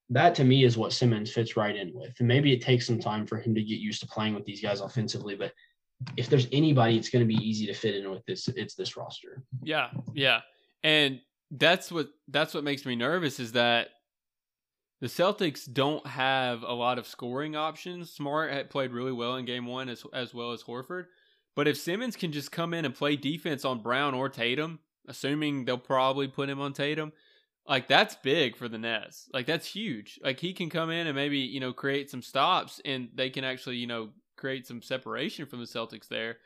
[0.10, 2.14] That to me is what Simmons fits right in with.
[2.20, 4.62] And maybe it takes some time for him to get used to playing with these
[4.62, 5.54] guys offensively, but
[6.18, 8.98] if there's anybody it's going to be easy to fit in with this it's this
[8.98, 10.42] roster yeah yeah
[10.84, 11.20] and
[11.52, 13.90] that's what that's what makes me nervous is that
[15.02, 18.12] the Celtics don't have a lot of scoring options.
[18.12, 21.06] Smart had played really well in game one as as well as Horford.
[21.56, 25.66] But if Simmons can just come in and play defense on Brown or Tatum, assuming
[25.66, 27.12] they'll probably put him on Tatum,
[27.68, 29.28] like that's big for the Nets.
[29.34, 30.20] Like that's huge.
[30.24, 33.44] Like he can come in and maybe you know create some stops, and they can
[33.44, 34.10] actually you know
[34.42, 36.38] create some separation from the Celtics there.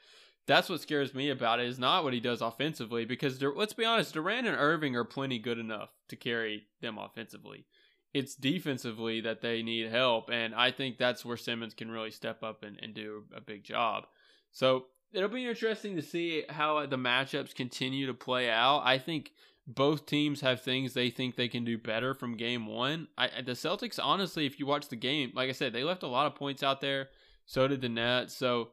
[0.48, 1.68] That's what scares me about it.
[1.68, 5.40] Is not what he does offensively because let's be honest, Durant and Irving are plenty
[5.40, 7.66] good enough to carry them offensively.
[8.14, 12.44] It's defensively that they need help, and I think that's where Simmons can really step
[12.44, 14.06] up and, and do a big job.
[14.52, 18.84] So it'll be interesting to see how the matchups continue to play out.
[18.86, 19.32] I think
[19.68, 23.08] both teams have things they think they can do better from game one.
[23.18, 26.08] I, the Celtics, honestly, if you watch the game, like I said, they left a
[26.08, 27.10] lot of points out there.
[27.46, 28.36] So did the Nets.
[28.36, 28.70] So,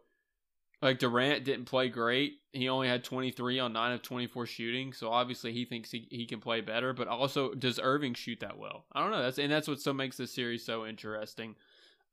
[0.81, 2.39] like Durant didn't play great.
[2.53, 4.93] He only had 23 on 9 of 24 shooting.
[4.93, 6.93] So obviously he thinks he, he can play better.
[6.93, 8.87] But also, does Irving shoot that well?
[8.93, 9.23] I don't know.
[9.23, 11.55] That's and that's what so makes this series so interesting.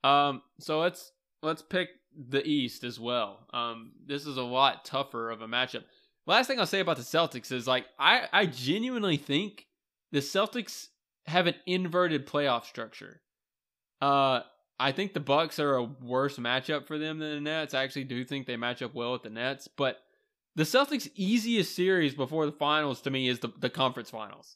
[0.03, 1.11] Um, so let's
[1.41, 3.47] let's pick the East as well.
[3.53, 5.83] Um, this is a lot tougher of a matchup.
[6.25, 9.65] Last thing I'll say about the Celtics is like I I genuinely think
[10.11, 10.89] the Celtics
[11.25, 13.21] have an inverted playoff structure.
[14.01, 14.41] Uh
[14.79, 17.73] I think the Bucks are a worse matchup for them than the Nets.
[17.73, 19.97] I actually do think they match up well with the Nets, but
[20.55, 24.55] the Celtics' easiest series before the finals to me is the, the conference finals.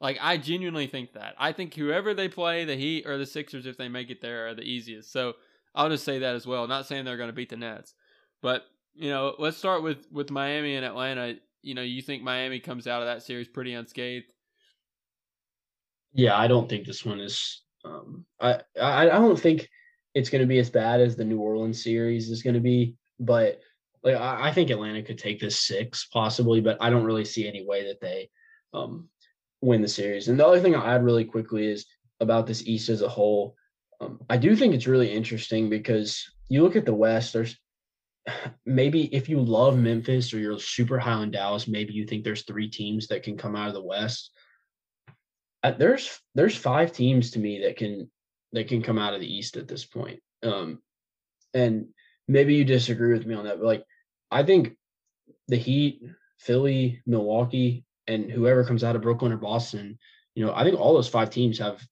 [0.00, 1.34] Like I genuinely think that.
[1.38, 4.48] I think whoever they play, the Heat or the Sixers, if they make it there,
[4.48, 5.12] are the easiest.
[5.12, 5.34] So
[5.74, 6.66] I'll just say that as well.
[6.66, 7.94] Not saying they're going to beat the Nets,
[8.42, 8.64] but
[8.94, 11.36] you know, let's start with with Miami and Atlanta.
[11.62, 14.26] You know, you think Miami comes out of that series pretty unscathed?
[16.12, 17.62] Yeah, I don't think this one is.
[17.84, 19.68] Um, I I, don't think
[20.14, 22.96] it's going to be as bad as the New Orleans series is going to be,
[23.20, 23.60] but
[24.02, 27.48] like I, I, think Atlanta could take this six possibly, but I don't really see
[27.48, 28.30] any way that they
[28.72, 29.08] um,
[29.60, 30.28] win the series.
[30.28, 31.86] And the other thing I'll add really quickly is
[32.20, 33.56] about this East as a whole.
[34.00, 37.32] Um, I do think it's really interesting because you look at the West.
[37.32, 37.56] There's
[38.66, 42.44] maybe if you love Memphis or you're super high on Dallas, maybe you think there's
[42.44, 44.30] three teams that can come out of the West.
[45.70, 48.10] There's there's five teams to me that can
[48.52, 50.20] that can come out of the East at this point.
[50.42, 50.80] Um,
[51.52, 51.86] and
[52.28, 53.84] maybe you disagree with me on that, but like
[54.30, 54.76] I think
[55.48, 56.02] the Heat,
[56.38, 59.98] Philly, Milwaukee, and whoever comes out of Brooklyn or Boston,
[60.34, 61.82] you know, I think all those five teams have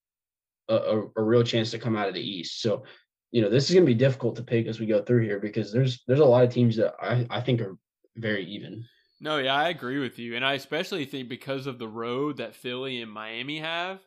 [0.68, 2.60] a, a, a real chance to come out of the East.
[2.60, 2.84] So
[3.32, 5.40] you know, this is going to be difficult to pick as we go through here
[5.40, 7.76] because there's there's a lot of teams that I, I think are
[8.16, 8.84] very even.
[9.22, 10.36] No, yeah, I agree with you.
[10.36, 14.00] And I especially think because of the road that Philly and Miami have,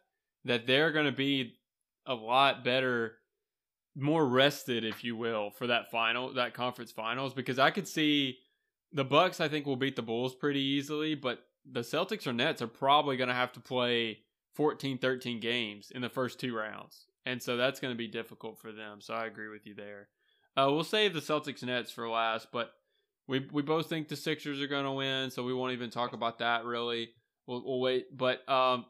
[0.44, 1.56] that they're going to be
[2.06, 3.14] a lot better,
[3.96, 7.34] more rested, if you will, for that final, that conference finals.
[7.34, 8.38] Because I could see
[8.92, 12.62] the Bucks, I think, will beat the Bulls pretty easily, but the Celtics or Nets
[12.62, 14.20] are probably going to have to play
[14.54, 18.60] 14, 13 games in the first two rounds and so that's going to be difficult
[18.60, 19.02] for them.
[19.02, 20.10] So I agree with you there.
[20.56, 22.74] Uh, we'll save the Celtics Nets for last, but
[23.28, 26.14] we we both think the Sixers are going to win, so we won't even talk
[26.14, 27.10] about that really.
[27.48, 28.86] We'll, we'll wait, but um,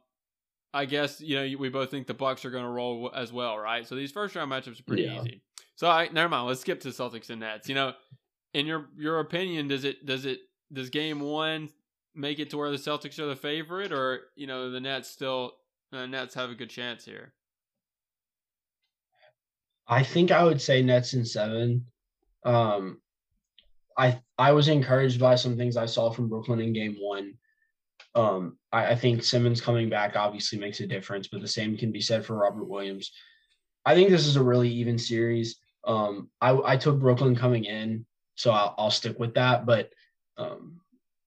[0.73, 3.57] I guess you know we both think the Bucks are going to roll as well,
[3.57, 3.87] right?
[3.87, 5.21] So these first round matchups are pretty yeah.
[5.21, 5.41] easy.
[5.75, 6.47] So I never mind.
[6.47, 7.69] Let's skip to Celtics and Nets.
[7.69, 7.93] You know,
[8.53, 10.39] in your your opinion, does it does it
[10.71, 11.69] does game one
[12.13, 15.53] make it to where the Celtics are the favorite, or you know the Nets still
[15.91, 17.33] the Nets have a good chance here?
[19.87, 21.85] I think I would say Nets in seven.
[22.43, 23.01] Um,
[23.97, 27.33] I I was encouraged by some things I saw from Brooklyn in game one.
[28.13, 31.91] Um, I, I, think Simmons coming back obviously makes a difference, but the same can
[31.91, 33.11] be said for Robert Williams.
[33.85, 35.57] I think this is a really even series.
[35.85, 38.05] Um, I, I took Brooklyn coming in,
[38.35, 39.65] so I'll, I'll stick with that.
[39.65, 39.91] But
[40.37, 40.79] um,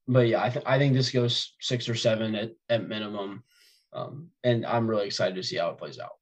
[0.06, 3.44] but yeah, I think I think this goes six or seven at, at minimum.
[3.92, 6.12] Um, and I'm really excited to see how it plays out.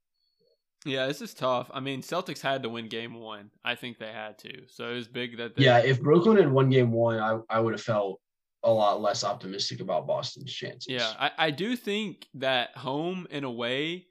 [0.87, 1.71] Yeah, this is tough.
[1.75, 3.51] I mean, Celtics had to win game one.
[3.65, 4.63] I think they had to.
[4.69, 7.61] So it was big that they Yeah, if Brooklyn had won game one, I, I
[7.61, 8.21] would have felt
[8.63, 10.87] a lot less optimistic about Boston's chances.
[10.89, 14.07] Yeah, I, I do think that home and away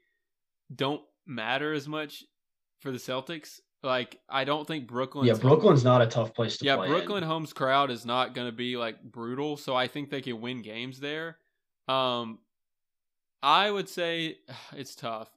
[0.74, 2.24] don't matter as much
[2.80, 3.60] for the Celtics.
[3.82, 5.26] Like, I don't think Brooklyn.
[5.26, 6.88] Yeah, Brooklyn's home, not a tough place to yeah, play.
[6.88, 7.28] Yeah, Brooklyn in.
[7.28, 10.62] home's crowd is not going to be like brutal, so I think they can win
[10.62, 11.38] games there.
[11.88, 12.38] Um,
[13.42, 14.38] I would say
[14.76, 15.28] it's tough.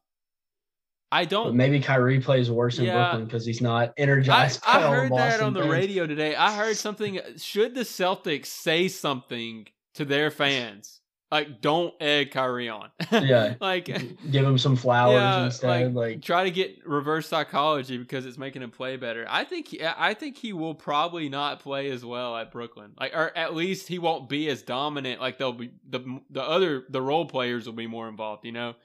[1.11, 1.47] I don't.
[1.47, 4.61] But maybe Kyrie plays worse in yeah, Brooklyn because he's not energized.
[4.65, 5.71] I, I heard that on the fans.
[5.71, 6.35] radio today.
[6.35, 7.19] I heard something.
[7.37, 10.99] Should the Celtics say something to their fans?
[11.31, 12.89] Like, don't egg Kyrie on.
[13.11, 13.53] yeah.
[13.59, 15.93] like, give him some flowers yeah, instead.
[15.93, 19.27] Like, like, try to get reverse psychology because it's making him play better.
[19.29, 19.67] I think.
[19.67, 22.93] He, I think he will probably not play as well at Brooklyn.
[22.99, 25.21] Like, or at least he won't be as dominant.
[25.21, 28.45] Like, they'll be the the other the role players will be more involved.
[28.45, 28.75] You know.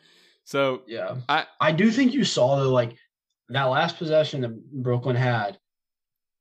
[0.45, 2.97] So yeah, I I do think you saw the like
[3.49, 5.59] that last possession that Brooklyn had.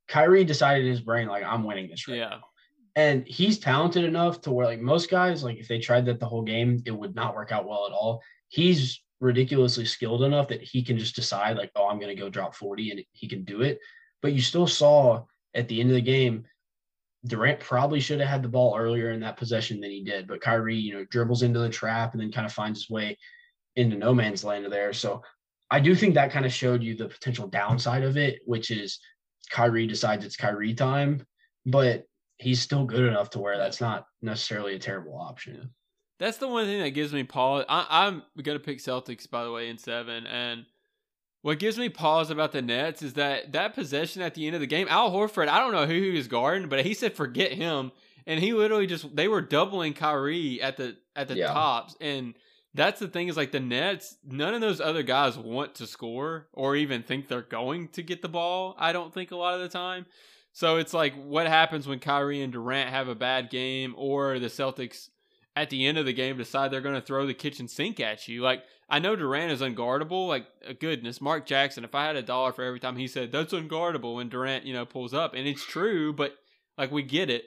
[0.08, 2.30] Kyrie decided in his brain like I'm winning this right yeah.
[2.30, 2.42] now.
[2.96, 6.28] And he's talented enough to where like most guys, like if they tried that the
[6.28, 8.22] whole game, it would not work out well at all.
[8.50, 12.30] He's ridiculously skilled enough that he can just decide like, oh, I'm going to go
[12.30, 13.80] drop 40 and he can do it.
[14.22, 15.24] But you still saw
[15.56, 16.44] at the end of the game,
[17.26, 20.28] Durant probably should have had the ball earlier in that possession than he did.
[20.28, 23.18] But Kyrie, you know, dribbles into the trap and then kind of finds his way
[23.76, 24.94] into no man's land there.
[24.94, 25.22] So
[25.72, 29.00] I do think that kind of showed you the potential downside of it, which is
[29.50, 31.26] Kyrie decides it's Kyrie time,
[31.66, 32.06] but
[32.38, 35.70] he's still good enough to where that's not necessarily a terrible option.
[36.20, 37.66] That's the one thing that gives me pause.
[37.68, 40.66] I, am gonna pick Celtics by the way in seven, and
[41.42, 44.62] what gives me pause about the Nets is that that possession at the end of
[44.62, 45.48] the game, Al Horford.
[45.48, 47.92] I don't know who he was guarding, but he said forget him,
[48.26, 51.48] and he literally just they were doubling Kyrie at the at the yeah.
[51.48, 52.36] tops, and
[52.74, 56.48] that's the thing is like the Nets, none of those other guys want to score
[56.54, 58.76] or even think they're going to get the ball.
[58.80, 60.06] I don't think a lot of the time.
[60.54, 64.48] So it's like what happens when Kyrie and Durant have a bad game or the
[64.48, 65.10] Celtics
[65.56, 68.28] at the end of the game decide they're going to throw the kitchen sink at
[68.28, 68.42] you.
[68.42, 70.28] Like I know Durant is unguardable.
[70.28, 70.46] Like
[70.80, 71.84] goodness, Mark Jackson.
[71.84, 74.74] If I had a dollar for every time he said that's unguardable when Durant, you
[74.74, 76.36] know, pulls up, and it's true, but
[76.78, 77.46] like we get it.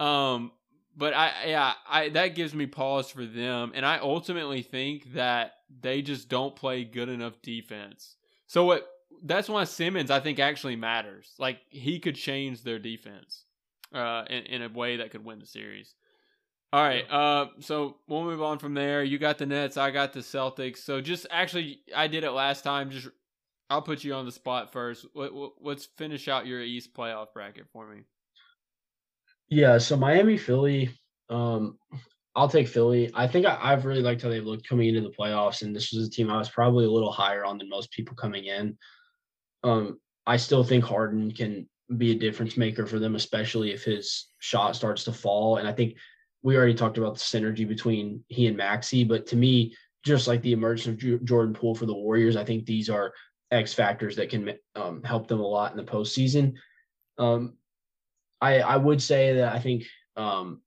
[0.00, 0.52] Um,
[0.96, 5.54] but I yeah, I that gives me pause for them, and I ultimately think that
[5.80, 8.16] they just don't play good enough defense.
[8.46, 8.88] So what?
[9.22, 11.32] That's why Simmons I think actually matters.
[11.38, 13.44] Like he could change their defense,
[13.92, 15.94] uh, in in a way that could win the series.
[16.72, 19.04] All right, uh, so we'll move on from there.
[19.04, 20.78] You got the Nets, I got the Celtics.
[20.78, 22.90] So just actually, I did it last time.
[22.90, 23.08] Just
[23.70, 25.06] I'll put you on the spot first.
[25.14, 25.30] Let,
[25.60, 28.02] let's finish out your East playoff bracket for me.
[29.48, 30.90] Yeah, so Miami, Philly.
[31.28, 31.78] Um,
[32.36, 33.10] I'll take Philly.
[33.14, 35.92] I think I, have really liked how they've looked coming into the playoffs, and this
[35.92, 38.76] was a team I was probably a little higher on than most people coming in.
[39.62, 44.26] Um, I still think Harden can be a difference maker for them, especially if his
[44.40, 45.58] shot starts to fall.
[45.58, 45.96] And I think
[46.42, 50.42] we already talked about the synergy between he and Maxey, but to me, just like
[50.42, 53.12] the emergence of Jordan Poole for the Warriors, I think these are
[53.50, 56.54] X factors that can um, help them a lot in the postseason.
[57.16, 57.54] Um,
[58.44, 59.84] I I would say that I think
[60.16, 60.60] um,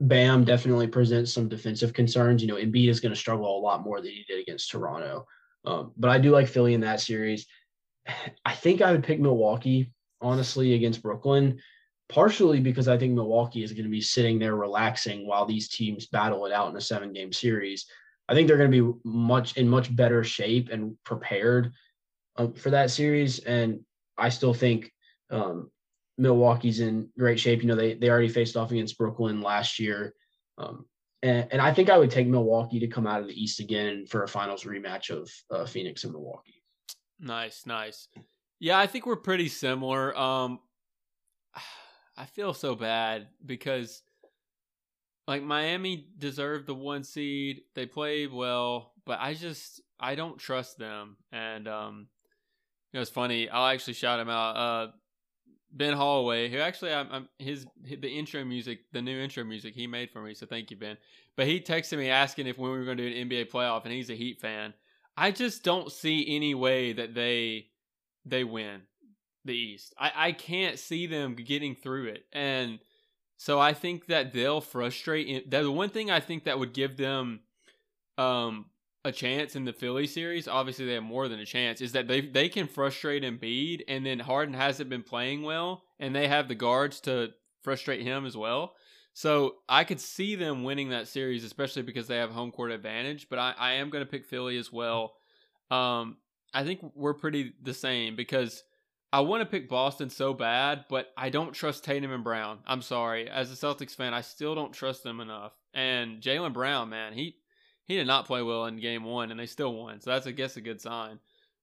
[0.00, 2.42] Bam definitely presents some defensive concerns.
[2.42, 5.26] You know, Embiid is going to struggle a lot more than he did against Toronto.
[5.64, 7.46] Um, but I do like Philly in that series.
[8.44, 11.58] I think I would pick Milwaukee honestly against Brooklyn,
[12.08, 16.06] partially because I think Milwaukee is going to be sitting there relaxing while these teams
[16.06, 17.86] battle it out in a seven game series.
[18.28, 21.72] I think they're going to be much in much better shape and prepared
[22.36, 23.40] um, for that series.
[23.40, 23.80] And
[24.16, 24.90] I still think
[25.30, 25.70] um,
[26.18, 27.62] Milwaukee's in great shape.
[27.62, 30.14] You know, they they already faced off against Brooklyn last year.
[30.58, 30.86] Um,
[31.22, 34.06] and, and I think I would take Milwaukee to come out of the East again
[34.06, 36.62] for a finals rematch of uh, Phoenix and Milwaukee.
[37.18, 38.08] Nice, nice.
[38.60, 40.16] Yeah, I think we're pretty similar.
[40.16, 40.60] Um,
[42.16, 44.02] I feel so bad because
[45.26, 47.62] like Miami deserved the one seed.
[47.74, 51.16] They played well, but I just I don't trust them.
[51.32, 52.08] And um,
[52.92, 53.48] it was funny.
[53.48, 54.56] I'll actually shout him out.
[54.56, 54.92] Uh,
[55.74, 59.88] Ben Holloway, who actually I'm, I'm his, the intro music, the new intro music he
[59.88, 60.32] made for me.
[60.32, 60.96] So thank you, Ben.
[61.36, 63.84] But he texted me asking if when we were going to do an NBA playoff,
[63.84, 64.72] and he's a Heat fan.
[65.16, 67.66] I just don't see any way that they
[68.24, 68.82] they win
[69.44, 69.94] the East.
[69.98, 72.78] I I can't see them getting through it, and
[73.36, 75.50] so I think that they'll frustrate.
[75.50, 77.40] The one thing I think that would give them
[78.16, 78.66] um
[79.04, 82.08] a chance in the Philly series, obviously they have more than a chance, is that
[82.08, 86.48] they they can frustrate Embiid and then Harden hasn't been playing well and they have
[86.48, 87.30] the guards to
[87.62, 88.74] frustrate him as well.
[89.12, 93.28] So I could see them winning that series, especially because they have home court advantage.
[93.28, 95.14] But I, I am going to pick Philly as well.
[95.70, 96.16] Um,
[96.52, 98.64] I think we're pretty the same because
[99.12, 102.58] I want to pick Boston so bad, but I don't trust Tatum and Brown.
[102.66, 103.30] I'm sorry.
[103.30, 105.52] As a Celtics fan, I still don't trust them enough.
[105.72, 107.36] And Jaylen Brown, man, he
[107.86, 110.00] he did not play well in game one, and they still won.
[110.00, 111.18] So that's, I guess, a good sign.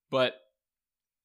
[0.09, 0.35] But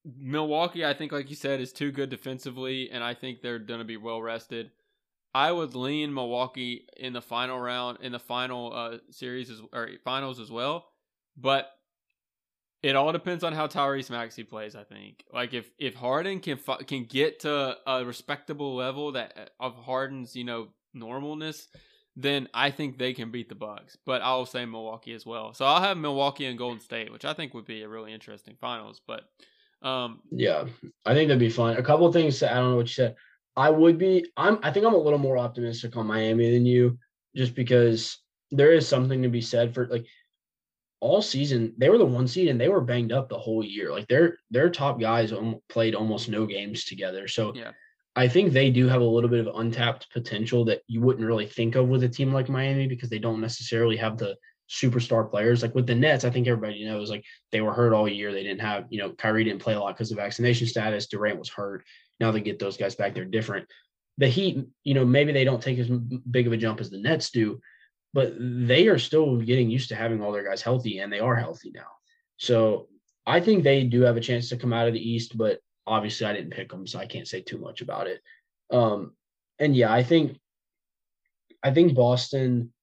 [0.03, 3.79] Milwaukee, I think, like you said, is too good defensively, and I think they're going
[3.79, 4.71] to be well rested.
[5.33, 9.89] I would lean Milwaukee in the final round, in the final uh, series as, or
[10.03, 10.87] finals as well.
[11.35, 11.69] But
[12.81, 14.75] it all depends on how Tyrese Maxey plays.
[14.75, 19.75] I think, like if if Harden can can get to a respectable level that of
[19.75, 21.67] Harden's you know normalness,
[22.19, 23.95] then I think they can beat the Bucks.
[24.05, 25.53] But I'll say Milwaukee as well.
[25.53, 28.55] So I'll have Milwaukee and Golden State, which I think would be a really interesting
[28.59, 28.99] finals.
[29.05, 29.25] But
[29.83, 30.65] um, yeah,
[31.05, 31.77] I think that'd be fun.
[31.77, 32.39] A couple things.
[32.39, 33.15] To, I don't know what you said.
[33.55, 34.25] I would be.
[34.35, 34.57] I'm.
[34.63, 36.97] I think I'm a little more optimistic on Miami than you,
[37.35, 38.19] just because
[38.49, 40.05] there is something to be said for like
[40.99, 43.91] all season they were the one seed and they were banged up the whole year.
[43.91, 45.31] Like their their top guys
[45.69, 47.27] played almost no games together.
[47.27, 47.71] So yeah.
[48.17, 51.45] I think they do have a little bit of untapped potential that you wouldn't really
[51.45, 54.35] think of with a team like Miami because they don't necessarily have the
[54.67, 55.61] superstar players.
[55.61, 58.33] Like with the Nets, I think everybody knows like they were hurt all year.
[58.33, 61.05] They didn't have, you know, Kyrie didn't play a lot because of vaccination status.
[61.05, 61.83] Durant was hurt.
[62.19, 63.13] Now they get those guys back.
[63.13, 63.67] They're different.
[64.17, 66.97] The Heat, you know, maybe they don't take as big of a jump as the
[66.97, 67.61] Nets do,
[68.15, 71.35] but they are still getting used to having all their guys healthy and they are
[71.35, 71.91] healthy now.
[72.37, 72.87] So
[73.27, 76.27] I think they do have a chance to come out of the East, but obviously
[76.27, 78.19] I didn't pick them, so I can't say too much about it.
[78.71, 79.13] Um,
[79.57, 80.37] and yeah, I think
[81.63, 82.73] I think Boston.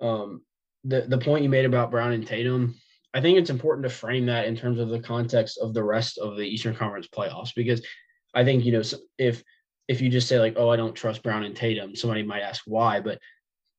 [0.00, 0.42] Um,
[0.84, 2.74] the the point you made about Brown and Tatum,
[3.14, 6.18] I think it's important to frame that in terms of the context of the rest
[6.18, 7.86] of the Eastern Conference playoffs because
[8.34, 8.82] I think you know
[9.18, 9.44] if
[9.88, 12.62] if you just say like, oh, I don't trust Brown and Tatum, somebody might ask
[12.66, 13.18] why, but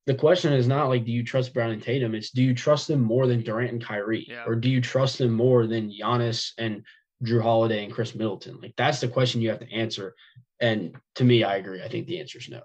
[0.06, 2.14] the question is not like, do you trust Brown and Tatum?
[2.14, 4.26] It's do you trust them more than Durant and Kyrie?
[4.28, 4.44] Yeah.
[4.46, 6.84] Or do you trust them more than Giannis and
[7.22, 8.58] Jrue Holiday and Khris Middleton?
[8.60, 10.14] Like that's the question you have to answer.
[10.60, 11.82] And to me, I agree.
[11.82, 12.60] I think the answer is no.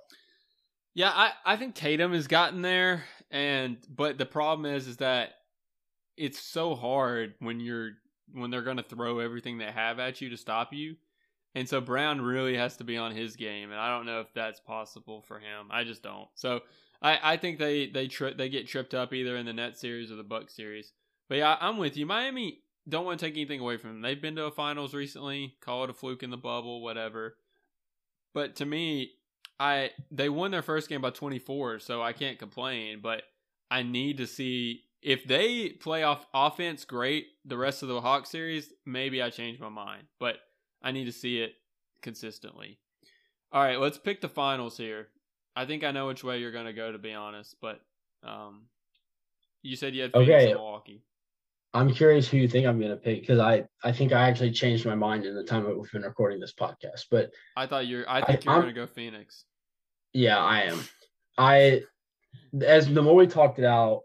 [0.93, 3.03] Yeah, I, I think Tatum has gotten there.
[3.31, 5.31] And but the problem is is that
[6.17, 7.91] it's so hard when you're
[8.33, 10.95] when they're gonna throw everything they have at you to stop you.
[11.55, 14.33] And so Brown really has to be on his game, and I don't know if
[14.35, 15.67] that's possible for him.
[15.71, 16.27] I just don't.
[16.35, 16.61] So
[17.01, 20.11] I, I think they they tri- they get tripped up either in the net series
[20.11, 20.93] or the Buck series.
[21.27, 22.05] But yeah, I'm with you.
[22.05, 24.01] Miami don't want to take anything away from them.
[24.01, 25.55] They've been to a finals recently.
[25.61, 27.35] Call it a fluke in the bubble, whatever.
[28.33, 29.11] But to me,
[29.59, 32.99] I they won their first game by 24, so I can't complain.
[33.01, 33.23] But
[33.69, 38.25] I need to see if they play off offense great the rest of the Hawk
[38.25, 38.71] series.
[38.85, 40.37] Maybe I change my mind, but
[40.81, 41.53] I need to see it
[42.01, 42.79] consistently.
[43.51, 45.07] All right, let's pick the finals here.
[45.55, 47.55] I think I know which way you're gonna go, to be honest.
[47.61, 47.81] But
[48.23, 48.63] um,
[49.61, 50.53] you said you had Phoenix okay.
[50.53, 51.03] Milwaukee.
[51.73, 54.85] I'm curious who you think I'm gonna pick because I I think I actually changed
[54.85, 57.05] my mind in the time that we've been recording this podcast.
[57.11, 59.45] But I thought you're I think I, you're I'm, gonna go Phoenix.
[60.13, 60.79] Yeah, I am.
[61.37, 61.83] I
[62.61, 64.01] as the more we talked it out,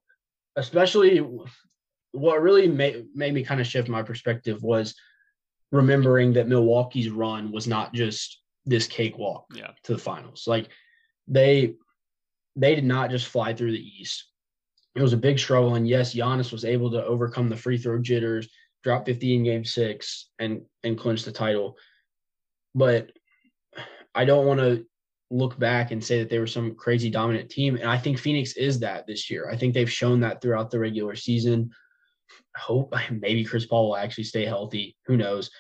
[0.56, 1.24] especially
[2.12, 4.94] what really made made me kind of shift my perspective was
[5.72, 9.70] remembering that Milwaukee's run was not just this cakewalk yeah.
[9.84, 10.44] to the finals.
[10.46, 10.68] Like
[11.26, 11.74] they
[12.56, 14.26] they did not just fly through the East.
[14.94, 18.00] It was a big struggle, and yes, Giannis was able to overcome the free throw
[18.00, 18.48] jitters,
[18.82, 21.76] drop 50 in Game Six, and and clinch the title.
[22.74, 23.10] But
[24.14, 24.86] I don't want to
[25.30, 28.56] look back and say that they were some crazy dominant team, and I think Phoenix
[28.56, 29.48] is that this year.
[29.50, 31.70] I think they've shown that throughout the regular season.
[32.56, 34.96] I hope maybe Chris Paul will actually stay healthy.
[35.06, 35.50] Who knows?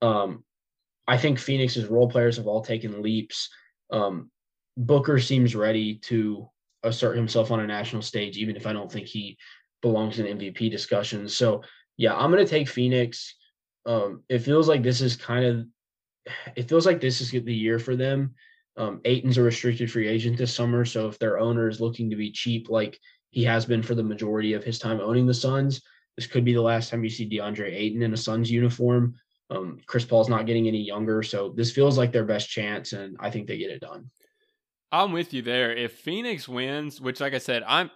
[0.00, 0.44] Um,
[1.06, 3.48] I think Phoenix's role players have all taken leaps.
[3.90, 4.30] Um,
[4.76, 6.48] Booker seems ready to
[6.82, 9.36] assert himself on a national stage, even if I don't think he
[9.82, 11.36] belongs in MVP discussions.
[11.36, 11.62] So
[11.96, 13.34] yeah, I'm gonna take Phoenix.
[13.86, 15.66] Um, it feels like this is kind of
[16.56, 18.34] it feels like this is the year for them.
[18.76, 22.16] Um, Ayton's a restricted free agent this summer, so if their owner is looking to
[22.16, 22.98] be cheap, like
[23.30, 25.82] he has been for the majority of his time owning the Suns,
[26.16, 29.14] this could be the last time you see DeAndre Ayton in a Suns uniform.
[29.50, 33.16] Um, Chris Paul's not getting any younger, so this feels like their best chance, and
[33.18, 34.10] I think they get it done.
[34.90, 35.74] I'm with you there.
[35.74, 37.90] If Phoenix wins, which like I said, I'm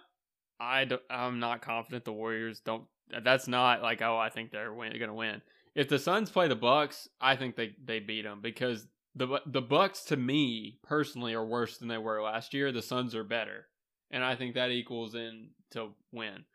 [0.59, 2.85] I I'm not confident the Warriors don't
[3.23, 5.41] that's not like oh I think they're win, going to win.
[5.75, 9.61] If the Suns play the Bucks, I think they they beat them because the the
[9.61, 12.71] Bucks to me personally are worse than they were last year.
[12.71, 13.67] The Suns are better.
[14.11, 16.45] And I think that equals in to win.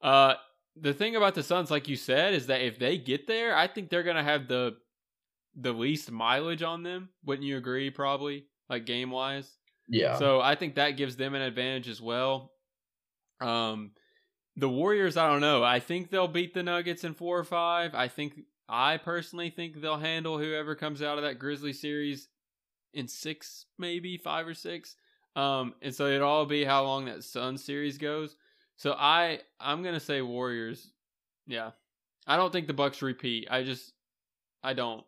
[0.00, 0.34] Uh
[0.76, 3.66] the thing about the Suns like you said is that if they get there, I
[3.66, 4.76] think they're going to have the
[5.56, 7.10] the least mileage on them.
[7.24, 8.46] Wouldn't you agree probably?
[8.68, 9.56] Like game wise?
[9.88, 10.16] Yeah.
[10.16, 12.52] So I think that gives them an advantage as well.
[13.40, 13.92] Um,
[14.56, 15.62] the Warriors, I don't know.
[15.62, 17.94] I think they'll beat the Nuggets in four or five.
[17.94, 22.28] I think I personally think they'll handle whoever comes out of that Grizzly series
[22.92, 24.96] in six, maybe five or six.
[25.36, 28.36] Um, and so it'll all be how long that Sun series goes.
[28.76, 30.92] So I I'm gonna say Warriors.
[31.46, 31.72] Yeah,
[32.26, 33.48] I don't think the Bucks repeat.
[33.50, 33.92] I just
[34.62, 35.04] I don't.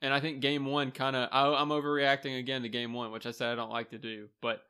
[0.00, 3.32] And I think game one kind of I'm overreacting again to game one, which I
[3.32, 4.62] said I don't like to do, but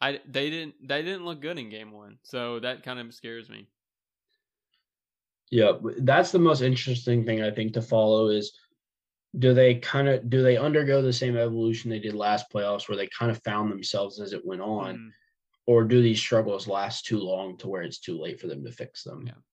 [0.00, 3.48] I they didn't they didn't look good in game one, so that kind of scares
[3.48, 3.66] me.
[5.50, 8.52] Yeah, that's the most interesting thing I think to follow is
[9.38, 12.96] do they kind of do they undergo the same evolution they did last playoffs where
[12.96, 15.10] they kind of found themselves as it went on, mm.
[15.66, 18.70] or do these struggles last too long to where it's too late for them to
[18.70, 19.24] fix them?
[19.26, 19.47] Yeah, yeah.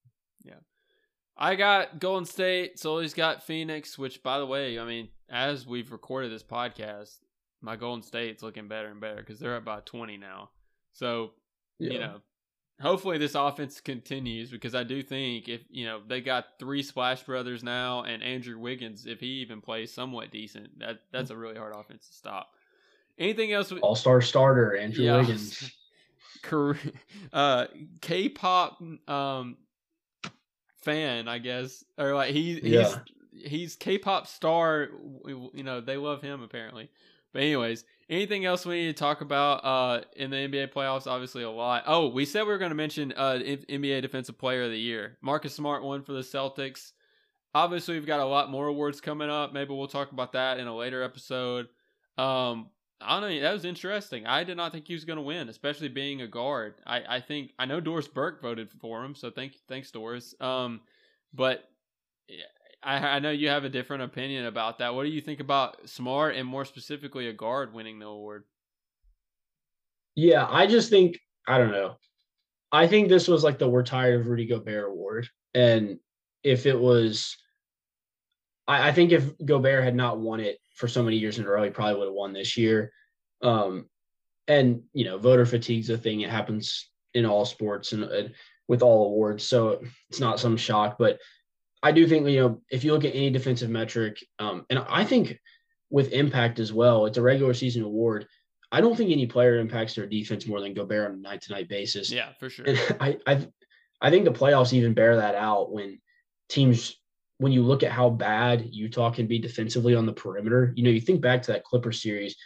[1.36, 2.78] I got Golden State.
[2.78, 7.18] Sully's got Phoenix, which, by the way, I mean, as we've recorded this podcast,
[7.60, 10.50] my Golden State's looking better and better because they're up by 20 now.
[10.92, 11.32] So,
[11.78, 11.92] yeah.
[11.92, 12.20] you know,
[12.80, 17.22] hopefully this offense continues because I do think if, you know, they got three Splash
[17.24, 21.56] Brothers now and Andrew Wiggins, if he even plays somewhat decent, that that's a really
[21.56, 22.50] hard offense to stop.
[23.18, 23.72] Anything else?
[23.72, 25.16] All star starter Andrew yeah.
[25.16, 25.70] Wiggins.
[27.32, 27.66] uh,
[28.00, 29.56] K-pop um,
[30.86, 32.98] fan, I guess, or like he he's yeah.
[33.32, 34.88] he's K-pop star.
[35.26, 36.88] You know, they love him apparently.
[37.32, 41.06] But anyways, anything else we need to talk about uh, in the NBA playoffs?
[41.06, 41.82] Obviously, a lot.
[41.86, 45.18] Oh, we said we were going to mention uh, NBA Defensive Player of the Year.
[45.20, 46.92] Marcus Smart won for the Celtics.
[47.54, 49.52] Obviously, we've got a lot more awards coming up.
[49.52, 51.66] Maybe we'll talk about that in a later episode.
[52.16, 53.40] Um, I don't know.
[53.40, 54.26] That was interesting.
[54.26, 56.74] I did not think he was going to win, especially being a guard.
[56.86, 60.34] I, I think I know Doris Burke voted for him, so thank thanks Doris.
[60.40, 60.80] Um,
[61.34, 61.68] but
[62.82, 64.94] I, I know you have a different opinion about that.
[64.94, 68.44] What do you think about Smart and more specifically a guard winning the award?
[70.14, 71.96] Yeah, I just think I don't know.
[72.72, 75.98] I think this was like the "We're tired of Rudy Gobert" award, and
[76.42, 77.36] if it was,
[78.66, 81.48] I, I think if Gobert had not won it for so many years in a
[81.48, 82.92] row, he probably would have won this year.
[83.42, 83.88] Um,
[84.46, 88.32] and you know, voter fatigue's a thing; it happens in all sports and,
[88.68, 90.96] with all awards, so it's not some shock.
[90.98, 91.18] But
[91.82, 95.04] I do think you know if you look at any defensive metric, um, and I
[95.04, 95.38] think
[95.90, 98.26] with impact as well, it's a regular season award.
[98.72, 101.52] I don't think any player impacts their defense more than Gobert on a night to
[101.52, 102.10] night basis.
[102.10, 102.66] Yeah, for sure.
[102.66, 103.46] And I, I,
[104.00, 106.00] I think the playoffs even bear that out when
[106.48, 106.96] teams,
[107.38, 110.72] when you look at how bad Utah can be defensively on the perimeter.
[110.76, 112.36] You know, you think back to that Clipper series.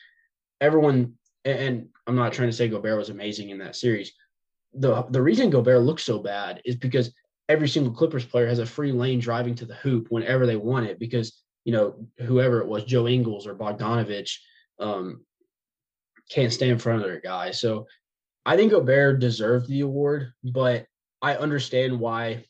[0.61, 1.15] Everyone,
[1.45, 4.13] and I'm not trying to say Gobert was amazing in that series.
[4.75, 7.13] The the reason Gobert looks so bad is because
[7.49, 10.87] every single Clippers player has a free lane driving to the hoop whenever they want
[10.87, 14.31] it because you know whoever it was, Joe Ingles or Bogdanovic,
[14.79, 15.25] um,
[16.31, 17.51] can't stay in front of their guy.
[17.51, 17.87] So
[18.47, 20.87] I think Gobert deserved the award, but
[21.21, 22.45] I understand why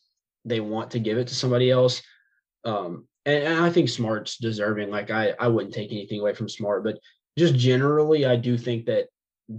[0.44, 2.02] they want to give it to somebody else.
[2.64, 4.90] Um, and, and, I think Smart's deserving.
[4.90, 6.98] Like I, I wouldn't take anything away from Smart, but
[7.38, 9.06] just generally, I do think that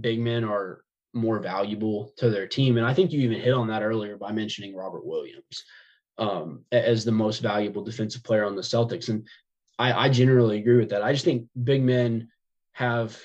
[0.00, 0.82] big men are
[1.14, 2.76] more valuable to their team.
[2.76, 5.64] And I think you even hit on that earlier by mentioning Robert Williams
[6.18, 9.08] um, as the most valuable defensive player on the Celtics.
[9.08, 9.26] And
[9.78, 11.02] I, I generally agree with that.
[11.02, 12.28] I just think big men
[12.72, 13.20] have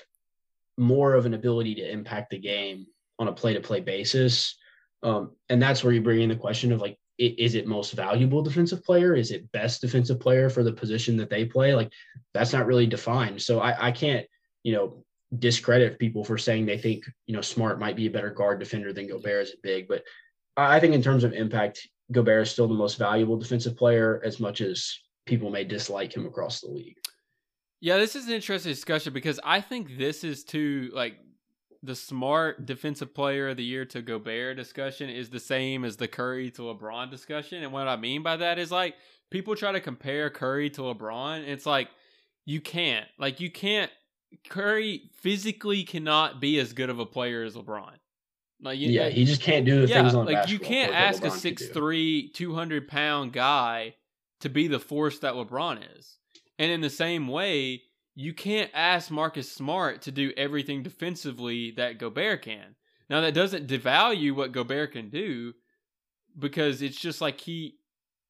[0.76, 2.86] more of an ability to impact the game
[3.18, 4.56] on a play to play basis.
[5.02, 8.42] Um, and that's where you bring in the question of like, is it most valuable
[8.42, 9.14] defensive player?
[9.14, 11.74] Is it best defensive player for the position that they play?
[11.74, 11.92] Like,
[12.32, 13.42] that's not really defined.
[13.42, 14.26] So I, I can't,
[14.62, 15.04] you know,
[15.38, 18.92] discredit people for saying they think you know Smart might be a better guard defender
[18.92, 20.02] than Gobert is big, but
[20.56, 24.40] I think in terms of impact, Gobert is still the most valuable defensive player, as
[24.40, 26.96] much as people may dislike him across the league.
[27.80, 31.18] Yeah, this is an interesting discussion because I think this is too like
[31.82, 36.08] the smart defensive player of the year to Gobert discussion is the same as the
[36.08, 37.62] Curry to LeBron discussion.
[37.62, 38.96] And what I mean by that is like
[39.30, 41.46] people try to compare Curry to LeBron.
[41.46, 41.88] It's like
[42.44, 43.06] you can't.
[43.18, 43.90] Like you can't
[44.48, 47.92] Curry physically cannot be as good of a player as LeBron.
[48.60, 51.22] Like, you, yeah, he just can't do the yeah, things on like you can't ask
[51.22, 53.94] a 6'3", 200 pound guy
[54.40, 56.18] to be the force that LeBron is.
[56.58, 57.82] And in the same way,
[58.20, 62.74] you can't ask Marcus Smart to do everything defensively that Gobert can.
[63.08, 65.52] Now that doesn't devalue what Gobert can do
[66.36, 67.76] because it's just like he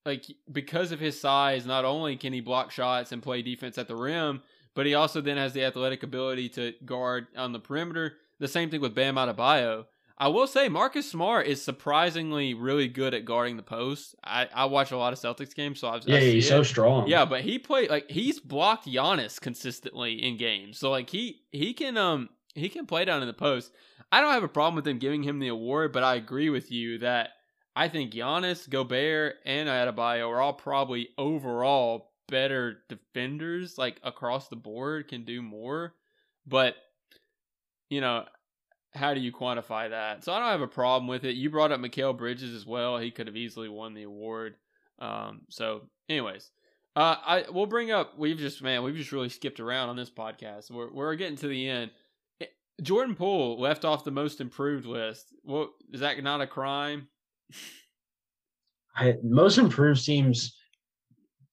[0.04, 3.88] like because of his size, not only can he block shots and play defense at
[3.88, 4.42] the rim,
[4.74, 8.18] but he also then has the athletic ability to guard on the perimeter.
[8.40, 9.86] The same thing with Bam Adebayo.
[10.20, 14.16] I will say Marcus Smart is surprisingly really good at guarding the post.
[14.24, 16.48] I, I watch a lot of Celtics games, so I've yeah, he's it.
[16.48, 17.06] so strong.
[17.06, 21.72] Yeah, but he played like he's blocked Giannis consistently in games, so like he he
[21.72, 23.72] can um he can play down in the post.
[24.10, 26.72] I don't have a problem with them giving him the award, but I agree with
[26.72, 27.30] you that
[27.76, 34.56] I think Giannis, Gobert, and Adebayo are all probably overall better defenders like across the
[34.56, 35.94] board can do more
[36.46, 36.76] but
[37.88, 38.24] you know
[38.98, 40.24] how do you quantify that?
[40.24, 41.36] So i don't have a problem with it.
[41.36, 42.98] You brought up Mikal Bridges as well.
[42.98, 44.56] He could have easily won the award.
[44.98, 46.50] Um so anyways
[46.96, 50.10] uh i we'll bring up we've just man we've just really skipped around on this
[50.10, 50.70] podcast.
[50.70, 51.90] We're, we're getting to the end.
[52.40, 52.46] Eh,
[52.82, 55.32] jordan poole left off the most improved list.
[55.44, 57.08] Well is that not a crime?
[58.96, 60.56] I, most improved seems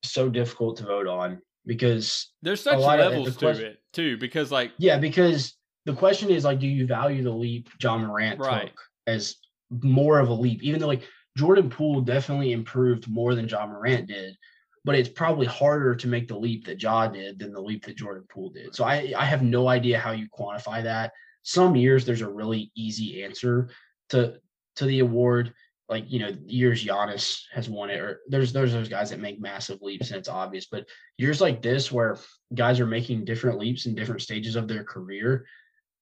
[0.04, 4.18] so difficult to vote on because there's such levels the question, to it too.
[4.18, 5.56] Because like yeah, because
[5.86, 8.68] the question is like, do you value the leap Ja Morant right.
[8.68, 9.36] took as
[9.70, 10.64] more of a leap?
[10.64, 11.04] Even though like
[11.38, 14.36] Jordan Poole definitely improved more than Ja Morant did,
[14.84, 17.98] but it's probably harder to make the leap that Ja did than the leap that
[17.98, 18.76] Jordan Poole did.
[18.76, 21.12] So I I have no idea how you quantify that.
[21.44, 23.70] Some years there's a really easy answer
[24.10, 24.40] to
[24.78, 25.54] to the award.
[25.88, 29.40] like you know years Giannis has won it, or there's there's those guys that make
[29.40, 30.66] massive leaps and it's obvious.
[30.66, 30.88] But
[31.18, 32.18] years like this where
[32.54, 35.46] guys are making different leaps in different stages of their career,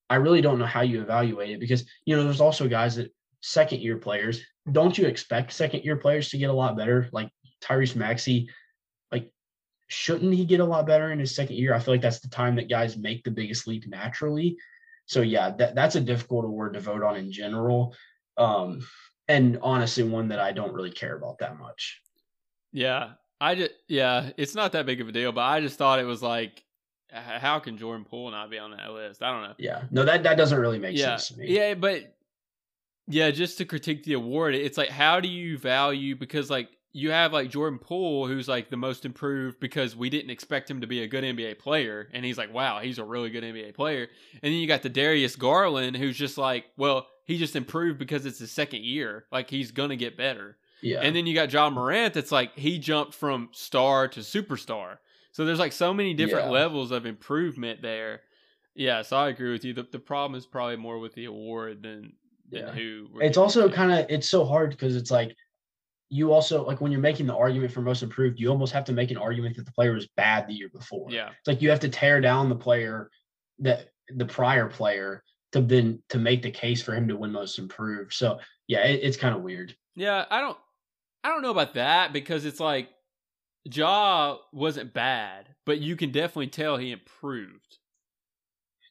[0.09, 3.13] I really don't know how you evaluate it because you know there's also guys that
[3.41, 4.41] second year players.
[4.71, 7.09] Don't you expect second year players to get a lot better?
[7.11, 7.29] Like
[7.61, 8.49] Tyrese Maxey,
[9.11, 9.31] like
[9.87, 11.73] shouldn't he get a lot better in his second year?
[11.73, 14.57] I feel like that's the time that guys make the biggest leap naturally.
[15.05, 17.95] So yeah, that, that's a difficult award to vote on in general.
[18.37, 18.85] Um,
[19.27, 22.01] and honestly, one that I don't really care about that much.
[22.71, 25.99] Yeah, I just yeah, it's not that big of a deal, but I just thought
[25.99, 26.63] it was like,
[27.13, 29.21] how can Jordan Poole not be on that list?
[29.21, 29.55] I don't know.
[29.57, 31.17] Yeah, no, that that doesn't really make yeah.
[31.17, 31.47] sense to me.
[31.47, 32.15] Yeah, but
[33.07, 37.11] yeah, just to critique the award, it's like how do you value because like you
[37.11, 40.87] have like Jordan Poole, who's like the most improved because we didn't expect him to
[40.87, 44.07] be a good NBA player, and he's like, wow, he's a really good NBA player.
[44.41, 48.25] And then you got the Darius Garland, who's just like, well, he just improved because
[48.25, 50.57] it's his second year, like he's gonna get better.
[50.81, 50.99] Yeah.
[50.99, 54.97] And then you got Ja Morant, that's like he jumped from star to superstar.
[55.33, 56.51] So there's like so many different Yeah.
[56.51, 58.21] levels of improvement there.
[58.75, 59.73] Yeah, so I agree with you.
[59.73, 62.13] The, the problem is probably more with the award than
[62.49, 62.71] than Yeah.
[62.71, 63.07] who.
[63.21, 65.35] it's also kind of it's so hard because it's like
[66.09, 68.93] you also like when you're making the argument for most improved, you almost have to
[68.93, 71.07] make an argument that the player was bad the year before.
[71.09, 71.29] yeah.
[71.29, 73.09] It's like you have to tear down the player
[73.59, 75.23] that the prior player
[75.53, 78.13] to then to make the case for him to win most improved.
[78.13, 79.75] So yeah, it, it's kind of weird.
[79.95, 80.57] Yeah, I don't
[81.23, 82.89] I don't know about that because it's like
[83.65, 87.77] Ja wasn't bad, but you can definitely tell he improved.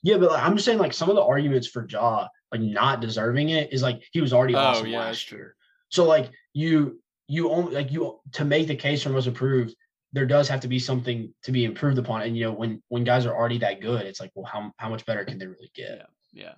[0.03, 3.01] Yeah, but like, I'm just saying like some of the arguments for Ja like not
[3.01, 5.57] deserving it is like he was already Oh, awesome yeah, last year.
[5.89, 9.75] So like you you only like you to make the case for most improved,
[10.13, 12.23] there does have to be something to be improved upon.
[12.23, 14.89] And you know when when guys are already that good, it's like well how how
[14.89, 16.07] much better can they really get?
[16.33, 16.43] Yeah.
[16.45, 16.55] Yeah.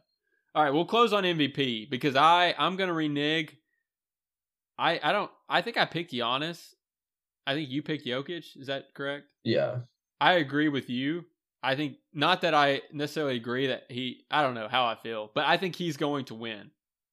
[0.54, 3.56] All right, we'll close on MVP because I I'm gonna renege.
[4.78, 6.74] I I don't I think I picked Giannis.
[7.46, 8.56] I think you picked Jokic.
[8.56, 9.26] Is that correct?
[9.44, 9.80] Yeah.
[10.20, 11.24] I agree with you.
[11.62, 14.24] I think not that I necessarily agree that he.
[14.30, 16.70] I don't know how I feel, but I think he's going to win.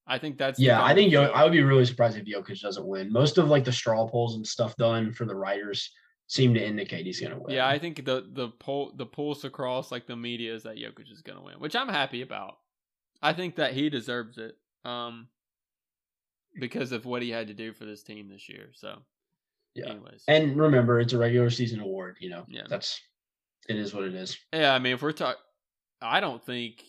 [0.07, 2.85] I think that's Yeah, I think Yo- I would be really surprised if Jokic doesn't
[2.85, 3.11] win.
[3.11, 5.89] Most of like the straw polls and stuff done for the writers
[6.27, 7.55] seem to indicate he's going to win.
[7.55, 11.11] Yeah, I think the the poll the pulse across like the media is that Jokic
[11.11, 12.57] is going to win, which I'm happy about.
[13.21, 15.27] I think that he deserves it, um,
[16.59, 18.71] because of what he had to do for this team this year.
[18.73, 18.99] So,
[19.75, 19.91] Yeah.
[19.91, 22.17] anyways, And remember, it's a regular season award.
[22.19, 22.63] You know, Yeah.
[22.67, 22.99] that's
[23.69, 24.37] it is what it is.
[24.53, 25.41] yeah, I mean, if we're talking,
[26.01, 26.83] I don't think,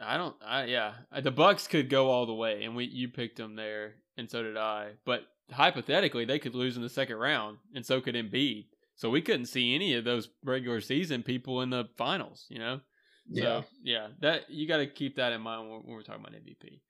[0.00, 3.36] I don't, I yeah, the Bucks could go all the way, and we you picked
[3.36, 4.92] them there, and so did I.
[5.04, 8.66] But hypothetically, they could lose in the second round, and so could Embiid.
[8.96, 12.46] So we couldn't see any of those regular season people in the finals.
[12.48, 12.80] You know.
[13.28, 13.42] Yeah.
[13.60, 16.34] So yeah, that you got to keep that in mind when, when we're talking about
[16.34, 16.80] MVP.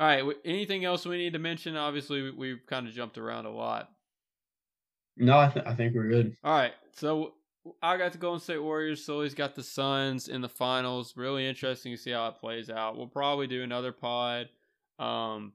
[0.00, 1.76] All right, anything else we need to mention?
[1.76, 3.90] Obviously, we, we've kind of jumped around a lot.
[5.18, 6.34] No, I, th- I think we're good.
[6.42, 7.34] All right, so
[7.82, 9.04] I got the Golden State Warriors.
[9.04, 11.18] Sully's got the Suns in the finals.
[11.18, 12.96] Really interesting to see how it plays out.
[12.96, 14.48] We'll probably do another pod
[14.98, 15.52] um,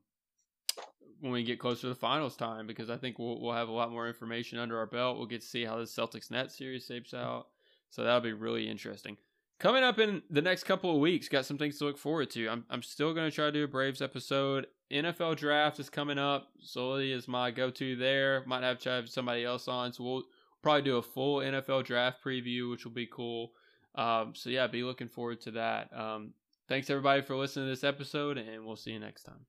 [1.21, 3.73] when we get closer to the finals time because I think we'll we'll have a
[3.73, 5.17] lot more information under our belt.
[5.17, 7.47] We'll get to see how the Celtics net series shapes out.
[7.89, 9.17] So that'll be really interesting.
[9.57, 12.49] Coming up in the next couple of weeks, got some things to look forward to.
[12.49, 14.67] I'm I'm still gonna try to do a Braves episode.
[14.91, 16.49] NFL draft is coming up.
[16.59, 18.43] Sully is my go to there.
[18.45, 19.93] Might have to have somebody else on.
[19.93, 20.23] So we'll
[20.61, 23.51] probably do a full NFL draft preview, which will be cool.
[23.95, 25.89] Um, so yeah, be looking forward to that.
[25.97, 26.33] Um,
[26.67, 29.45] thanks everybody for listening to this episode, and we'll see you next time.